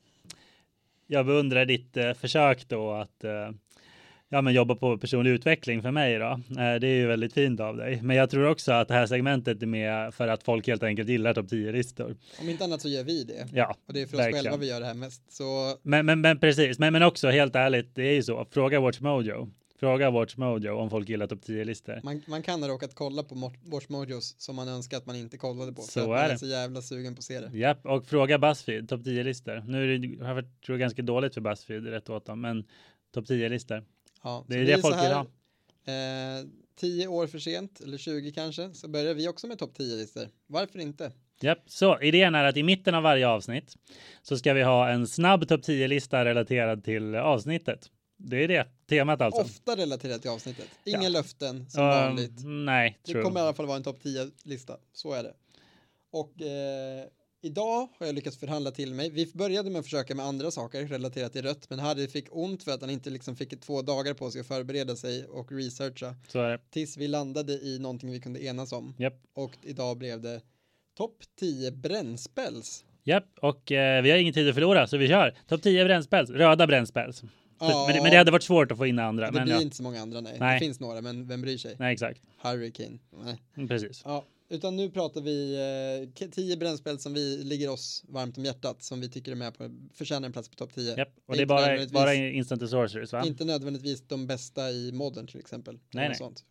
[1.06, 3.50] jag beundrar ditt eh, försök då att eh,
[4.28, 6.26] ja, men jobba på personlig utveckling för mig då.
[6.50, 8.02] Eh, det är ju väldigt fint av dig.
[8.02, 11.08] Men jag tror också att det här segmentet är med för att folk helt enkelt
[11.08, 12.16] gillar topp 10-listor.
[12.40, 13.46] Om inte annat så gör vi det.
[13.52, 14.44] Ja, Och det är för oss verkligen.
[14.44, 15.32] själva vi gör det här mest.
[15.32, 18.46] Så Men, men, men precis, men, men också helt ärligt, det är ju så.
[18.50, 19.48] Fråga Watch Mojo.
[19.80, 22.00] Fråga Watch Mojo om folk gillar topp 10-listor.
[22.04, 25.16] man, man kan ha råkat kolla på Mo- Watch Mojos som man önskar att man
[25.16, 25.82] inte kollade på.
[25.82, 26.38] Så är man är det.
[26.38, 27.58] så jävla sugen på att se det.
[27.58, 29.64] Japp, och fråga Buzzfeed, topp 10-listor.
[29.68, 32.64] Nu är det, varit, tror jag, ganska dåligt för Buzzfeed, rätt åt dem, men
[33.14, 33.84] topp 10-listor.
[34.22, 35.26] Ja, Det är det folk vill ha.
[35.92, 36.44] Eh,
[36.76, 40.28] tio år för sent, eller 20 kanske, så börjar vi också med topp 10-listor.
[40.46, 41.12] Varför inte?
[41.40, 43.74] Japp, så idén är att i mitten av varje avsnitt
[44.22, 47.90] så ska vi ha en snabb topp 10-lista relaterad till avsnittet.
[48.16, 49.40] Det är det temat alltså.
[49.40, 50.66] Ofta relaterat till avsnittet.
[50.84, 51.08] Inga Ja.
[51.08, 52.32] löften som Um, vanligt.
[52.44, 53.22] Nej, Det true.
[53.22, 55.34] kommer i alla fall vara en topp 10-lista, så är det.
[56.10, 57.04] Och eh,
[57.40, 59.10] idag har jag lyckats förhandla till mig.
[59.10, 62.62] Vi började med att försöka med andra saker relaterat till rött, men Harry fick ont
[62.62, 66.14] för att han inte liksom fick två dagar på sig att förbereda sig och researcha.
[66.28, 66.58] Så är det.
[66.70, 68.94] Tills vi landade i någonting vi kunde enas om.
[68.98, 69.20] Japp.
[69.34, 70.40] Och idag blev det
[70.96, 72.84] topp 10 brännspells.
[73.04, 75.34] Japp, och eh, vi har ingen tid att förlora så vi kör.
[75.48, 77.22] Topp 10 brännspels, röda brännspels.
[77.60, 77.84] Ja.
[77.86, 79.26] Men, det- men det hade varit svårt att få in andra.
[79.26, 79.60] Det Men blir ja.
[79.62, 80.36] inte så många andra, nej.
[80.40, 80.54] Nej.
[80.60, 81.76] Det finns några, men vem bryr sig?
[81.78, 82.20] Nej, exakt.
[82.42, 82.98] Hurricane.
[83.24, 83.42] Nej.
[83.56, 84.02] Mm, Precis.
[84.04, 85.54] Ja, utan nu pratar vi
[86.24, 89.58] eh, 10 brännspel som vi ligger oss varmt om hjärtat, som vi tycker är med
[89.58, 90.96] på, förtjänar en plats på topp 10.
[90.96, 91.08] Japp.
[91.26, 93.26] Och det är bara, bara instant sorceries va?
[93.26, 95.74] Inte nödvändigtvis de bästa i modern till exempel.
[95.74, 96.18] Nej, Eller nej.
[96.18, 96.44] Sånt.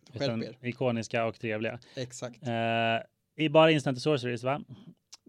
[0.44, 0.58] Er.
[0.68, 1.78] ikoniska och trevliga.
[1.94, 2.42] Exakt.
[2.46, 4.62] Eh, I bara instant sorceries va?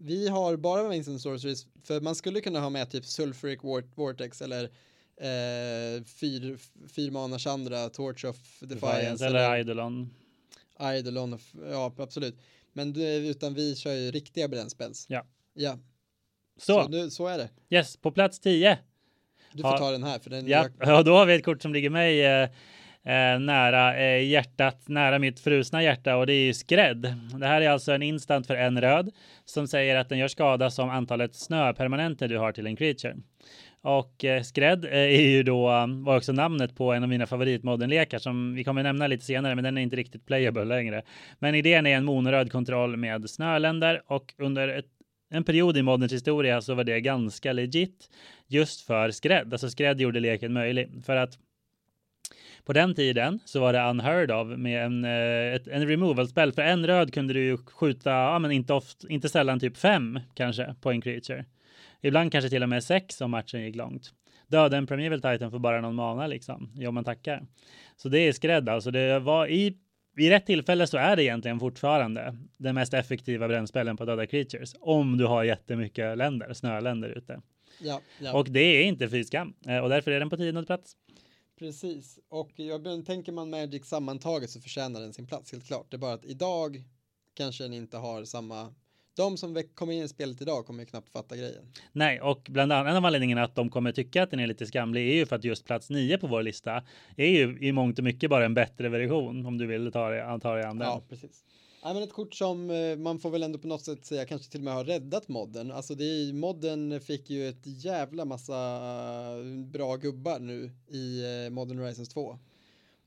[0.02, 4.42] Vi har bara Instant Sorceries, för man skulle kunna ha med typ Sulfuric Vor- Vortex
[4.42, 6.58] eller eh, fyr,
[6.88, 10.10] fyrmana Chandra, Torch of Defiance, Defiance eller Eidolon.
[10.80, 11.38] Eidolon,
[11.70, 12.36] ja absolut.
[12.72, 15.06] Men det, utan vi kör ju riktiga brännspels.
[15.08, 15.24] Ja.
[15.54, 15.78] Ja,
[16.58, 17.48] Så, så, nu, så är det.
[17.76, 18.78] yes, på plats 10.
[19.52, 19.78] Du får Ja.
[19.78, 22.24] ta den här för den Ja, ja, då har vi ett kort som ligger mig
[22.26, 22.42] eh,
[23.02, 27.14] eh, nära eh, hjärtat, nära mitt frusna hjärta och det är ju skrädd.
[27.40, 29.10] Det här är alltså en instant för en röd
[29.44, 33.16] som säger att den gör skada som antalet snöpermanenter du har till en creature.
[33.82, 38.18] Och eh, skrädd eh, är ju då var också namnet på en av mina favoritmodernlekar
[38.18, 41.02] som vi kommer nämna lite senare, men den är inte riktigt playable längre.
[41.38, 44.86] Men idén är en monoröd kontroll med snöländer och under ett
[45.32, 48.10] en period i moderns historia så var det ganska legit
[48.46, 49.52] just för skrädd.
[49.52, 51.38] Alltså skrädd gjorde leken möjlig för att
[52.64, 56.52] på den tiden så var det unheard of med en, eh, ett, en removal spell.
[56.52, 60.20] För en röd kunde du ju skjuta, ja men inte, oft, inte sällan typ fem
[60.34, 61.44] kanske på en creature.
[62.00, 64.12] Ibland kanske till och med sex om matchen gick långt.
[64.46, 66.72] Döda en Primeval Titan för bara någon mana liksom.
[66.74, 67.46] Ja, man tackar.
[67.96, 68.90] Så det är skrädd alltså.
[68.90, 69.76] Det var i
[70.14, 74.74] vid rätt tillfälle så är det egentligen fortfarande den mest effektiva brännspelen på döda creatures.
[74.80, 77.42] Om du har jättemycket länder, snöländer ute.
[77.80, 78.38] Ja, ja.
[78.38, 79.54] Och det är inte fy skam.
[79.66, 80.96] Eh, och därför är den på tionde plats.
[81.58, 85.86] Precis, och jag tänker man Magic sammantaget så förtjänar den sin plats helt klart.
[85.90, 86.84] Det är bara att idag
[87.34, 88.74] kanske den inte har samma
[89.16, 91.72] de som kommer in i spelet idag kommer ju knappt fatta grejen.
[91.92, 94.66] Nej, och bland annat en av anledningarna att de kommer tycka att den är lite
[94.66, 96.82] skamlig är ju för att just plats nio på vår lista
[97.16, 100.38] är ju i mångt och mycket bara en bättre version om du vill ta det,
[100.42, 100.88] ta det an den.
[100.88, 101.44] Ja, precis.
[101.82, 104.50] Ja, men ett kort som eh, man får väl ändå på något sätt säga kanske
[104.50, 105.72] till och med har räddat modden.
[105.72, 108.80] Alltså det är, modden fick ju ett jävla massa
[109.72, 112.38] bra gubbar nu i eh, Modern Horizons 2.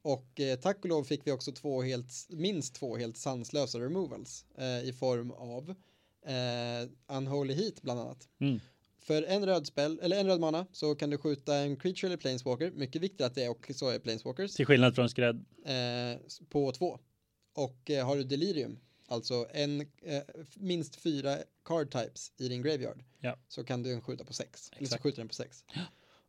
[0.01, 4.45] Och eh, tack och lov fick vi också två helt, minst två helt sanslösa removals
[4.57, 5.75] eh, i form av
[6.25, 8.27] eh, Unholy Heat bland annat.
[8.39, 8.59] Mm.
[8.99, 12.17] För en röd spel, eller en röd mana så kan du skjuta en creature eller
[12.17, 12.71] planeswalker.
[12.71, 14.53] Mycket viktigt att det också är planeswalkers.
[14.53, 15.45] Till skillnad från skrädd.
[15.65, 16.19] Eh,
[16.49, 16.99] på två.
[17.53, 20.21] Och eh, har du delirium, alltså en, eh,
[20.55, 23.03] minst fyra card types i din graveyard.
[23.19, 23.37] Ja.
[23.47, 24.49] Så kan du skjuta på sex.
[24.51, 24.77] Exakt.
[24.77, 25.63] Eller så skjuter den på sex.
[25.73, 25.81] Ja.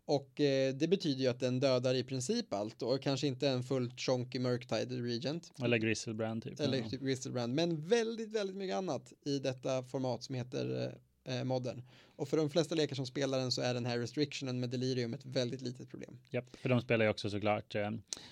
[0.07, 3.63] Och eh, det betyder ju att den dödar i princip allt och kanske inte en
[3.63, 5.53] fullt chonky Murktide Regent.
[5.63, 6.61] Eller Griselbrand typ.
[6.61, 10.95] Eller typ Griselbrand, men väldigt, väldigt mycket annat i detta format som heter
[11.25, 11.83] eh, modern.
[12.17, 15.15] Och för de flesta lekar som spelar den så är den här restrictionen med delirium
[15.15, 16.19] ett väldigt litet problem.
[16.31, 17.91] Japp, för de spelar ju också såklart eh,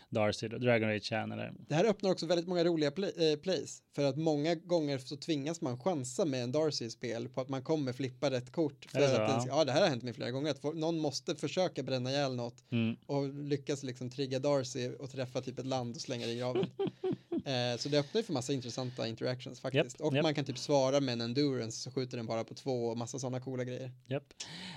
[0.08, 1.54] Darcy Dragon Age Channel.
[1.68, 3.82] Det här öppnar också väldigt många roliga play, eh, plays.
[3.94, 7.92] För att många gånger så tvingas man chansa med en Darcy-spel på att man kommer
[7.92, 8.86] flippa rätt kort.
[8.90, 10.50] För att den, ja, det här har hänt mig flera gånger.
[10.50, 12.96] Att någon måste försöka bränna ihjäl något mm.
[13.06, 16.66] och lyckas liksom trigga Darcy och träffa typ ett land och slänga det i graven.
[17.46, 20.00] Eh, så det öppnar för massa intressanta interactions faktiskt.
[20.00, 20.22] Yep, och yep.
[20.22, 23.18] man kan typ svara med en endurance så skjuter den bara på två och massa
[23.18, 23.90] sådana coola grejer.
[24.08, 24.24] Yep.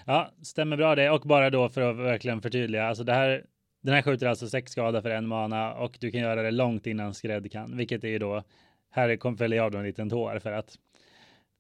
[0.06, 1.10] Ja, stämmer bra det.
[1.10, 3.46] Och bara då för att verkligen förtydliga, alltså det här,
[3.82, 6.88] den här skjuter alltså sex skada för en mana och du kan göra det långt
[6.88, 8.44] innan skrädd kan, vilket är ju då,
[8.90, 10.78] här fäller jag då en liten tår för att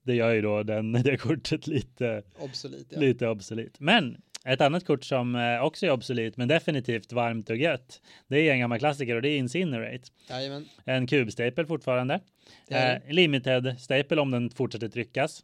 [0.06, 2.88] det gör ju då den, det kortet lite obsolit.
[2.90, 3.00] Ja.
[3.00, 3.80] Lite obsolit.
[3.80, 8.02] Men ett annat kort som eh, också är obsolit, men definitivt varmt och gött.
[8.28, 10.04] Det är en gammal klassiker och det är Incinerate.
[10.30, 10.66] Jajamän.
[10.86, 12.20] En kubstaple fortfarande.
[12.68, 15.44] Eh, limited staple om den fortsätter tryckas.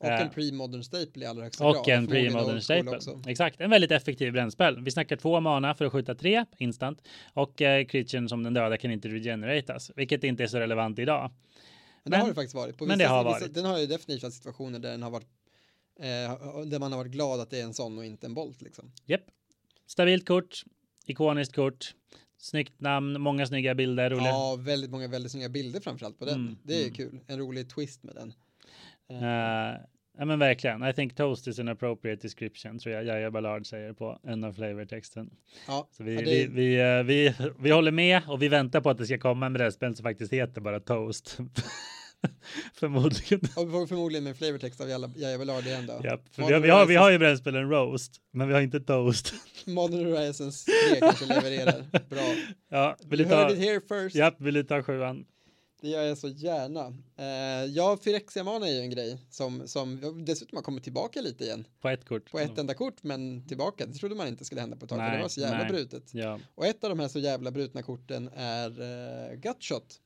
[0.00, 1.76] Och en eh, pre-modern staple i allra högsta grad.
[1.76, 2.98] Och en pre-modern staple.
[3.26, 4.84] Exakt, en väldigt effektiv brännspel.
[4.84, 8.76] Vi snackar två mana för att skjuta tre instant och eh, creaturen som den döda
[8.76, 11.30] kan inte regeneratas, vilket inte är så relevant idag.
[12.04, 12.78] Men, men det har det faktiskt varit.
[12.78, 13.54] På men det har varit.
[13.54, 15.28] Den har ju definitivt situationer där den har varit
[16.00, 18.62] Eh, där man har varit glad att det är en sån och inte en Bolt
[18.62, 18.92] liksom.
[19.06, 19.24] Japp.
[19.86, 20.62] Stabilt kort,
[21.06, 21.94] ikoniskt kort,
[22.38, 24.10] snyggt namn, många snygga bilder.
[24.10, 24.28] Roliga.
[24.28, 26.34] Ja, väldigt många väldigt snygga bilder framförallt på den.
[26.34, 26.94] Mm, det är mm.
[26.94, 27.20] kul.
[27.26, 28.32] En rolig twist med den.
[29.10, 29.80] Uh,
[30.18, 30.88] ja men verkligen.
[30.88, 34.52] I think toast is an appropriate description tror jag Jaja Ballard säger på en av
[34.52, 35.30] flavortexten.
[35.66, 36.26] Ja, så vi, ja, det...
[36.26, 39.46] vi, vi, uh, vi, vi, håller med och vi väntar på att det ska komma
[39.46, 41.38] en brädspel som faktiskt heter bara toast.
[42.74, 43.40] förmodligen.
[43.56, 46.00] Och förmodligen med flavortext av Jaja Velarde igen då.
[46.02, 48.80] Ja, för vi, har, vi, har, vi har ju brännspelen roast, men vi har inte
[48.80, 49.34] toast.
[49.66, 51.84] Modern Horizons 3 kanske levererar.
[52.08, 52.34] Bra.
[52.68, 54.16] Ja, vill du ta, here first.
[54.16, 55.24] Ja, vill du ta sjuan?
[55.82, 56.88] Det gör jag så gärna.
[56.88, 61.66] Uh, ja, Phyrexia-mana är ju en grej som, som dessutom har kommit tillbaka lite igen.
[61.80, 62.30] På ett kort.
[62.30, 63.86] På ett enda kort, men tillbaka.
[63.86, 65.58] Det trodde man inte skulle hända på ett tag, nej, för det var så jävla
[65.58, 65.68] nej.
[65.68, 66.14] brutet.
[66.14, 66.40] Ja.
[66.54, 70.00] Och ett av de här så jävla brutna korten är uh, Gutshot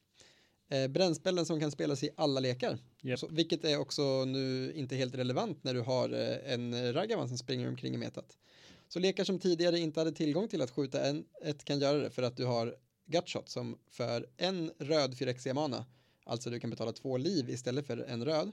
[0.68, 2.78] eh, brännspelen som kan spelas i alla lekar.
[3.02, 3.18] Yep.
[3.18, 7.38] Så, vilket är också nu inte helt relevant när du har eh, en Ragavan som
[7.38, 8.38] springer omkring i metat.
[8.88, 12.10] Så lekar som tidigare inte hade tillgång till att skjuta en, ett kan göra det
[12.10, 15.84] för att du har Gutshot som för en röd Phyrexia mana,
[16.24, 18.52] alltså du kan betala två liv istället för en röd,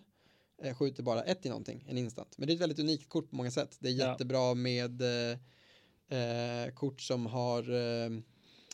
[0.64, 2.38] eh, skjuter bara ett i någonting, en instant.
[2.38, 3.78] Men det är ett väldigt unikt kort på många sätt.
[3.80, 4.53] Det är jättebra ja.
[4.53, 5.38] med eh,
[6.20, 8.09] eh, kort som har eh,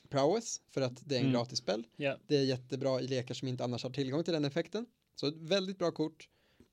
[0.10, 1.34] prowess för att det är en mm.
[1.34, 1.84] gratis spel.
[1.98, 2.20] Yeah.
[2.28, 4.86] Det är jättebra i lekar som inte annars har tillgång till den effekten.
[5.16, 6.28] Så ett väldigt bra kort.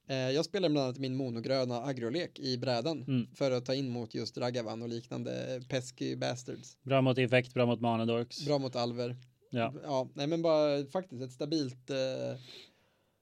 [0.09, 3.27] Eh, jag spelar bland annat min monogröna agrolek i brädan Mm.
[3.35, 6.79] för att ta in mot just Ragavan och liknande pesky bastards.
[6.83, 8.47] Bra mot effekt, bra mot manadorks.
[8.47, 9.17] Bra mot alver.
[9.51, 9.75] Ja.
[9.83, 11.97] ja, nej men bara faktiskt ett stabilt, eh,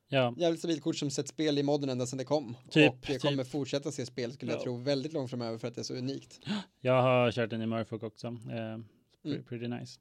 [0.09, 2.57] Ja, jävligt stabilt kort som sett spel i modden ända sedan det kom.
[2.71, 3.23] Typ, och det typ.
[3.23, 4.63] kommer fortsätta se spel skulle jag Ja.
[4.63, 6.41] tro väldigt långt framöver för att det är så unikt.
[6.81, 8.27] jag har kört den i Murfolk också.
[8.27, 8.79] Eh,
[9.25, 9.45] Mm.
[9.45, 10.01] Pretty nice.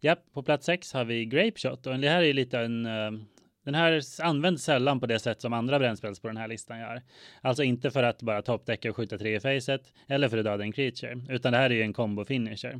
[0.00, 3.10] Ja, på plats sex har vi Grape Shot och det här är lite en eh,
[3.68, 7.02] den här används sällan på det sätt som andra brännspels på den här listan gör.
[7.40, 10.64] Alltså inte för att bara toppdäcka och skjuta tre i facet eller för att döda
[10.64, 12.72] en creature, utan det här är ju en combo finisher.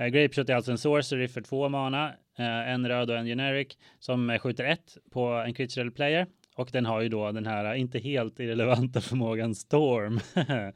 [0.00, 2.08] Uh, Grape Shot är alltså en sorcery för två mana,
[2.38, 6.26] eh, en röd och en generic som eh, skjuter ett på en creature eller player
[6.60, 10.20] och den har ju då den här eh, inte helt irrelevanta förmågan Storm.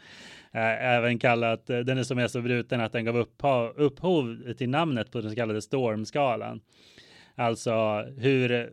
[0.54, 4.52] Eh, Även kallat, eh, den är som är så bruten att den gav upphov, upphov
[4.58, 6.60] till namnet på den så kallade Stormskalan.
[7.34, 8.70] Alltså hur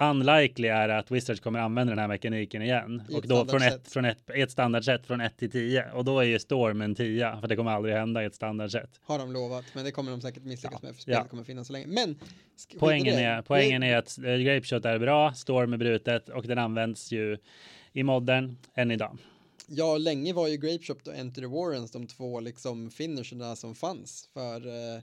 [0.00, 3.02] unlikely är det att Wizards kommer använda den här mekaniken igen.
[3.08, 5.84] I och då från ett, från ett, ett standardsätt från 1 till 10.
[5.92, 8.90] Och då är ju Storm en 10, för det kommer aldrig hända i ett standardsätt.
[9.02, 10.86] Har de lovat, men det kommer de säkert misslyckas Ja.
[10.88, 11.28] med för spelet Ja.
[11.28, 11.86] kommer finnas så länge.
[11.86, 12.18] Men
[12.78, 16.58] Poängen är, poängen är att eh, Grape Shot är bra, Storm är brutet och den
[16.58, 17.36] används ju
[17.92, 19.18] i modern än idag.
[19.74, 23.74] Ja, länge var ju Grape Shop och Enter the Warrens de två liksom finisherna som
[23.74, 25.02] fanns för, eh,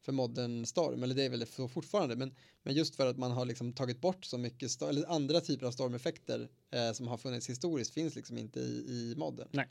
[0.00, 3.30] för modern storm, eller det är väl så fortfarande, men, men just för att man
[3.30, 7.48] har liksom tagit bort så mycket, eller andra typer av stormeffekter eh, som har funnits
[7.48, 9.48] historiskt finns liksom inte i, i modden.
[9.50, 9.68] Nej.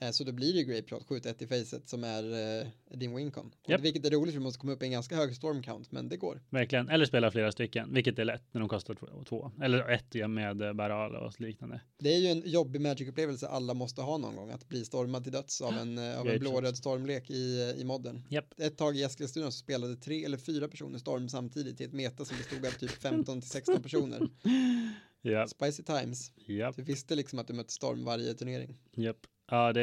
[0.00, 2.22] Eh, så då blir det ju Grape Shot, skjuta ett i facet som är
[2.60, 2.66] eh,
[2.98, 3.50] din wincon.
[3.66, 3.80] Japp.
[3.80, 6.08] Vilket är roligt för vi måste komma upp i en ganska hög storm count, men
[6.08, 6.42] det går.
[6.50, 6.88] Verkligen.
[6.88, 9.06] Eller spela flera stycken, vilket är lätt när de kostar två.
[9.28, 9.52] två.
[9.62, 11.80] Eller ett med eh, Baral och liknande.
[11.98, 15.32] Det är ju en jobbig Magic-upplevelse alla måste ha någon gång, att bli stormad till
[15.32, 18.22] döds av en, eh, av en blåröd stormlek i, i modden.
[18.28, 18.60] Japp.
[18.60, 22.24] ett tag i Eskilstuna så spelade tre eller fyra personer Storm samtidigt i ett meta
[22.24, 24.28] som bestod av typ 15 till 16 personer.
[25.26, 26.32] Ja, Spicy times.
[26.46, 28.78] japp, Du visste liksom att du mötte Storm varje turnering.
[28.96, 29.16] japp.
[29.54, 29.82] Ja, det,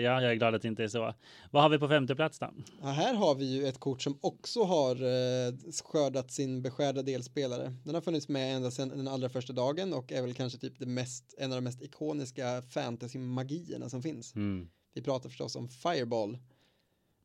[0.00, 1.14] ja, jag är glad att det inte är så.
[1.50, 2.54] Vad har vi på femte plats då?
[2.82, 5.54] Ja, här har vi ju ett kort som också har eh,
[5.84, 7.74] skördat sin beskärda delspelare.
[7.84, 10.78] Den har funnits med ända sedan den allra första dagen och är väl kanske typ
[10.78, 14.34] det mest, en av de mest ikoniska fantasy-magierna som finns.
[14.34, 14.68] Mm.
[14.94, 16.34] Vi pratar förstås om Fireball.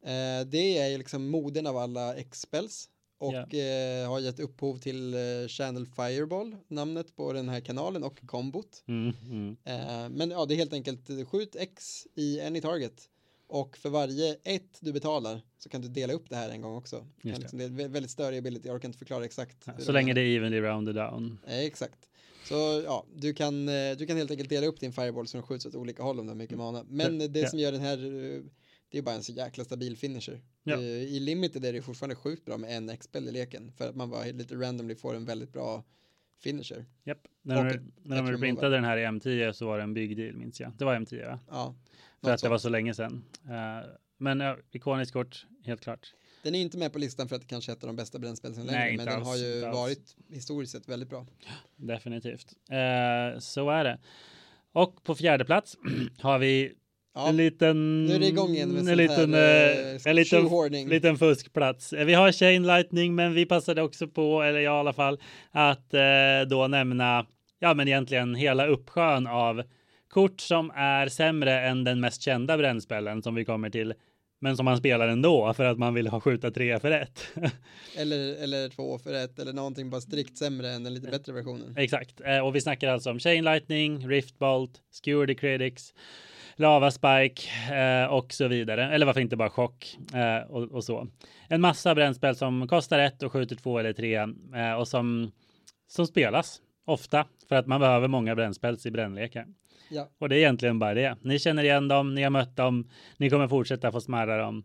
[0.03, 2.89] Eh, det är liksom moden av alla X-spells
[3.19, 3.39] och Ja.
[3.59, 8.83] eh, har gett upphov till eh, Channel Fireball, namnet på den här kanalen och kombot.
[8.87, 9.57] Mm, mm.
[9.63, 13.09] Eh, men ja, det är helt enkelt eh, skjut X i any target
[13.47, 16.75] och för varje ett du betalar så kan du dela upp det här en gång
[16.77, 17.07] också.
[17.21, 17.37] Det.
[17.39, 19.67] liksom, det är vä- väldigt störig ability, jag orkar inte förklara exakt.
[19.77, 21.39] hur Så länge det är evenly rounded down.
[21.47, 22.09] Eh, exakt.
[22.49, 25.43] Så ja, du kan, eh, du kan helt enkelt dela upp din fireball så den
[25.47, 26.85] skjuts åt olika håll om du har mycket mana.
[26.89, 27.21] Men Mm.
[27.21, 27.49] Ja, det ja.
[27.49, 27.97] som gör den här,
[28.89, 30.41] det är bara en så jäkla stabil finisher.
[30.63, 30.73] Ja.
[30.73, 33.95] Eh, I limited är det fortfarande sjukt bra med en X-spel i leken för att
[33.95, 35.83] man bara lite randomly får en väldigt bra
[36.39, 36.85] finisher.
[37.03, 37.27] Japp.
[37.41, 40.59] När de, när printade den här i M10 så var det en big deal minns
[40.59, 40.71] jag.
[40.77, 41.39] Det var M10 va?
[41.49, 41.75] Ja.
[42.23, 43.23] För att det var så länge sedan.
[43.45, 46.13] Eh, men ja, ikoniskt kort, helt klart.
[46.43, 48.19] Den är inte med på listan för att det kanske är ett av de bästa
[48.19, 49.77] brännspel sen Nej, längre, men den alls, har ju inte alls.
[49.77, 51.27] varit historiskt sett väldigt bra.
[51.75, 52.53] Definitivt.
[52.69, 53.99] Eh, så är det.
[54.71, 55.77] Och på fjärde plats
[56.19, 56.73] har vi
[57.17, 58.05] Ja, en liten...
[58.05, 61.93] nu är det igång igen med en liten, här, eh, eh, en liten, liten fuskplats.
[61.93, 65.19] Eh, Vi har Chain Lightning, men vi passade också på, eller jag i alla fall,
[65.51, 66.01] att eh,
[66.49, 67.25] då nämna,
[67.59, 69.63] ja men egentligen hela uppsjön av
[70.09, 73.93] kort som är sämre än den mest kända brännspellen som vi kommer till,
[74.41, 77.27] men som man spelar ändå för att man vill ha skjuta tre för ett.
[77.97, 81.73] Eller, eller två för ett eller någonting bara strikt sämre än den lite bättre versionen.
[81.77, 84.71] Exakt, eh, och vi snackar alltså om Chain Lightning, Riftbolt,
[85.03, 85.93] Skewer the Critics,
[86.59, 87.41] Lava Spike
[87.75, 88.93] eh, och så vidare.
[88.93, 91.07] Eller varför inte bara chock eh, och, och så.
[91.47, 94.15] En massa brännspel som kostar ett och skjuter två eller tre
[94.55, 95.31] eh, och som,
[95.87, 99.45] som spelas ofta för att man behöver många brännspels i brännlekar.
[99.89, 100.09] Ja.
[100.19, 101.17] Och det är egentligen bara det.
[101.21, 104.63] Ni känner igen dem, ni har mött dem, ni kommer fortsätta få smarra dem.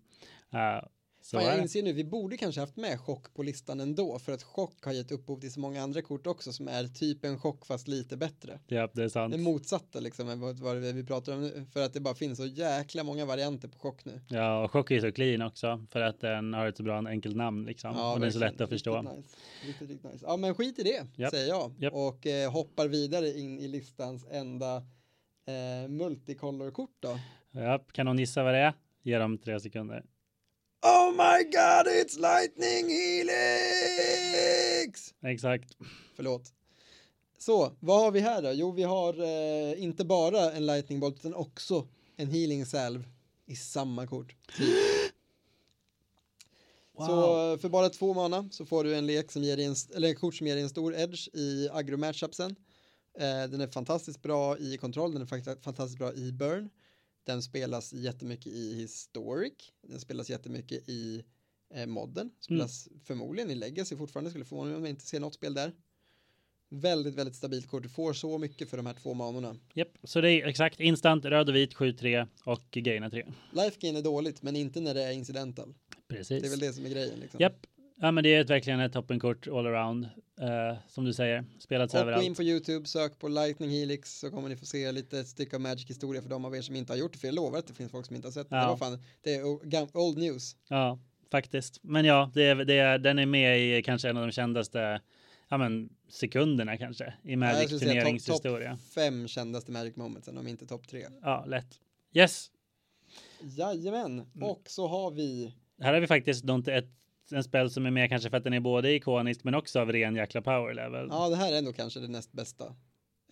[0.53, 0.85] Eh,
[1.23, 4.33] så Fan, jag inser nu, vi borde kanske haft med chock på listan ändå, för
[4.33, 7.39] att chock har gett upphov till så många andra kort också som är typ en
[7.39, 8.59] chock fast lite bättre.
[8.67, 9.33] Ja, det är sant.
[9.33, 12.47] Det motsatta liksom, än vad, vi pratar om nu, för att det bara finns så
[12.47, 14.21] jäkla många varianter på chock nu.
[14.29, 17.37] Ja, och chock är så clean också för att den har ett så bra enkelt
[17.37, 17.91] namn liksom.
[17.91, 18.97] och den är så lätt att förstå.
[18.97, 19.37] Riktigt nice.
[19.67, 20.25] Riktigt, riktigt nice.
[20.29, 21.31] Ja, men skit i det, Japp.
[21.31, 21.73] säger jag.
[21.79, 21.95] Japp.
[21.95, 24.77] Och eh, hoppar vidare in i listans enda
[25.47, 27.19] eh, multicolor-kort då.
[27.51, 28.75] Ja, kan någon gissa vad det är?
[29.03, 30.05] Ge dem tre sekunder.
[30.85, 33.65] Oh my god, it's lightning helix!
[35.23, 35.77] Exakt.
[36.17, 36.53] Förlåt.
[37.39, 38.53] Så, vad har vi här då?
[38.53, 43.05] Jo, vi har eh, inte bara en lightning bolt utan också en healing salve
[43.47, 44.37] i samma kort.
[44.57, 45.13] Typ.
[46.97, 50.09] Så för bara två mana så får du en lek som ger dig en, eller
[50.09, 52.57] en kort som ger dig en stor edge i agro matchupsen.
[53.19, 56.71] Eh, den är fantastiskt bra i kontroll, den är fantastiskt bra i burn.
[57.25, 61.25] Den spelas jättemycket i historic, den spelas jättemycket i
[61.75, 63.01] eh, modden, spelas mm.
[63.01, 65.73] förmodligen i legacy fortfarande, skulle förvåna mig om jag inte ser något spel där.
[66.69, 67.83] Väldigt, väldigt stabilt kort.
[67.83, 69.57] Du får så mycket för de här två manorna.
[69.75, 73.25] Japp, så det är exakt instant, röd och vit, 7-3 och gaina 3.
[73.53, 75.75] Life gain är dåligt, men inte när det är incidental.
[76.09, 76.43] Precis.
[76.43, 77.21] Det är väl det som är grejen.
[77.21, 77.41] Liksom.
[77.41, 77.67] Japp,
[78.03, 80.09] ja, men det är ett, verkligen ett toppenkort all around.
[80.41, 82.23] Uh, som du säger, spelats och överallt.
[82.23, 85.57] Gå in på YouTube, sök på Lightning Helix så kommer ni få se lite stycke
[85.57, 87.19] av Magic historia för de av er som inte har gjort det.
[87.19, 88.57] För jag lovar att det finns folk som inte har sett det.
[88.57, 88.63] Ja.
[88.63, 90.57] Det, var fan, det är old news.
[90.69, 90.99] Ja,
[91.31, 91.79] faktiskt.
[91.83, 95.01] Men ja, det är, det är, den är med i kanske en av de kändaste
[95.49, 98.71] ja, men, sekunderna kanske i Magic ja, turneringshistoria.
[98.71, 101.07] Topp fem kändaste Magic momentsen, om inte topp tre.
[101.23, 101.81] Ja, lätt.
[102.15, 102.51] Yes.
[103.41, 104.49] Jajamän, mm.
[104.49, 105.55] och så har vi.
[105.81, 106.91] Här har vi faktiskt ett
[107.35, 109.93] en spel som är med kanske för att den är både ikonisk men också av
[109.93, 111.09] ren jäkla power level.
[111.11, 112.75] Ja, det här är ändå kanske det näst bästa.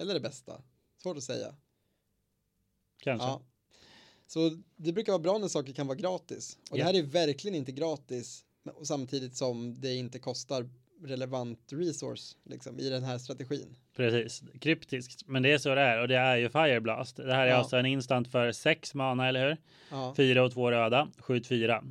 [0.01, 0.63] Eller det bästa.
[1.03, 1.55] Svårt att säga.
[3.03, 3.27] Kanske.
[3.27, 3.43] Ja.
[4.27, 6.59] Så det brukar vara bra när saker kan vara gratis.
[6.71, 6.93] Och yeah.
[6.93, 8.45] det här är verkligen inte gratis.
[8.83, 10.69] Samtidigt som det inte kostar
[11.03, 13.77] relevant resource liksom, i den här strategin.
[13.97, 17.17] Precis, kryptiskt, men det är så det är och det är ju Fireblast.
[17.17, 17.57] Det här är ja.
[17.57, 19.57] alltså en instant för sex mana, eller hur?
[19.91, 20.15] Ja.
[20.17, 21.85] Fyra och två röda, skjut fyra.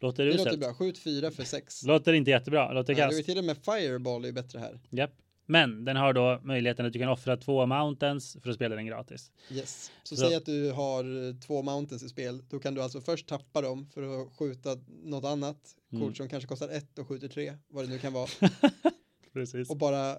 [0.00, 1.82] Låter det låter bra, skjut fyra för sex.
[1.82, 3.18] Låter inte jättebra, låter kast.
[3.18, 4.80] Ja, till och med Fireball är ju bättre här.
[4.90, 5.10] Japp.
[5.46, 8.86] Men den har då möjligheten att du kan offra två mountains för att spela den
[8.86, 9.30] gratis.
[9.50, 9.90] Yes.
[10.02, 12.42] Så, så, säg att du har eh, två mountains i spel.
[12.48, 16.06] Då kan du alltså först tappa dem för att skjuta något annat mm.
[16.06, 18.28] kort som kanske kostar ett och skjuter tre, vad det nu kan vara.
[19.32, 19.70] Precis.
[19.70, 20.18] Och bara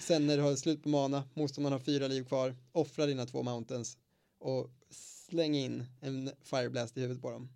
[0.00, 3.42] sen när du har slut på mana, motståndaren har fyra liv kvar, offra dina två
[3.42, 3.98] mountains
[4.38, 4.70] och
[5.30, 7.48] släng in en fireblast i huvudet på dem.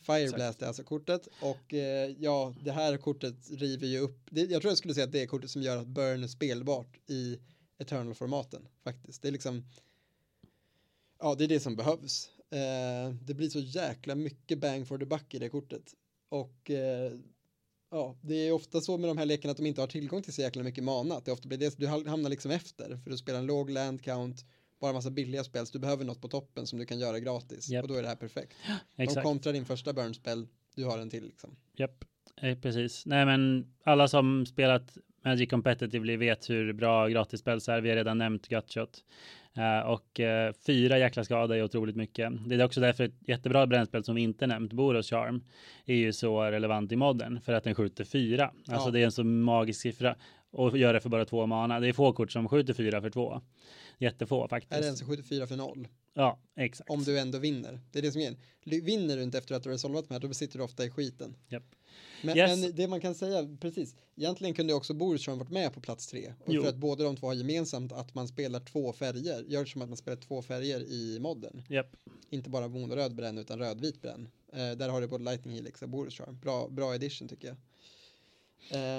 [0.00, 4.18] Fireblast är alltså kortet och eh, ja, det här kortet river ju upp.
[4.30, 6.28] Det, jag tror jag skulle säga att det är kortet som gör att Burn är
[6.28, 7.38] spelbart i
[7.78, 9.22] Eternal-formaten faktiskt.
[9.22, 9.64] Det är liksom,
[11.18, 12.30] ja, det är det som behövs.
[12.50, 15.94] Eh, det blir så jäkla mycket bang for the buck i det kortet
[16.28, 17.12] och eh,
[17.90, 20.32] ja, det är ofta så med de här lekarna att de inte har tillgång till
[20.32, 21.20] så jäkla mycket mana.
[21.24, 24.44] Det ofta blir det, du hamnar liksom efter för du spelar en låg land count
[24.80, 27.72] bara massa billiga spel, så du behöver något på toppen som du kan göra gratis.
[27.72, 27.82] Yep.
[27.82, 28.56] Och då är det här perfekt.
[28.96, 31.56] Ja, De kontrar din första burn-spel, du har en till liksom.
[31.76, 32.04] Japp,
[32.42, 32.56] yep.
[32.56, 33.06] eh, precis.
[33.06, 37.80] Nej men alla som spelat Magic Competitively vet hur bra gratisspel är.
[37.80, 39.04] Vi har redan nämnt Gutshot.
[39.58, 42.32] Uh, och uh, fyra jäkla skada är otroligt mycket.
[42.46, 45.44] Det är också därför ett jättebra brännspel som vi inte nämnt, Boros Charm,
[45.84, 48.52] är ju så relevant i modden för att den skjuter fyra.
[48.68, 48.90] Alltså ja.
[48.90, 50.16] det är en så magisk siffra
[50.50, 51.80] och gör det för bara två mana.
[51.80, 53.40] Det är få kort som skjuter fyra för två.
[54.00, 54.72] Jättefå faktiskt.
[54.72, 55.88] Är det en som skjuter för noll?
[56.14, 56.90] Ja, exakt.
[56.90, 57.80] Om du ändå vinner.
[57.90, 58.36] Det är det som är.
[58.64, 61.36] Vinner du inte efter att du har resolvat med, då sitter du ofta i skiten.
[61.50, 61.62] Yep.
[62.22, 62.60] Men, yes.
[62.60, 66.34] men, det man kan säga, precis, egentligen kunde också Borisson varit med på plats tre.
[66.44, 69.82] Och för att båda de två har gemensamt att man spelar två färger, gör som
[69.82, 71.62] att man spelar två färger i modden.
[71.68, 71.96] Yep.
[72.30, 74.28] Inte bara monoröd bränn utan rödvit bränn.
[74.52, 76.38] Eh, där har du både Lightning Helix och Borisson.
[76.42, 77.56] Bra, bra edition tycker jag.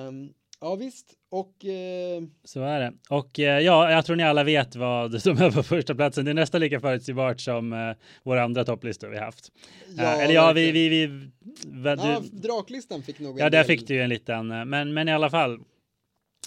[0.08, 0.34] Um,
[0.64, 1.66] Ja visst, och...
[1.66, 2.24] Eh...
[2.43, 2.93] Så är det.
[3.09, 6.26] Och eh, ja, jag tror ni alla vet vad som är på första platsen.
[6.26, 9.51] Det är nästan lika förutsägbart som eh, våra andra topplistor vi haft.
[9.97, 10.72] Ja, eh, eller ja, vi...
[10.72, 11.32] vi, vi
[11.66, 15.07] vad, ja, draklistan fick nog Ja, där fick du ju en liten, eh, men, men
[15.07, 15.53] i alla fall.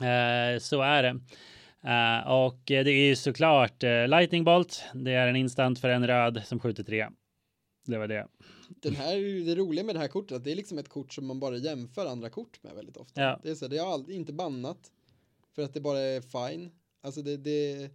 [0.00, 1.20] Eh, så är det.
[2.30, 4.84] och det är ju såklart Lightning Bolt.
[4.94, 7.08] Det är en instant för en röd som skjuter tre.
[7.86, 8.26] Det var det
[8.80, 11.26] den här, det roliga med det här kortet, att det är liksom ett kort som
[11.26, 13.20] man bara jämför andra kort med väldigt ofta.
[13.20, 13.40] Ja.
[13.42, 14.90] Det är så, det är aldrig, inte bannat.
[15.54, 16.70] För att det bara är fine.
[17.00, 17.90] Alltså det, det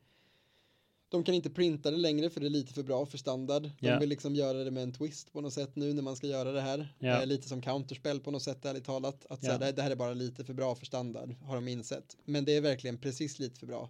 [1.09, 3.69] de kan inte printa det längre för det är lite för bra för standard.
[3.79, 3.99] De yeah.
[3.99, 6.51] vill liksom göra det med en twist på något sätt nu när man ska göra
[6.51, 6.93] det här.
[6.99, 7.25] Yeah.
[7.25, 9.25] lite som counterspel på något sätt ärligt talat.
[9.29, 9.61] Att yeah.
[9.61, 12.17] här, det, här är bara lite för bra för standard har de insett.
[12.25, 13.89] Men det är verkligen precis lite för bra.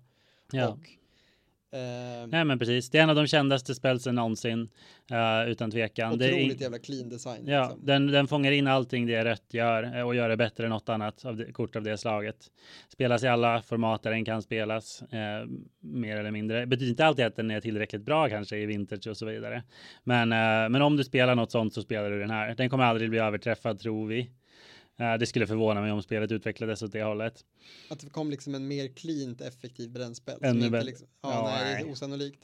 [0.69, 0.89] Och
[2.27, 4.69] Nej men precis, det är en av de kändaste spelsen någonsin
[5.11, 6.13] uh, utan tvekan.
[6.13, 7.47] Otroligt det är, jävla clean design.
[7.47, 7.85] Ja, liksom.
[7.85, 10.89] den, den fångar in allting det rött gör eh, och gör det bättre än något
[10.89, 12.35] annat av det, kort av det slaget.
[12.89, 15.49] Spelas i alla format där den kan spelas, uh,
[15.79, 16.59] mer eller mindre.
[16.59, 19.63] Det betyder inte alltid att den är tillräckligt bra kanske i vintage och så vidare.
[20.03, 20.29] Men,
[20.71, 22.55] men om du spelar något sånt så spelar du den här.
[22.55, 24.29] Den kommer aldrig bli överträffad tror vi.
[24.99, 27.45] Eh, det skulle förvåna mig om spelet utvecklades åt det hållet.
[27.89, 30.39] Att det kom liksom en mer cleant effektiv brännspel.
[30.41, 30.85] Ännu bättre.
[30.85, 32.43] Liksom, ja, ja, nej, det är osannolikt.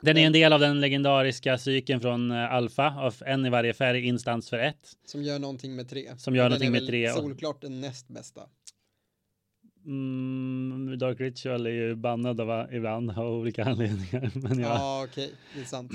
[0.00, 3.74] Den är en del av den legendariska cykeln från uh, Alpha av en i varje
[3.74, 4.96] färg instans för ett.
[5.04, 6.18] Som gör någonting med tre.
[6.18, 7.12] Som gör någonting med tre.
[7.12, 8.42] Solklart den näst bästa.
[9.86, 14.30] Mm, Dark Ritual är ju bannad av ibland av olika anledningar.
[14.34, 15.36] Men ja, ja okej, okay.
[15.54, 15.92] det är sant.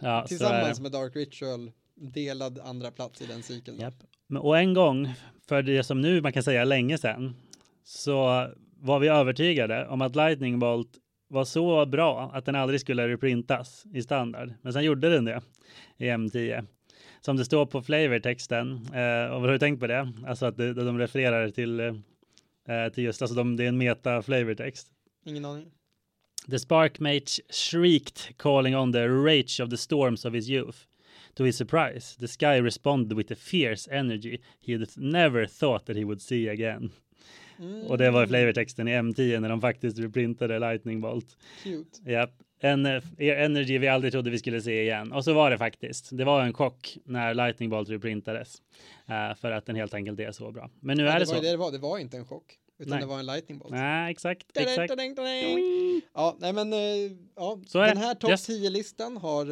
[0.00, 3.80] ja, Tillsammans med Dark Ritual delad andra plats i den cykeln.
[3.80, 3.94] Yep.
[4.36, 5.14] Och en gång,
[5.48, 7.34] för det som nu man kan säga länge sedan,
[7.84, 8.46] så
[8.80, 10.98] var vi övertygade om att Lightning Bolt
[11.28, 14.52] var så bra att den aldrig skulle reprintas i standard.
[14.62, 15.42] Men sen gjorde den det
[15.98, 16.66] i M10.
[17.20, 18.72] Som det står på flavortexten.
[18.72, 20.12] Eh, och har du tänkt på det?
[20.26, 21.92] Alltså att det, de refererar till, eh,
[22.94, 24.88] till just, alltså de, det är en meta flavortext.
[25.26, 25.70] Ingen aning.
[26.50, 30.78] The spark mage shrieked, calling on the rage of the storms of his youth.
[31.40, 35.96] To his surprise, the sky responded with a fierce energy he had never thought that
[35.96, 36.90] he would see again.
[37.58, 37.86] Mm.
[37.86, 41.36] Och det var flavortexten i M10 när de faktiskt reprintade Lightning Bolt.
[41.62, 42.10] Cute.
[42.10, 42.30] Japp.
[42.60, 45.12] En eh, energy vi aldrig trodde vi skulle se igen.
[45.12, 46.08] Och så var det faktiskt.
[46.12, 48.62] Det var en chock när Lightning Bolt reprintades.
[49.08, 50.70] Uh, för att den helt enkelt är så bra.
[50.80, 51.40] Men nu ja, är det, det så.
[51.40, 52.58] Det, var, det var inte en chock.
[52.78, 53.00] Utan nej.
[53.00, 53.70] det var en lightning bolt.
[53.70, 54.56] Nej, exakt.
[54.56, 54.92] exakt.
[56.14, 56.78] Ja, nej men uh,
[57.36, 58.48] ja, den här topp yes.
[58.48, 59.46] 10-listan har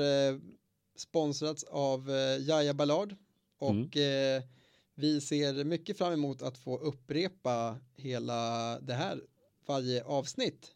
[1.01, 3.17] sponsrats av uh, Jaja Ballard.
[3.59, 4.43] Och mm.
[4.95, 9.21] vi ser mycket fram emot att få upprepa hela det här
[9.67, 10.75] varje avsnitt.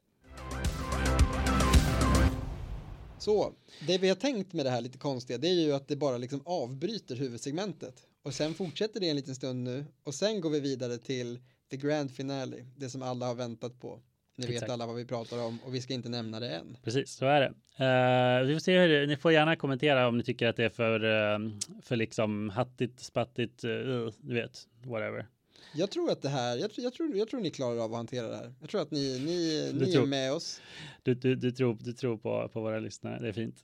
[3.18, 3.54] Så,
[3.86, 6.18] det vi har tänkt med det här lite konstiga, det är ju att det bara
[6.18, 8.06] liksom avbryter huvudsegmentet.
[8.22, 11.40] Och sen fortsätter det en liten stund nu och sen går vi vidare till
[11.70, 14.00] the grand finale, det som alla har väntat på.
[14.36, 16.76] Ni vet alla vad vi pratar om och vi ska inte nämna det än.
[16.84, 17.54] Precis, så är det.
[17.80, 20.68] Uh, vi får se hur ni får gärna kommentera om ni tycker att det är
[20.68, 21.50] för, uh,
[21.82, 25.26] för liksom hattigt, spattigt, uh, du vet, whatever.
[25.74, 28.28] Jag tror att det här, jag, jag, tror, jag tror ni klarar av att hantera
[28.28, 28.52] det här.
[28.60, 30.60] Jag tror att ni, ni, ni tror, är med oss.
[31.02, 33.56] Du, du, du, tror, du tror på, på våra lyssnare, det är fint.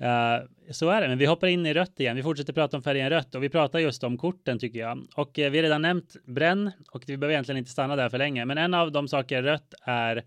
[0.00, 2.16] Uh, så är det, men vi hoppar in i rött igen.
[2.16, 5.06] Vi fortsätter prata om färgen rött och vi pratar just om korten tycker jag.
[5.16, 8.18] Och uh, vi har redan nämnt bränn och vi behöver egentligen inte stanna där för
[8.18, 8.44] länge.
[8.44, 10.24] Men en av de saker rött är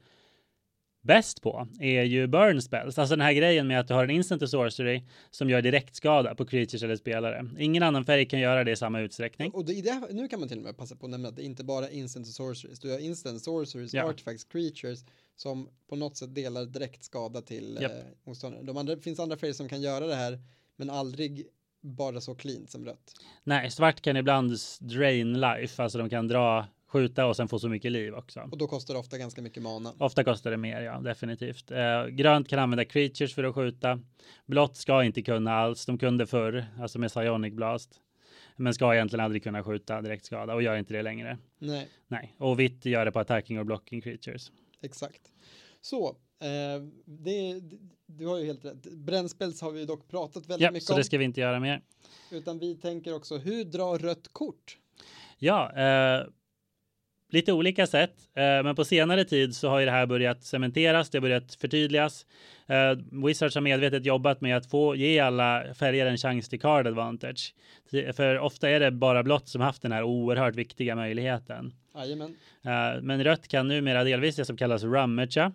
[1.08, 4.10] bäst på är ju burn spells, alltså den här grejen med att du har en
[4.10, 7.50] instant sorcery som gör direktskada på creatures eller spelare.
[7.60, 9.52] Ingen annan färg kan göra det i samma utsträckning.
[9.52, 11.44] Och det, det, nu kan man till och med passa på att nämna att det
[11.44, 14.04] inte bara är instant sorceries, du har instant sorceries, ja.
[14.04, 15.06] artifacts, creatures
[15.36, 17.92] som på något sätt delar direktskada till yep.
[17.92, 18.64] eh, motståndare.
[18.64, 20.40] De andra, finns andra färger som kan göra det här,
[20.76, 21.48] men aldrig
[21.82, 23.14] bara så clean som rött.
[23.44, 27.70] Nej, svart kan ibland drain life, alltså de kan dra skjuta och sen få så
[27.70, 28.48] mycket liv också.
[28.52, 29.94] Och då kostar det ofta ganska mycket mana.
[29.98, 31.72] Ofta kostar det mer, ja, definitivt.
[31.72, 34.00] Eh, grönt kan använda creatures för att skjuta.
[34.46, 35.86] Blått ska inte kunna alls.
[35.86, 38.02] De kunde förr, alltså med Psionic Blast.
[38.56, 41.38] Men ska egentligen aldrig kunna skjuta direkt skada och gör inte det längre.
[41.60, 41.88] Nej.
[42.08, 44.52] Nej, och vitt gör det på attacking och blocking creatures.
[44.82, 45.22] Exakt.
[45.82, 46.10] Så,
[46.40, 47.62] eh, det,
[48.06, 48.92] du har ju helt rätt.
[48.92, 50.94] Brännspels har vi dock pratat väldigt ja, mycket om.
[50.94, 51.82] så det ska vi inte göra mer.
[52.32, 54.78] Utan vi tänker också, hur drar rött kort?
[55.38, 56.28] Ja, eh,
[57.30, 61.10] lite olika sätt, eh, men på senare tid så har ju det här börjat cementeras,
[61.10, 62.26] det har börjat förtydligas.
[62.68, 66.88] Eh, Wizards har medvetet jobbat med att få ge alla färger en chans till card
[66.88, 67.56] advantage.
[68.14, 71.74] För ofta är det bara blått som haft den här oerhört viktiga möjligheten.
[71.96, 72.36] Jajamän.
[72.66, 75.52] Eh, men rött kan numera delvis det som kallas rummagea,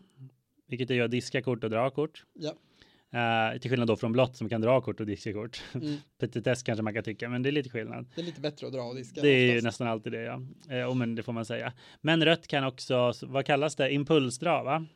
[0.68, 2.24] vilket är att diska kort och dra kort.
[2.34, 2.52] Ja.
[3.14, 5.62] Uh, till skillnad då från blått som kan dra kort och diska kort.
[5.74, 5.96] Mm.
[6.18, 8.06] Petitess kanske man kan tycka, men det är lite skillnad.
[8.14, 9.20] Det är lite bättre att dra och diska.
[9.20, 10.40] Det är ju nästan alltid det, ja.
[10.70, 11.72] Uh, och men det får man säga.
[12.00, 14.86] Men rött kan också, vad kallas det, impulsdra, va?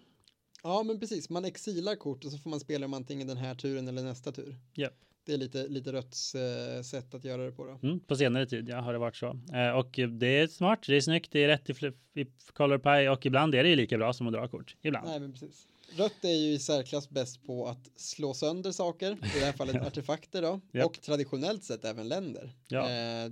[0.63, 1.31] Ja, men precis.
[1.31, 4.33] Man exilar kort och så får man spela om antingen den här turen eller nästa
[4.33, 4.57] tur.
[4.77, 4.93] Yep.
[5.27, 7.89] Det är lite, lite rötts uh, sätt att göra det på då.
[7.89, 9.27] Mm, på senare tid, ja, har det varit så.
[9.27, 13.11] Uh, och det är smart, det är snyggt, det är rätt i, i color pie
[13.11, 14.77] och ibland är det ju lika bra som att dra kort.
[14.83, 15.09] Ibland.
[15.09, 15.69] Nej, men precis.
[15.89, 19.77] Rött är ju i särklass bäst på att slå sönder saker, i det här fallet
[19.87, 20.87] artefakter då, yep.
[20.87, 22.53] och traditionellt sett även länder.
[22.69, 22.91] Ja.
[22.91, 23.31] Eh,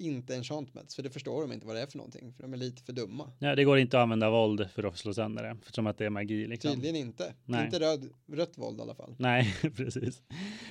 [0.00, 2.56] inte enchantments, för det förstår de inte vad det är för någonting, för de är
[2.56, 3.30] lite för dumma.
[3.38, 6.04] Ja, det går inte att använda våld för att slå sönder det, eftersom att det
[6.04, 6.46] är magi.
[6.46, 6.72] Liksom.
[6.72, 7.34] Tydligen inte.
[7.44, 7.64] Nej.
[7.64, 9.14] Inte röd, rött våld i alla fall.
[9.18, 10.22] Nej, precis.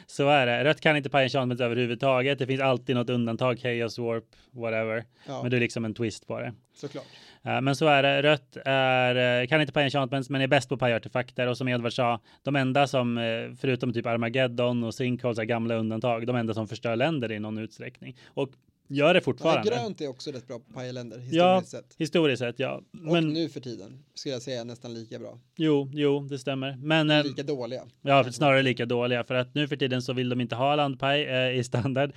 [0.08, 0.64] Så är det.
[0.64, 2.40] Rött kan inte paja enchantments överhuvudtaget.
[2.40, 5.06] Det finns alltid något undantag, chaos, warp, whatever.
[5.28, 5.42] Ja.
[5.42, 6.54] Men det är liksom en twist på det.
[6.76, 7.06] Såklart.
[7.46, 8.22] Uh, men så är det.
[8.22, 11.48] Rött är, uh, kan inte paja enchantments, men är bäst på paja artefakter.
[11.48, 16.28] Och som Edvard sa, de enda som, uh, förutom typ Armageddon och Sinkholes, gamla undantag,
[16.28, 18.18] de enda som förstör länder i någon utsträckning.
[18.28, 18.50] Och
[18.92, 19.72] Gör det fortfarande.
[19.72, 21.96] Ja, grönt är också rätt bra på pajaländer historiskt ja, sett.
[21.98, 22.82] Historiskt sett, ja.
[22.92, 25.40] Men och nu för tiden skulle jag säga nästan lika bra.
[25.56, 26.78] Jo, jo, det stämmer.
[26.82, 27.84] Men eh, lika dåliga.
[28.02, 31.26] Ja, snarare lika dåliga för att nu för tiden så vill de inte ha landpaj
[31.26, 32.12] eh, i standard.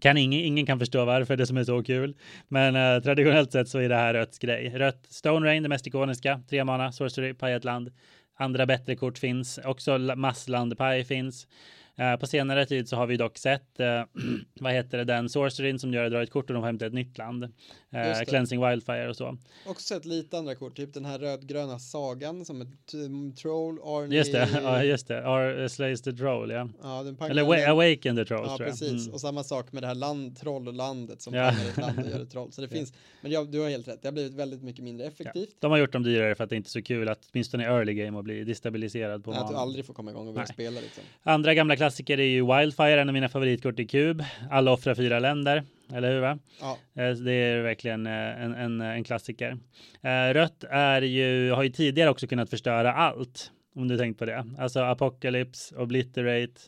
[0.00, 2.16] Kan ingen, ingen kan förstå varför det som är så kul.
[2.48, 4.70] Men eh, traditionellt sett så är det här rött grej.
[4.70, 6.42] Rött Stone Rain, det mest ikoniska.
[6.50, 7.92] Tre mana, sorcery, paj ett land.
[8.38, 9.58] Andra bättre kort finns.
[9.64, 11.46] Också masslandpaj finns.
[11.98, 14.02] Eh, på senare tid så har vi dock sett, eh,
[14.60, 16.92] vad heter det, den sorceryn som gör att dra ett kort och de hämtar ett
[16.92, 17.44] nytt land.
[17.90, 19.38] Eh, Cleansing Wildfire och så.
[19.66, 22.94] Också sett lite andra kort, typ den här rödgröna sagan som ett
[23.36, 24.16] troll, Arnie...
[24.16, 26.68] Just det, ja just det, Ar Slays the Troll, ja.
[26.82, 27.70] ja den Eller den...
[27.70, 29.14] Awaken the Troll, Ja, precis, mm.
[29.14, 31.50] och samma sak med det här land, troll och landet som ja.
[31.50, 32.52] ett land och gör ett troll.
[32.52, 35.06] Så det finns, men ja, du har helt rätt, det har blivit väldigt mycket mindre
[35.06, 35.48] effektivt.
[35.50, 35.56] Ja.
[35.60, 37.66] De har gjort dem dyrare för att det inte är så kul att åtminstone i
[37.66, 40.46] early game att bli destabiliserad på Nej, Att du aldrig får komma igång och börja
[40.46, 41.04] spela liksom.
[41.22, 44.24] Andra gamla klassiker är ju Wildfire, en av mina favoritkort i kub.
[44.50, 46.20] Alla offrar fyra länder, eller hur?
[46.20, 46.38] Va?
[46.60, 46.78] Ja.
[47.02, 49.58] Eh, det är verkligen eh, en, en, en klassiker.
[50.02, 53.52] Eh, rött är ju, har ju tidigare också kunnat förstöra allt.
[53.74, 54.46] Om du tänkt på det.
[54.58, 56.60] Alltså Apocalypse, Obliterate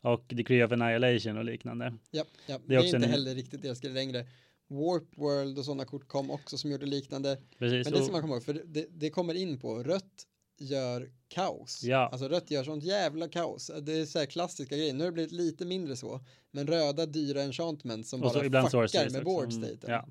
[0.00, 1.94] och Decree of Annihilation och liknande.
[2.10, 2.58] Ja, ja.
[2.66, 3.12] det är, det är inte en...
[3.12, 4.26] heller riktigt deras grej längre.
[4.68, 7.38] Warp World och sådana kort kom också som gjorde liknande.
[7.58, 7.86] Precis.
[7.86, 10.24] Men det ska man komma ihåg, för det, det kommer in på rött
[10.60, 11.84] gör kaos.
[11.84, 12.08] Ja.
[12.12, 13.70] Alltså rött gör sånt jävla kaos.
[13.82, 14.94] Det är så här klassiska grejer.
[14.94, 16.20] Nu har det blivit lite mindre så.
[16.50, 19.90] Men röda dyra enchantment som och bara fuckar med board staten.
[19.90, 20.06] Ja.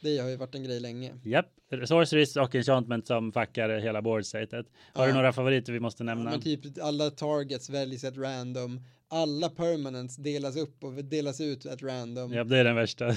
[0.00, 1.14] Det har ju varit en grej länge.
[1.24, 1.88] Japp, yep.
[1.88, 4.66] sorceries och enchantment som fuckar hela board statet.
[4.92, 5.08] Har ja.
[5.08, 6.32] du några favoriter vi måste nämna?
[6.32, 11.82] Ja, typ alla targets väljs ett random alla permanents delas upp och delas ut at
[11.82, 12.32] random.
[12.32, 13.14] Ja, det är den värsta.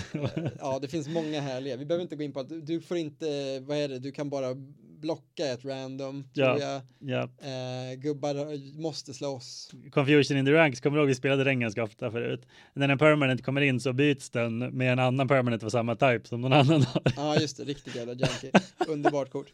[0.59, 1.77] ja, det finns många härliga.
[1.77, 4.29] Vi behöver inte gå in på att du får inte, vad är det, du kan
[4.29, 4.55] bara
[5.01, 6.45] blocka ett random, ja.
[6.45, 6.81] tror jag.
[6.99, 7.21] Ja.
[7.21, 9.71] Eh, gubbar måste slåss.
[9.91, 12.45] Confusion in the ranks, kommer du ihåg vi spelade den ganska ofta förut.
[12.73, 16.27] När en permanent kommer in så byts den med en annan permanent av samma type
[16.27, 17.01] som någon annan har.
[17.15, 18.51] Ja, just det, riktigt jävla junkie.
[18.87, 19.53] Underbart kort.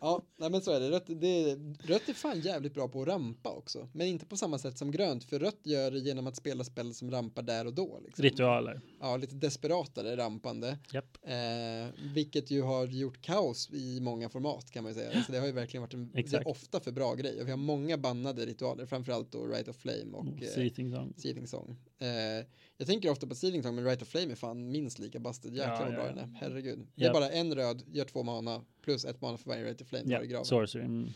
[0.00, 0.90] Ja, nej men så är det.
[0.90, 1.54] Rött, det.
[1.82, 4.90] rött är fan jävligt bra på att rampa också, men inte på samma sätt som
[4.90, 8.00] grönt, för rött gör det genom att spela spel som rampar där och då.
[8.04, 8.22] Liksom.
[8.22, 8.80] Ritualer.
[9.00, 10.78] Ja, lite desperatare rampande.
[10.94, 11.04] Yep.
[11.22, 15.22] Eh, vilket ju har gjort kaos i många format kan man ju säga.
[15.22, 17.40] Så det har ju verkligen varit en, är ofta för bra grej.
[17.40, 21.14] Och vi har många bannade ritualer, framförallt då Right of Flame och mm, Seething Song.
[21.16, 21.76] Seething Song.
[21.98, 22.46] Eh,
[22.78, 25.54] jag tänker ofta på Seething Song, men Right of Flame är fan minst lika busted.
[25.54, 26.28] Jäklar ja, vad bra den är.
[26.40, 26.78] Herregud.
[26.78, 26.88] Yep.
[26.94, 29.88] Det är bara en röd, gör två mana, plus ett mana för varje Right of
[29.88, 30.04] Flame.
[30.06, 30.46] Ja, yep.
[30.46, 30.84] sorcery.
[30.84, 31.08] Mm.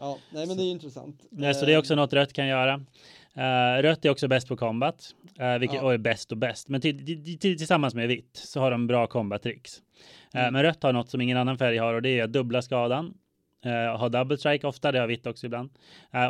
[0.00, 1.26] Ja, nej men det är intressant.
[1.30, 2.74] Nej, så det är också något rött kan göra.
[3.36, 5.92] Uh, rött är också bäst på combat, uh, vilket ja.
[5.92, 6.68] är bäst och bäst.
[6.68, 6.80] Men
[7.40, 9.82] tillsammans med vitt så har de bra combat tricks.
[10.34, 10.52] Uh, mm.
[10.52, 13.14] Men rött har något som ingen annan färg har och det är dubbla skadan.
[13.70, 15.70] Har double strike ofta, det har vitt också ibland.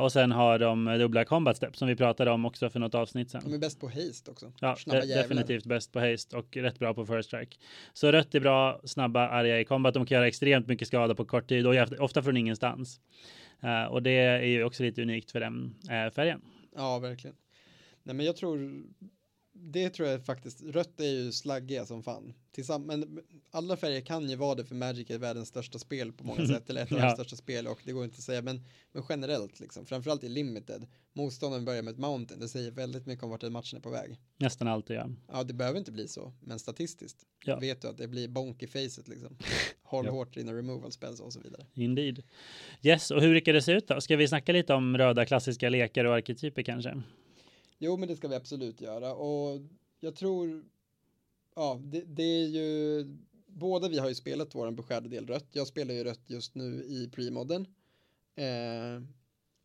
[0.01, 3.31] och sen har de dubbla combat steps som vi pratade om också för något avsnitt
[3.31, 3.43] sen.
[3.45, 4.53] De är bäst på haste också.
[4.61, 7.57] Ja, definitivt bäst på haste och rätt bra på first strike.
[7.93, 9.95] Så rött är bra, snabba, arga i combat.
[9.95, 13.01] De kan göra extremt mycket skada på kort tid och ofta från ingenstans.
[13.91, 15.75] och det är ju också lite unikt för den
[16.15, 16.41] färgen.
[16.77, 17.37] Ja, verkligen.
[18.03, 18.83] Nej, men jag tror
[19.61, 22.35] det tror jag faktiskt, rött är ju slaggiga som fan.
[22.53, 23.21] Tillsamm men
[23.51, 26.71] alla färger kan ju vara det för Magic är världens största spel på många sätt,
[26.71, 27.05] eller ett av ja.
[27.05, 30.29] de största spel och det går inte att säga, men, men generellt liksom, framförallt i
[30.29, 33.91] limited, motståndaren börjar med ett mountain, det säger väldigt mycket om vart matchen är på
[33.91, 34.17] väg.
[34.37, 35.11] Nästan alltid ja.
[35.33, 37.59] Ja, det behöver inte bli så, men statistiskt ja.
[37.59, 39.37] vet du att det blir bonk i facet liksom.
[39.83, 40.13] Håll ja.
[40.13, 41.67] hårt dina removal spells och så vidare.
[41.75, 42.23] Indeed.
[42.83, 44.01] Yes, och hur brukar det se ut då?
[44.01, 47.03] Ska vi snacka lite om röda klassiska lekar och arketyper kanske?
[47.79, 49.61] Jo, men det ska vi absolut göra och
[50.01, 50.65] jag tror,
[51.55, 53.05] ja, det, det är ju,
[53.47, 55.49] båda vi har ju spelat våran beskärda del rött.
[55.53, 57.67] Jag spelar ju rött just nu i premodden.
[58.35, 59.03] Eh,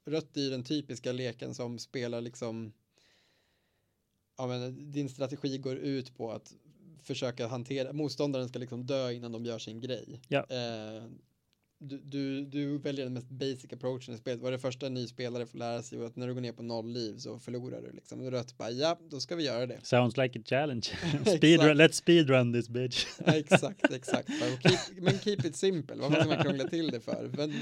[0.06, 2.74] rött är ju den typiska leken som spelar liksom,
[4.38, 6.54] ja men din strategi går ut på att
[7.02, 10.22] försöka hantera, motståndaren ska liksom dö innan de gör sin grej.
[10.28, 10.46] Ja.
[10.50, 11.04] Eh,
[11.84, 14.42] du, du, du, väljer den mest basic approachen i spelet.
[14.42, 16.06] Vad det första en ny spelare får lära sig?
[16.06, 18.22] att när du går ner på noll liv så förlorar du liksom.
[18.22, 19.80] Och rött bara, ja, då ska vi göra det.
[19.84, 20.88] Sounds like a challenge.
[21.38, 23.06] speedrun, let's speedrun this bitch.
[23.26, 24.30] exakt, exakt.
[24.64, 27.32] Keep, men keep it simple, varför ska man krångla till det för?
[27.38, 27.54] Men,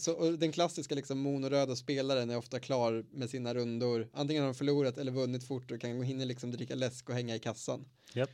[0.00, 4.08] så, den klassiska liksom monoröda spelaren är ofta klar med sina rundor.
[4.12, 7.36] Antingen har de förlorat eller vunnit fort och kan hinna liksom dricka läsk och hänga
[7.36, 7.84] i kassan.
[8.14, 8.30] Yep.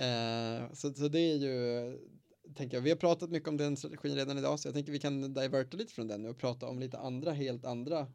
[0.00, 1.98] Uh, så, så det är ju
[2.56, 2.82] tänker jag.
[2.82, 5.76] Vi har pratat mycket om den strategin redan idag, så jag tänker vi kan diverta
[5.76, 8.06] lite från den och prata om lite andra, helt andra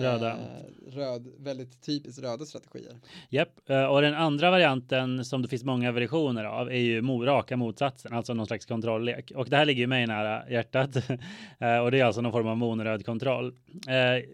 [0.00, 0.30] Röda.
[0.30, 2.96] Eh, röd, väldigt typiskt röda strategier.
[3.30, 7.56] Japp, eh, och den andra varianten som det finns många versioner av är ju raka
[7.56, 9.32] motsatsen, alltså någon slags kontrolllek.
[9.34, 10.96] Och det här ligger ju mig nära hjärtat.
[11.58, 13.54] Eh, och det är alltså någon form av monoröd kontroll.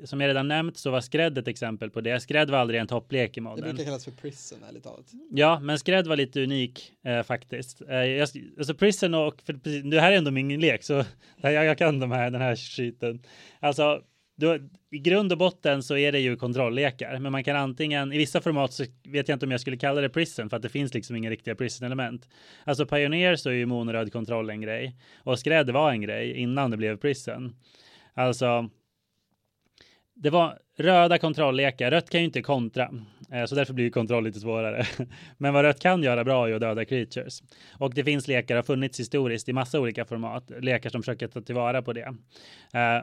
[0.05, 2.21] Som jag redan nämnt så var skrädd ett exempel på det.
[2.21, 3.65] Skrädd var aldrig en topplek i modden.
[3.65, 5.07] Det brukar kallas för prison ärligt talat.
[5.31, 6.93] Ja, men skrädd var lite unik
[7.25, 7.81] faktiskt.
[7.89, 9.53] Jag, alltså prison och, för,
[9.91, 11.05] det här är ändå min lek, så
[11.41, 13.23] jag, jag kan de här, den här skiten.
[13.61, 14.03] Alltså
[14.41, 14.59] då,
[14.91, 18.41] i grund och botten så är det ju kontrolllekar, men man kan antingen i vissa
[18.41, 20.95] format så vet jag inte om jag skulle kalla det prison för att det finns
[20.95, 22.29] liksom inga riktiga prison element.
[22.65, 26.71] Alltså Pioneer så är ju monoröd kontroll en grej och skräd var en grej innan
[26.71, 27.57] det blev prison.
[28.15, 28.71] Alltså
[30.15, 31.91] det var röda kontrolllekar.
[31.91, 32.91] Rött kan ju inte kontra,
[33.33, 34.87] eh, så därför blir kontroll lite svårare.
[35.39, 37.43] Men vad rött kan göra bra är att döda creatures.
[37.79, 41.41] Och det finns lekar, har funnits historiskt i massa olika format, lekar som försöker ta
[41.41, 42.15] tillvara på det.
[42.75, 43.03] Eh,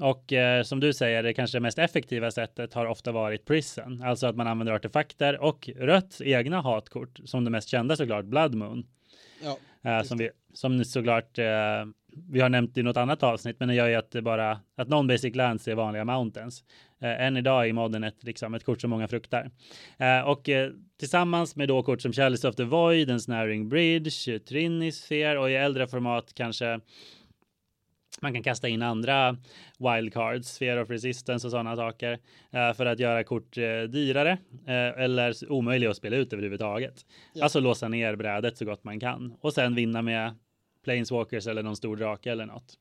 [0.00, 4.26] och eh, som du säger, det kanske mest effektiva sättet har ofta varit prison, alltså
[4.26, 8.86] att man använder artefakter och rött egna hatkort, som det mest kända såklart, Blood Moon.
[9.42, 9.58] Ja,
[9.90, 11.44] eh, som, vi, som såklart eh,
[12.28, 14.88] vi har nämnt i något annat avsnitt, men det gör ju att det bara att
[14.88, 16.64] non-basic lands är vanliga mountains.
[17.00, 19.50] Eh, än idag i modden ett, liksom, ett kort som många fruktar.
[19.98, 25.38] Eh, och eh, tillsammans med då kort som Chalice of the Void, Ensnaring Bridge, Trinisphere
[25.38, 26.80] och i äldre format kanske
[28.22, 29.36] man kan kasta in andra
[29.78, 32.18] wildcards, Sphere of Resistance och sådana saker
[32.50, 37.06] eh, för att göra kort eh, dyrare eh, eller omöjliga att spela ut överhuvudtaget.
[37.32, 37.44] Ja.
[37.44, 40.34] Alltså låsa ner brädet så gott man kan och sen vinna med
[40.84, 42.78] Planeswalkers eller någon stor drake eller något.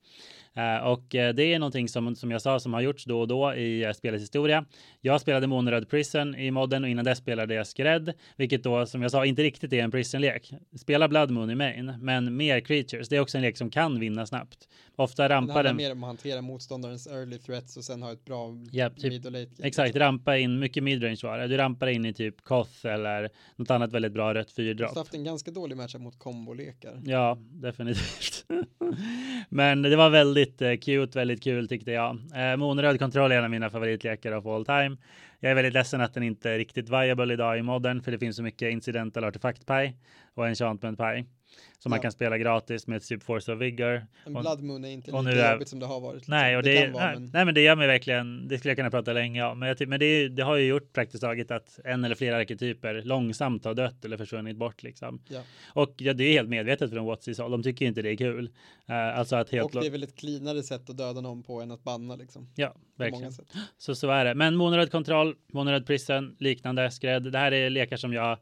[0.57, 3.27] Uh, och uh, det är någonting som, som jag sa som har gjorts då och
[3.27, 4.65] då i uh, spelets historia.
[5.01, 9.01] Jag spelade Moonröd Prison i modden och innan dess spelade jag Skred, vilket då som
[9.01, 10.53] jag sa inte riktigt är en Prison-lek.
[10.79, 13.09] Spela Blood Moon i main, men mer creatures.
[13.09, 14.67] Det är också en lek som kan vinna snabbt.
[14.95, 15.77] Ofta rampar den.
[15.77, 19.11] Det mer om att hantera motståndarens early threats och sen ha ett bra yep, typ,
[19.11, 19.67] mid och late game.
[19.67, 21.47] Exakt, rampa in mycket midrange var det.
[21.47, 24.89] Du rampar in i typ Koth eller något annat väldigt bra rött fyrdropp.
[24.89, 27.01] Du har haft en ganska dålig matchup mot kombolekar.
[27.05, 28.45] Ja, definitivt.
[29.49, 32.17] men det var väldigt Väldigt eh, cute, väldigt kul tyckte jag.
[32.35, 34.97] Eh, Monröd kontroll är en av mina favoritlekar av all time.
[35.39, 38.19] Jag är väldigt ledsen att den inte är riktigt viable idag i modern för det
[38.19, 39.97] finns så mycket incidental artefaktpaj
[40.33, 41.25] och enchantment paj
[41.85, 41.95] som ja.
[41.95, 44.07] man kan spela gratis med typ Force of Vigor.
[44.25, 46.27] En Blood Moon är inte lika jobbigt som det har varit.
[46.27, 47.29] Nej, och det, det vara, nej, men...
[47.33, 49.87] nej, men det gör mig verkligen, det skulle jag kunna prata länge om, men, jag,
[49.87, 53.73] men det, det, har ju gjort praktiskt taget att en eller flera arketyper långsamt har
[53.73, 55.21] dött eller försvunnit bort liksom.
[55.27, 55.41] Ja.
[55.73, 58.49] Och ja, det är helt medvetet från Watsis håll, de tycker inte det är kul.
[58.89, 61.61] Uh, alltså att helt och det är väl ett cleanare sätt att döda någon på
[61.61, 62.47] än att banna liksom.
[62.55, 63.31] Ja, verkligen.
[63.77, 64.35] Så så är det.
[64.35, 67.31] Men monoröd kontroll, monoröd prison, liknande skräd.
[67.31, 68.37] Det här är lekar som jag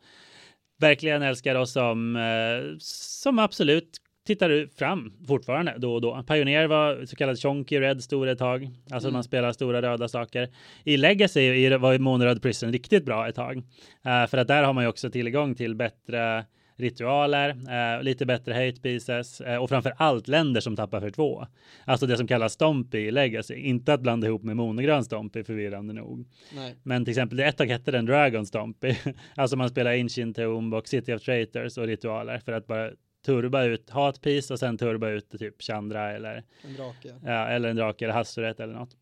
[0.84, 3.90] verkligen älskar och som, eh, som absolut
[4.26, 6.24] tittar fram fortfarande då och då.
[6.28, 9.14] Pioneer var så kallad chonky red stor ett tag, alltså mm.
[9.14, 10.50] man spelar stora röda saker.
[10.84, 14.84] I Legacy var Monoröd Prison riktigt bra ett tag, uh, för att där har man
[14.84, 20.28] ju också tillgång till bättre ritualer, eh, lite bättre hate pieces eh, och framför allt
[20.28, 21.48] länder som tappar för två.
[21.86, 23.56] Alltså det som kallas Stompy i Legacy.
[23.56, 26.28] Inte att blanda ihop med monogrön Stompy förvirrande nog.
[26.56, 26.76] Nej.
[26.84, 28.96] Men till exempel det ett tag hette den Dragon Stompy.
[29.36, 32.92] alltså man spelar Ancient Tomb och City of Traitors och ritualer för att bara
[33.26, 37.16] turba ut hatpiece och sen turba ut typ Chandra eller en drake.
[37.24, 38.98] Ja, eller en drake eller Hassuret eller något.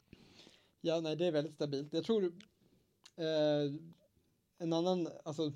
[0.82, 1.94] Ja, nej, det är väldigt stabilt.
[1.94, 2.24] Jag tror
[3.18, 3.74] eh,
[4.60, 5.54] en annan, alltså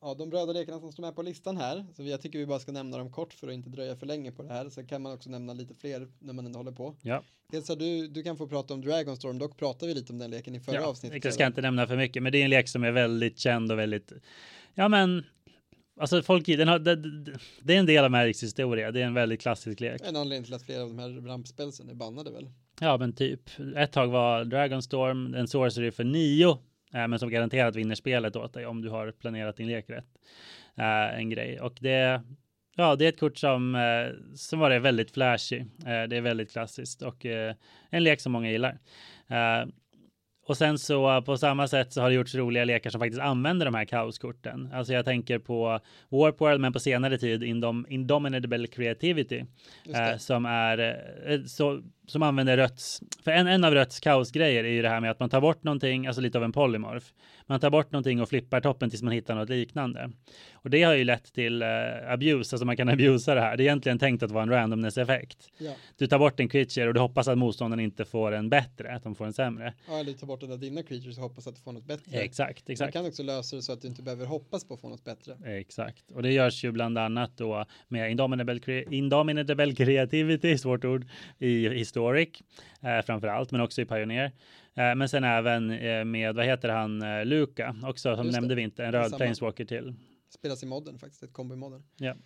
[0.00, 2.58] ja, de röda lekarna som står med på listan här, så jag tycker vi bara
[2.58, 5.02] ska nämna dem kort för att inte dröja för länge på det här, så kan
[5.02, 6.94] man också nämna lite fler när man ändå håller på.
[7.02, 7.22] Ja.
[7.52, 10.54] Dels du, du kan få prata om Dragonstorm, dock pratade vi lite om den leken
[10.54, 11.24] i förra ja, avsnittet.
[11.24, 13.72] Jag ska inte nämna för mycket, men det är en lek som är väldigt känd
[13.72, 14.12] och väldigt,
[14.74, 15.24] ja men
[16.00, 16.96] Alltså folk, den har, det,
[17.62, 18.92] det, är en del av Magics historia.
[18.92, 20.00] Det är en väldigt klassisk lek.
[20.04, 22.50] En anledning till att flera av de här rampspelsen är bannade väl?
[22.80, 23.40] Ja, men typ.
[23.76, 26.58] Ett tag var Dragonstorm en sorcery för nio
[26.92, 30.08] men som garanterat vinner spelet åt dig om du har planerat din lek rätt.
[30.76, 32.22] Eh, en grej och det
[32.76, 35.64] Ja, det är ett kort som, eh, som var det väldigt flashy.
[35.84, 37.26] det är väldigt klassiskt och
[37.90, 38.78] en lek som många gillar.
[40.48, 43.66] Och sen så på samma sätt så har det gjorts roliga lekar som faktiskt använder
[43.66, 44.70] de här kaoskorten.
[44.72, 49.44] Alltså jag tänker på Warp World, men på senare tid Indom Indomitable Creativity
[49.94, 50.78] eh, som är
[51.26, 53.02] eh, så som använder röts.
[53.24, 55.62] För en, en av röts kaosgrejer är ju det här med att man tar bort
[55.62, 57.12] någonting, alltså lite av en polymorf.
[57.46, 60.10] Man tar bort någonting och flippar toppen tills man hittar något liknande.
[60.52, 61.68] Och det har ju lett till uh,
[62.12, 63.56] abuse, alltså man kan abusa det här.
[63.56, 65.48] Det är egentligen tänkt att vara en randomness-effekt.
[65.58, 65.72] Ja.
[65.96, 69.02] Du tar bort en creature och du hoppas att motståndaren inte får en bättre, att
[69.02, 69.74] de får en sämre.
[69.88, 72.18] Ja, eller tar bort en av dina creatures och hoppas att du får något bättre.
[72.18, 72.94] Exakt, exakt.
[72.94, 75.04] Man kan också lösa det så att du inte behöver hoppas på att få något
[75.04, 75.36] bättre.
[75.44, 81.06] Exakt, och det görs ju bland annat då med Indomitable, Indomitable Creativity, svårt ord,
[81.38, 81.68] i
[81.98, 82.42] Historic
[82.80, 84.32] eh, framför allt, men också i Pioneer.
[84.74, 88.62] Eh, men sen även eh, med, vad heter han, eh, Luka, också som nämnde vi
[88.62, 89.94] inte, en röd Planeswalker till.
[90.28, 91.82] Spelas i modden faktiskt, ett kombo i modden.
[91.96, 92.16] Ja.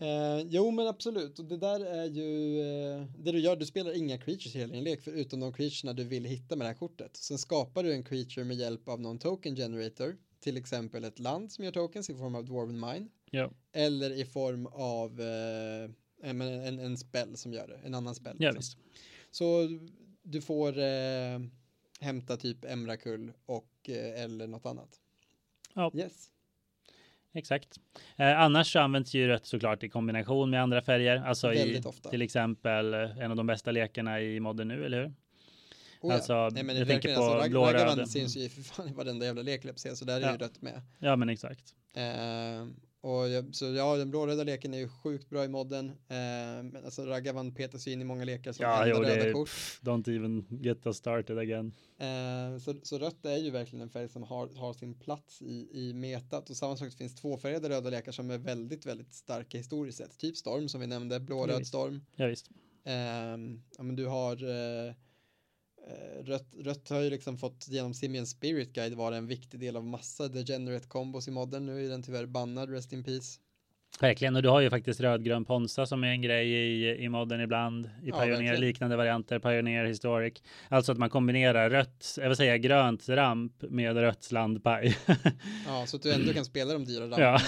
[0.00, 3.96] Eh, jo men absolut, och det där är ju eh, det du gör, du spelar
[3.96, 6.78] inga creatures i hela din lek förutom de creaturena du vill hitta med det här
[6.78, 7.16] kortet.
[7.16, 11.52] Sen skapar du en creature med hjälp av någon token generator, till exempel ett land
[11.52, 13.08] som gör tokens i form av Dwarven Mine.
[13.30, 13.50] Ja.
[13.72, 15.90] eller i form av eh,
[16.22, 18.36] en, en, en spell som gör det, en annan spell.
[18.40, 18.80] Ja, liksom.
[19.30, 19.68] Så
[20.22, 21.40] du får eh,
[22.00, 25.00] hämta typ Emrakul och eh, eller något annat.
[25.74, 25.90] Ja.
[25.94, 26.30] Yes.
[27.32, 27.80] Exakt.
[28.16, 32.10] Eh, annars så används ju rött såklart i kombination med andra färger, alltså i ofta.
[32.10, 35.06] till exempel eh, en av de bästa lekarna i modden nu, eller hur?
[35.06, 35.14] Oh,
[36.00, 36.14] ja.
[36.14, 39.26] Alltså, Nej, men jag tänker på alltså, blå Ragavan syns ju för fan i varenda
[39.26, 39.62] jävla lek,
[39.94, 40.82] så där är ju rött med.
[40.98, 41.74] Ja, men exakt.
[41.94, 42.02] Eh,
[43.00, 45.88] och jag, så ja, den blå-röda leken är ju sjukt bra i modden.
[45.88, 45.96] Eh,
[46.62, 49.48] men alltså Ragavan petas ju in i många lekar som ja, jo, röda kort.
[49.80, 51.72] don't even get us started again.
[51.98, 55.68] Eh, så, så rött är ju verkligen en färg som har, har sin plats i,
[55.72, 56.50] i metat.
[56.50, 60.18] Och samma sak det finns tvåfärgade röda lekar som är väldigt, väldigt starka historiskt sett.
[60.18, 62.04] Typ Storm som vi nämnde, blå-röd Storm.
[62.16, 62.50] Ja, visst.
[62.84, 62.94] Eh,
[63.76, 64.36] ja, men du har
[64.86, 64.94] Eh,
[65.86, 69.76] Eh, rött, rött har ju liksom fått genom Simian Spirit Guide vara en viktig del
[69.76, 71.66] av massa degenerate combos i modden.
[71.66, 73.40] Nu är den tyvärr bannad, rest in peace.
[74.00, 77.40] Verkligen, och du har ju faktiskt rödgrön Ponsa som är en grej i, i modden
[77.40, 77.86] ibland.
[77.86, 80.42] I ja, Pioneer, liknande varianter, Pioneer Historic.
[80.68, 84.96] Alltså att man kombinerar rött, jag vill säga grönt ramp med rött slandpaj.
[85.66, 87.40] ja, så att du ändå kan spela de dyra ramp, ja.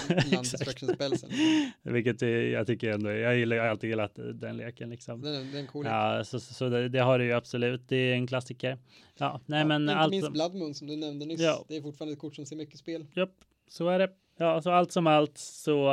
[1.93, 2.23] Vilket
[2.53, 5.21] jag tycker ändå, jag gillar, jag har alltid gillat den leken liksom.
[5.21, 5.87] Det är, det är cool.
[5.87, 8.79] Ja, så, så det, det, har du ju absolut, det är en klassiker.
[9.19, 11.65] Ja, nej ja, men Inte allt minst Blood Moon som du nämnde nyss, ja.
[11.69, 13.07] det är fortfarande ett kort som ser mycket spel.
[13.15, 13.35] Japp,
[13.69, 14.11] så är det.
[14.39, 15.89] Ja, så allt som allt så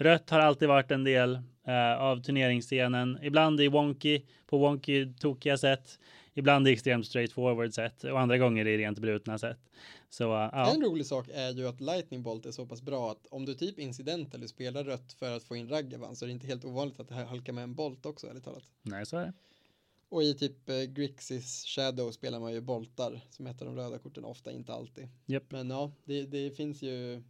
[0.00, 1.34] Rött har alltid varit en del
[1.66, 3.18] eh, av turneringsscenen.
[3.22, 5.98] Ibland i wonky, på wonky tokiga sätt.
[6.34, 9.58] Ibland i extremt straightforward sätt och andra gånger i rent brutna sätt.
[10.10, 10.74] Så, uh, ja.
[10.74, 13.54] En rolig sak är ju att Lightning Bolt är så pass bra att om du
[13.54, 16.64] typ incident eller spelar rött för att få in Raggavan så är det inte helt
[16.64, 18.64] ovanligt att det halkar med en Bolt också, ärligt talat.
[18.82, 19.32] Nej, så är det.
[20.08, 24.24] Och i typ eh, Grixis Shadow spelar man ju boltar som heter de röda korten,
[24.24, 25.08] ofta inte alltid.
[25.26, 25.44] Yep.
[25.48, 27.22] Men ja, det, det finns ju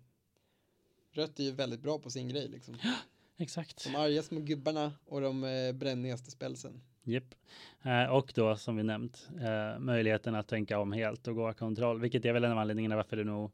[1.19, 2.77] Rött är ju väldigt bra på sin grej liksom.
[2.83, 2.95] Ja,
[3.37, 3.85] exakt.
[3.85, 6.81] De arga små gubbarna och de eh, brännigaste spelsen.
[7.03, 7.35] Japp.
[7.83, 12.01] Eh, och då som vi nämnt eh, möjligheten att tänka om helt och gå kontroll,
[12.01, 13.51] vilket är väl en av anledningarna varför det nog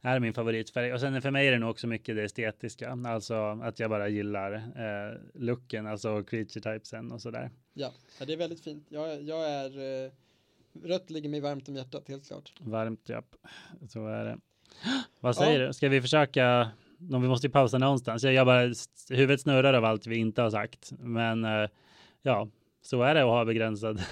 [0.00, 0.92] är min favoritfärg.
[0.92, 4.08] Och sen för mig är det nog också mycket det estetiska, alltså att jag bara
[4.08, 7.50] gillar eh, looken, alltså creature typesen och sådär.
[7.72, 8.86] Ja, ja det är väldigt fint.
[8.88, 10.10] Jag, jag är eh,
[10.82, 12.52] rött ligger mig varmt om hjärtat, helt klart.
[12.60, 13.36] Varmt, japp.
[13.88, 14.38] Så är det.
[15.20, 15.66] Vad säger ja.
[15.66, 15.72] du?
[15.72, 16.70] Ska vi försöka
[17.00, 18.22] vi måste ju pausa någonstans.
[18.22, 18.72] Jag bara,
[19.10, 20.92] huvudet snurrar av allt vi inte har sagt.
[20.98, 21.68] Men eh,
[22.22, 22.48] ja,
[22.82, 24.02] så är det att ha begränsad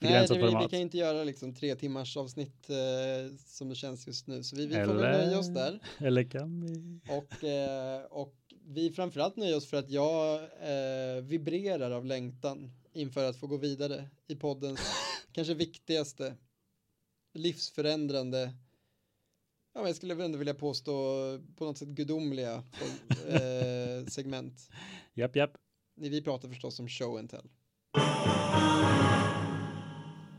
[0.00, 0.34] Nej, det.
[0.34, 4.42] Vi, vi kan inte göra liksom tre timmars avsnitt eh, som det känns just nu.
[4.42, 5.80] Så vi, vi får väl nöja oss där.
[5.98, 7.00] Eller kan vi?
[7.12, 8.34] Och, eh, och
[8.66, 13.56] vi framförallt nöjer oss för att jag eh, vibrerar av längtan inför att få gå
[13.56, 14.80] vidare i poddens
[15.32, 16.34] kanske viktigaste
[17.34, 18.52] livsförändrande
[19.78, 20.92] ja, jag skulle ändå vilja påstå
[21.56, 22.64] på något sätt gudomliga
[23.28, 24.70] eh, segment.
[25.14, 25.50] Japp, japp.
[25.96, 27.48] Vi pratar förstås om show and tell.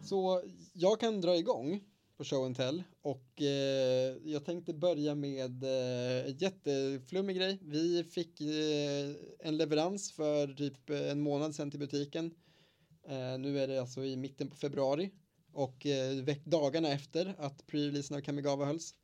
[0.04, 0.44] Så
[0.74, 1.84] jag kan dra igång
[2.18, 7.60] på show and tell och eh, jag tänkte börja med eh, jätteflummig grej.
[7.62, 12.34] Vi fick eh, en leverans för typ en månad sedan till butiken.
[13.08, 15.12] Eh, nu är det alltså i mitten på februari
[15.54, 18.96] och eh, dagarna efter att pre-releasen av Kamigawa hölls.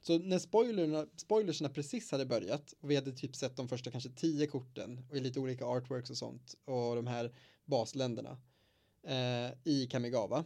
[0.00, 4.10] Så när spoilerna, spoilersna precis hade börjat och vi hade typ sett de första kanske
[4.10, 8.40] tio korten och i lite olika artworks och sånt och de här basländerna
[9.06, 10.44] eh, i Kamigawa.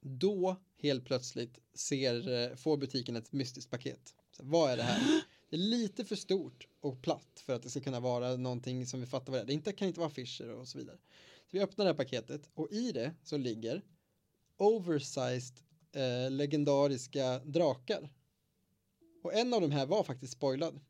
[0.00, 4.14] Då helt plötsligt ser, eh, får butiken ett mystiskt paket.
[4.36, 5.22] Så, vad är det här?
[5.50, 9.00] Det är lite för stort och platt för att det ska kunna vara någonting som
[9.00, 9.46] vi fattar vad det är.
[9.46, 10.96] Det inte, kan inte vara affischer och så vidare.
[11.46, 13.82] Så vi öppnar det här paketet och i det så ligger
[14.56, 15.60] oversized
[15.92, 18.10] eh, legendariska drakar
[19.22, 20.80] och en av de här var faktiskt spoilad.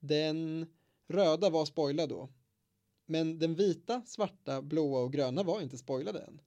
[0.00, 0.66] Den
[1.08, 2.28] röda var spoilad då.
[3.06, 6.40] Men den vita, svarta, blåa och gröna var inte spoilade än.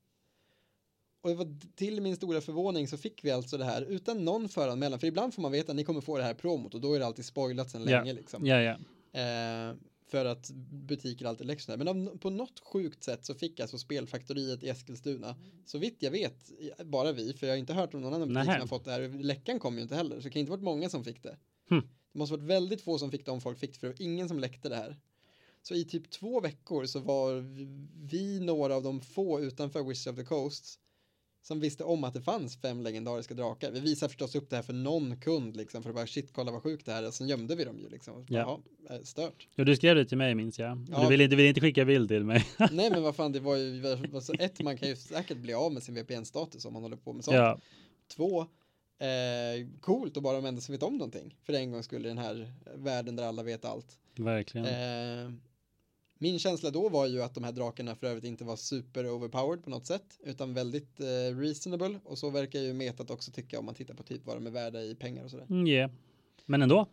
[1.21, 4.49] Och det var till min stora förvåning så fick vi alltså det här utan någon
[4.49, 4.99] föranmälan.
[4.99, 6.99] För ibland får man veta att ni kommer få det här promot och då är
[6.99, 8.03] det alltid spoilat sedan yeah.
[8.03, 8.45] länge liksom.
[8.45, 8.71] Ja, ja.
[9.21, 9.75] Eh,
[10.13, 11.77] för att butiker alltid lägger sådär.
[11.77, 15.35] Men av, på något sjukt sätt så fick alltså Spelfaktoriet i Eskilstuna,
[15.65, 16.51] så vitt jag vet,
[16.85, 18.91] bara vi, för jag har inte hört om någon annan butik som har fått det
[18.91, 19.23] här.
[19.23, 21.37] Läckan kom ju inte heller, så det kan inte varit många som fick det.
[21.69, 21.81] Hm.
[22.11, 24.05] Det måste varit väldigt få som fick det om folk fick det, för det var
[24.05, 24.97] ingen som läckte det här.
[25.61, 27.33] Så i typ två veckor så var
[28.07, 30.79] vi några av de få utanför Wizards of the Coast
[31.43, 33.71] som visste om att det fanns fem legendariska drakar.
[33.71, 36.51] Vi visade förstås upp det här för någon kund liksom för att bara shit kolla
[36.51, 37.11] vad sjukt det här är.
[37.11, 38.25] Sen gömde vi dem ju liksom.
[38.29, 38.59] Ja.
[38.87, 39.47] Jaha, stört.
[39.55, 40.85] Ja, du skrev det till mig minns jag.
[40.91, 41.01] Ja.
[41.01, 42.45] Du ville inte, vill inte skicka bild till mig.
[42.71, 45.73] Nej, men vad fan, det var ju alltså, ett, man kan ju säkert bli av
[45.73, 47.37] med sin VPN-status om man håller på med sånt.
[47.37, 47.59] Ja.
[48.15, 51.37] Två, eh, coolt att bara de enda som vet om någonting.
[51.43, 53.99] För en gång skulle den här världen där alla vet allt.
[54.15, 54.67] Verkligen.
[54.67, 55.31] Eh,
[56.23, 59.63] min känsla då var ju att de här drakarna för övrigt inte var super overpowered
[59.63, 63.65] på något sätt utan väldigt eh, reasonable och så verkar ju metat också tycka om
[63.65, 65.45] man tittar på typ vad de är värda i pengar och sådär.
[65.49, 65.91] Mm, yeah.
[66.45, 66.87] Men ändå.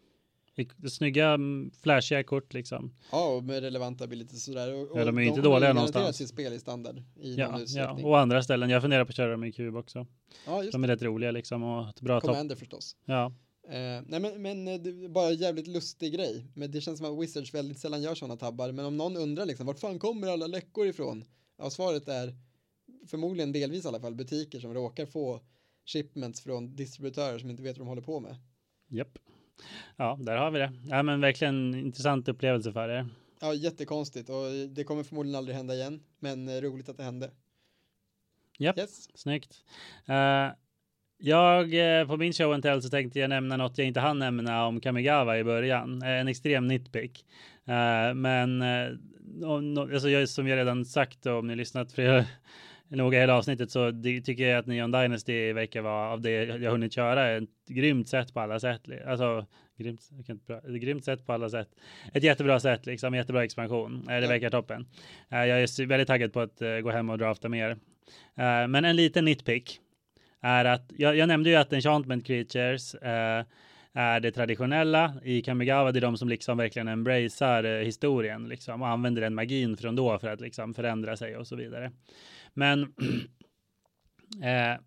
[0.88, 2.94] snygga, mm, flashiga kort liksom.
[3.12, 4.74] Ja, och med relevanta abilities sådär.
[4.74, 6.16] Och, ja, de är ju inte dåliga någonstans.
[6.16, 8.70] sitt spel i standard i ja, någon ja, och andra ställen.
[8.70, 10.06] Jag funderar på att köra dem i kub också.
[10.46, 12.58] Ja, just de är rätt roliga liksom och ett bra Commander topp.
[12.58, 12.96] förstås.
[13.04, 13.32] Ja.
[13.70, 16.46] Eh, nej men, men eh, det bara jävligt lustig grej.
[16.54, 18.72] Men det känns som att Wizards väldigt sällan gör sådana tabbar.
[18.72, 21.24] Men om någon undrar liksom, vart fan kommer alla läckor ifrån?
[21.58, 22.34] Ja, svaret är
[23.06, 25.40] förmodligen delvis i alla fall butiker som råkar få
[25.86, 28.36] shipments från distributörer som inte vet vad de håller på med.
[28.88, 29.18] Japp.
[29.96, 30.72] Ja, där har vi det.
[30.88, 33.08] Ja, men verkligen intressant upplevelse för er.
[33.40, 37.30] Ja, jättekonstigt och det kommer förmodligen aldrig hända igen, men eh, roligt att det hände.
[38.58, 39.18] Japp, yes.
[39.18, 39.64] snyggt.
[40.08, 40.54] Uh,
[41.22, 44.18] jag, eh, på min show and tell så tänkte jag nämna något jag inte hann
[44.18, 46.02] nämna om Kamigawa i början.
[46.02, 47.24] En extrem nitpick.
[47.68, 48.98] Uh, men uh,
[49.92, 52.24] alltså jag, som jag redan sagt om ni lyssnat för
[52.88, 56.70] noga hela avsnittet så det, tycker jag att Neon Dynasty verkar vara av det jag
[56.70, 58.82] hunnit köra ett grymt sätt på alla sätt.
[59.06, 59.46] Alltså
[59.78, 61.68] grymt, jag kan inte bra, ett grymt sätt på alla sätt.
[62.12, 64.04] Ett jättebra sätt liksom, jättebra expansion.
[64.06, 64.86] Det verkar toppen.
[65.28, 67.76] Jag är väldigt taggad på att gå hem och drafta mer.
[68.68, 69.80] Men en liten nitpick
[70.40, 73.44] är att jag, jag nämnde ju att enchantment creatures eh,
[73.92, 75.92] är det traditionella i Kamigawa.
[75.92, 79.96] Det är de som liksom verkligen embracear eh, historien liksom och använder den magin från
[79.96, 81.92] då för att liksom förändra sig och så vidare.
[82.54, 82.82] Men
[84.42, 84.80] eh,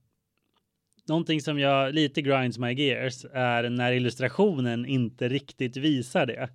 [1.08, 6.50] någonting som jag lite grinds my gears är när illustrationen inte riktigt visar det.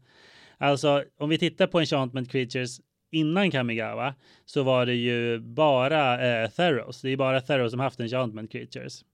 [0.58, 4.14] Alltså om vi tittar på enchantment creatures innan Kamigawa
[4.44, 7.02] så var det ju bara eh, Theros.
[7.02, 9.04] Det är bara Theros som haft enchantment creatures.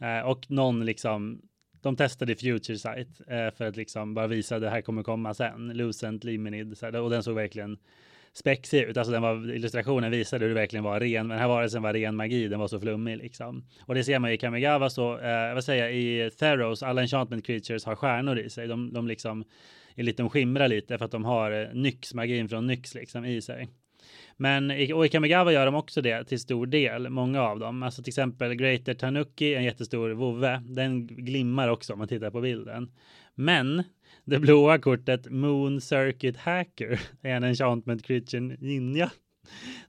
[0.00, 1.40] Eh, och någon liksom,
[1.82, 5.34] de testade Future Sight eh, för att liksom bara visa att det här kommer komma
[5.34, 5.68] sen.
[5.68, 7.78] Lucent, Liminid, så här, och den såg verkligen
[8.32, 8.96] spexig ut.
[8.96, 11.92] Alltså den var, illustrationen visade hur det verkligen var ren, men den här varelsen var
[11.92, 13.64] ren magi, den var så flummig liksom.
[13.86, 17.46] Och det ser man i Kamigawa så, eh, vad säger jag, i Theros, alla enchantment
[17.46, 18.66] creatures har stjärnor i sig.
[18.66, 19.44] De, de liksom
[19.94, 23.24] är lite, de skimrar lite för att de har eh, Nyx, magin från Nyx liksom
[23.24, 23.68] i sig.
[24.36, 27.82] Men och i Kamigawa gör de också det till stor del, många av dem.
[27.82, 32.40] Alltså till exempel Greater Tanuki, en jättestor vovve, den glimmar också om man tittar på
[32.40, 32.92] bilden.
[33.34, 33.82] Men
[34.24, 39.10] det blåa kortet Moon Circuit Hacker är en enchantment creature ninja.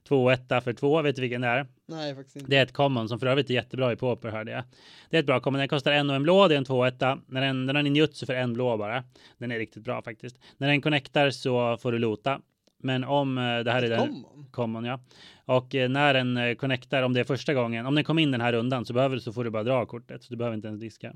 [0.08, 1.66] 2-1 för 2, vet du vilken det är?
[1.92, 2.50] Nej, faktiskt inte.
[2.50, 4.64] Det är ett common som för övrigt är jättebra i Pauper hörde jag.
[5.10, 7.20] Det är ett bra common, den kostar en och en blå, det är en 2-1.
[7.26, 9.04] När den, den har ninjutsu för en blå bara.
[9.38, 10.38] Den är riktigt bra faktiskt.
[10.56, 12.40] När den connectar så får du lota.
[12.82, 14.46] Men om eh, det här är den common.
[14.50, 15.00] common ja.
[15.44, 18.30] Och eh, när den eh, connectar, om det är första gången, om den kom in
[18.30, 20.22] den här rundan så behöver så får du bara dra kortet.
[20.22, 21.14] Så du behöver inte ens diska.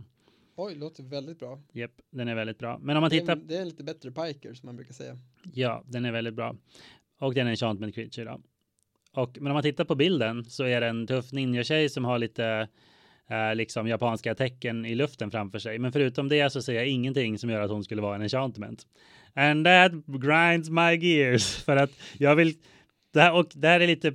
[0.56, 1.62] Oj, låter väldigt bra.
[1.72, 2.78] Japp, den är väldigt bra.
[2.78, 3.36] Men om man tittar.
[3.36, 5.18] Det är, det är lite bättre piker som man brukar säga.
[5.52, 6.56] Ja, den är väldigt bra.
[7.20, 8.40] Och den är en enchantment creature då.
[9.16, 12.18] Och, men om man tittar på bilden så är det en tuff ninja-tjej som har
[12.18, 12.68] lite
[13.30, 15.78] eh, liksom japanska tecken i luften framför sig.
[15.78, 18.86] Men förutom det så ser jag ingenting som gör att hon skulle vara en enchantment.
[19.34, 21.56] And that grinds my gears.
[21.64, 22.54] För att jag vill,
[23.12, 24.14] det här, och det här är lite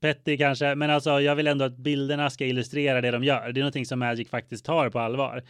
[0.00, 3.52] petty kanske, men alltså jag vill ändå att bilderna ska illustrera det de gör.
[3.52, 5.42] Det är någonting som Magic faktiskt tar på allvar.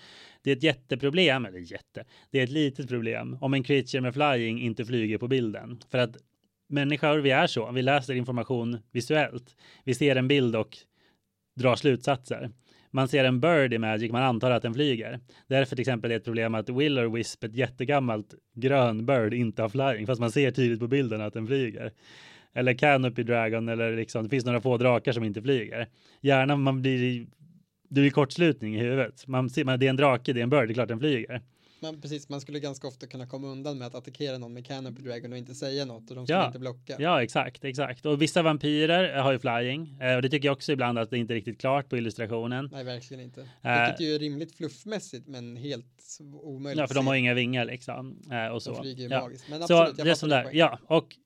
[0.42, 4.14] Det är ett jätteproblem, eller jätte, det är ett litet problem om en creature med
[4.14, 5.80] flying inte flyger på bilden.
[5.90, 6.16] För att
[6.68, 7.72] människor, vi är så.
[7.72, 9.56] Vi läser information visuellt.
[9.84, 10.76] Vi ser en bild och
[11.56, 12.50] drar slutsatser.
[12.90, 15.20] Man ser en bird i Magic, man antar att den flyger.
[15.46, 19.68] Därför till exempel är ett problem att Willer Wisp, ett jättegammalt grön bird, inte har
[19.68, 21.92] flying, fast man ser tydligt på bilden att den flyger.
[22.52, 25.88] Eller Canopy Dragon, eller liksom, det finns några få drakar som inte flyger.
[26.20, 27.26] Gärna man blir,
[27.88, 29.26] det blir kortslutning i huvudet.
[29.26, 31.42] Man ser, det är en drake, det är en bird, det är klart den flyger
[31.84, 35.02] man, precis, man skulle ganska ofta kunna komma undan med att attackera någon med Canopy
[35.02, 36.46] Dragon och inte säga något och de skulle ja.
[36.46, 36.96] inte blocka.
[36.98, 38.06] Ja, exakt, exakt.
[38.06, 41.18] Och vissa vampyrer har ju flying eh, och det tycker jag också ibland att det
[41.18, 42.68] inte är riktigt klart på illustrationen.
[42.72, 43.40] Nej, verkligen inte.
[43.40, 46.80] Uh, Vilket ju är rimligt fluffmässigt, men helt omöjligt.
[46.80, 48.72] Ja, för de har inga vingar liksom och så.
[48.72, 49.20] De flyger ju ja.
[49.20, 49.48] magiskt.
[49.48, 50.50] Men absolut, så det är där.
[50.52, 51.16] Ja, och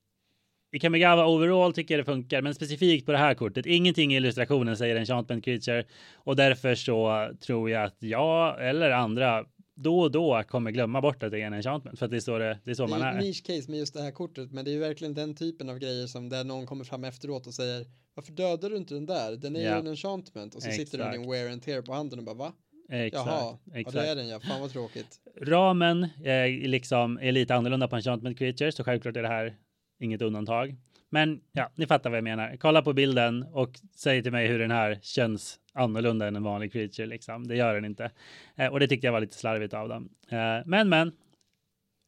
[0.72, 3.66] i Kamigawa overall tycker jag det funkar, men specifikt på det här kortet.
[3.66, 9.44] Ingenting i illustrationen säger enchantment creature och därför så tror jag att jag eller andra
[9.78, 12.20] då och då kommer glömma bort att det är en enchantment för att det är
[12.20, 13.12] så, det, det är så det man är.
[13.12, 15.34] Det är niche case med just det här kortet, men det är ju verkligen den
[15.34, 18.94] typen av grejer som där någon kommer fram efteråt och säger varför dödar du inte
[18.94, 19.36] den där?
[19.36, 19.70] Den är ja.
[19.70, 20.88] ju en enchantment och så Exakt.
[20.88, 22.52] sitter den i en wear and tear på handen och bara va?
[22.90, 23.26] Exakt.
[23.26, 23.96] Jaha, Exakt.
[23.96, 25.20] ja det är den ja, fan vad tråkigt.
[25.42, 29.56] Ramen är liksom är lite annorlunda på enchantment creatures så självklart är det här
[30.00, 30.76] inget undantag.
[31.10, 32.56] Men ja, ni fattar vad jag menar.
[32.60, 36.72] Kolla på bilden och säg till mig hur den här känns annorlunda än en vanlig
[36.72, 37.48] creature liksom.
[37.48, 38.10] Det gör den inte.
[38.56, 40.09] Eh, och det tyckte jag var lite slarvigt av dem.
[40.28, 41.12] Eh, men, men.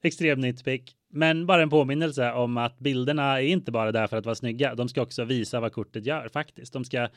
[0.03, 0.97] Extrem nitpick.
[1.09, 4.75] Men bara en påminnelse om att bilderna är inte bara där för att vara snygga.
[4.75, 6.73] De ska också visa vad kortet gör faktiskt.
[6.73, 7.09] De ska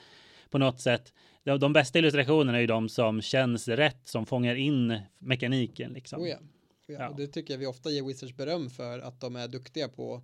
[0.49, 1.13] på något sätt.
[1.43, 6.21] De, de bästa illustrationerna är ju de som känns rätt, som fångar in mekaniken liksom.
[6.21, 6.37] Oh ja.
[6.85, 7.09] Ja.
[7.09, 10.21] Och det tycker jag vi ofta ger Wizards beröm för att de är duktiga på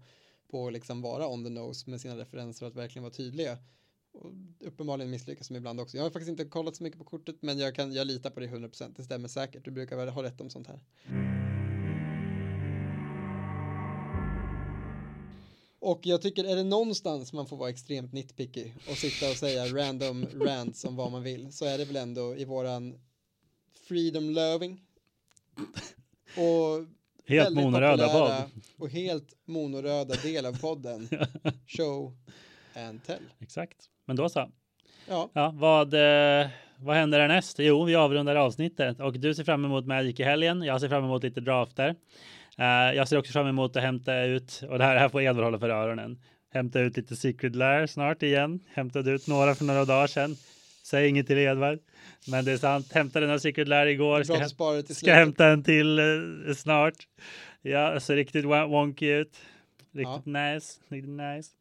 [0.51, 3.57] på liksom vara on the nose med sina referenser och att verkligen vara tydliga.
[4.11, 5.97] Och uppenbarligen misslyckas de ibland också.
[5.97, 8.39] Jag har faktiskt inte kollat så mycket på kortet men jag, kan, jag litar på
[8.39, 8.93] det 100%.
[8.95, 9.65] Det stämmer säkert.
[9.65, 10.79] Du brukar väl ha rätt om sånt här.
[15.79, 19.65] Och jag tycker, är det någonstans man får vara extremt nitpicky och sitta och säga
[19.65, 22.99] random rants om vad man vill så är det väl ändå i våran
[23.73, 24.81] freedom loving
[26.37, 26.85] och
[27.25, 31.09] helt monoröda podd och helt monoröda del av podden
[31.67, 32.17] show
[32.73, 33.23] and tell.
[33.39, 34.51] Exakt, men då så.
[35.07, 36.47] Ja, ja vad, eh,
[36.79, 37.59] vad händer härnäst?
[37.59, 40.61] Jo, vi avrundar avsnittet och du ser fram emot Magic i helgen.
[40.61, 41.89] Jag ser fram emot lite drafter.
[42.59, 45.43] Uh, jag ser också fram emot att hämta ut, och det här, här får Edvard
[45.43, 46.19] hålla för öronen,
[46.53, 48.59] hämta ut lite Secret Lair snart igen.
[48.73, 50.35] Hämtade ut några för några dagar sedan.
[50.83, 51.79] Säg inget till Edvard.
[52.27, 52.93] Men det är sant.
[52.93, 54.23] Hämtade den Secret Lair igår.
[54.23, 56.95] Ska, häm ska hämta en till uh, snart.
[57.61, 59.37] Ja, så riktigt wonky ut.
[59.93, 60.53] Riktigt ja.
[60.53, 60.79] nice.
[60.89, 61.58] Riktigt nice.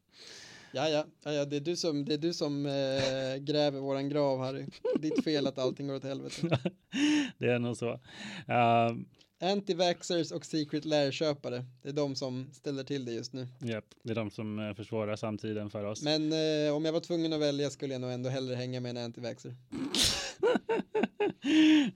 [0.71, 4.39] Ja, ja, ja, det är du som, det är du som äh, gräver våran grav,
[4.39, 4.65] Harry.
[4.99, 6.59] Ditt fel att allting går åt helvete.
[7.37, 7.91] det är nog så.
[7.91, 8.97] Uh,
[9.41, 11.65] Anti-vaxxers och Secret Lair-köpare.
[11.81, 13.47] Det är de som ställer till det just nu.
[13.59, 16.03] Japp, det är de som eh, försvårar samtiden för oss.
[16.03, 18.97] Men eh, om jag var tvungen att välja skulle jag nog ändå hellre hänga med
[18.97, 19.55] en anti-vaxxer.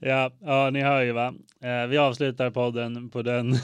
[0.00, 1.34] ja, ja, ni hör ju va.
[1.60, 3.54] Eh, vi avslutar podden på den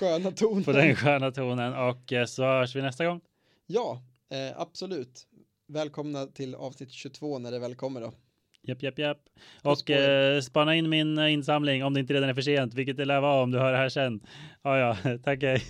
[0.00, 0.64] sköna tonen.
[0.64, 3.20] på den sköna tonen och eh, så hörs vi nästa gång.
[3.70, 5.26] Ja, eh, absolut.
[5.68, 8.12] Välkomna till avsnitt 22 när det väl kommer då.
[8.62, 9.18] Japp, japp, japp.
[9.62, 13.04] Och eh, spana in min insamling om det inte redan är för sent, vilket det
[13.04, 14.20] lär vara om du hör det här sen.
[14.62, 15.62] Ja, ja, tack, hej.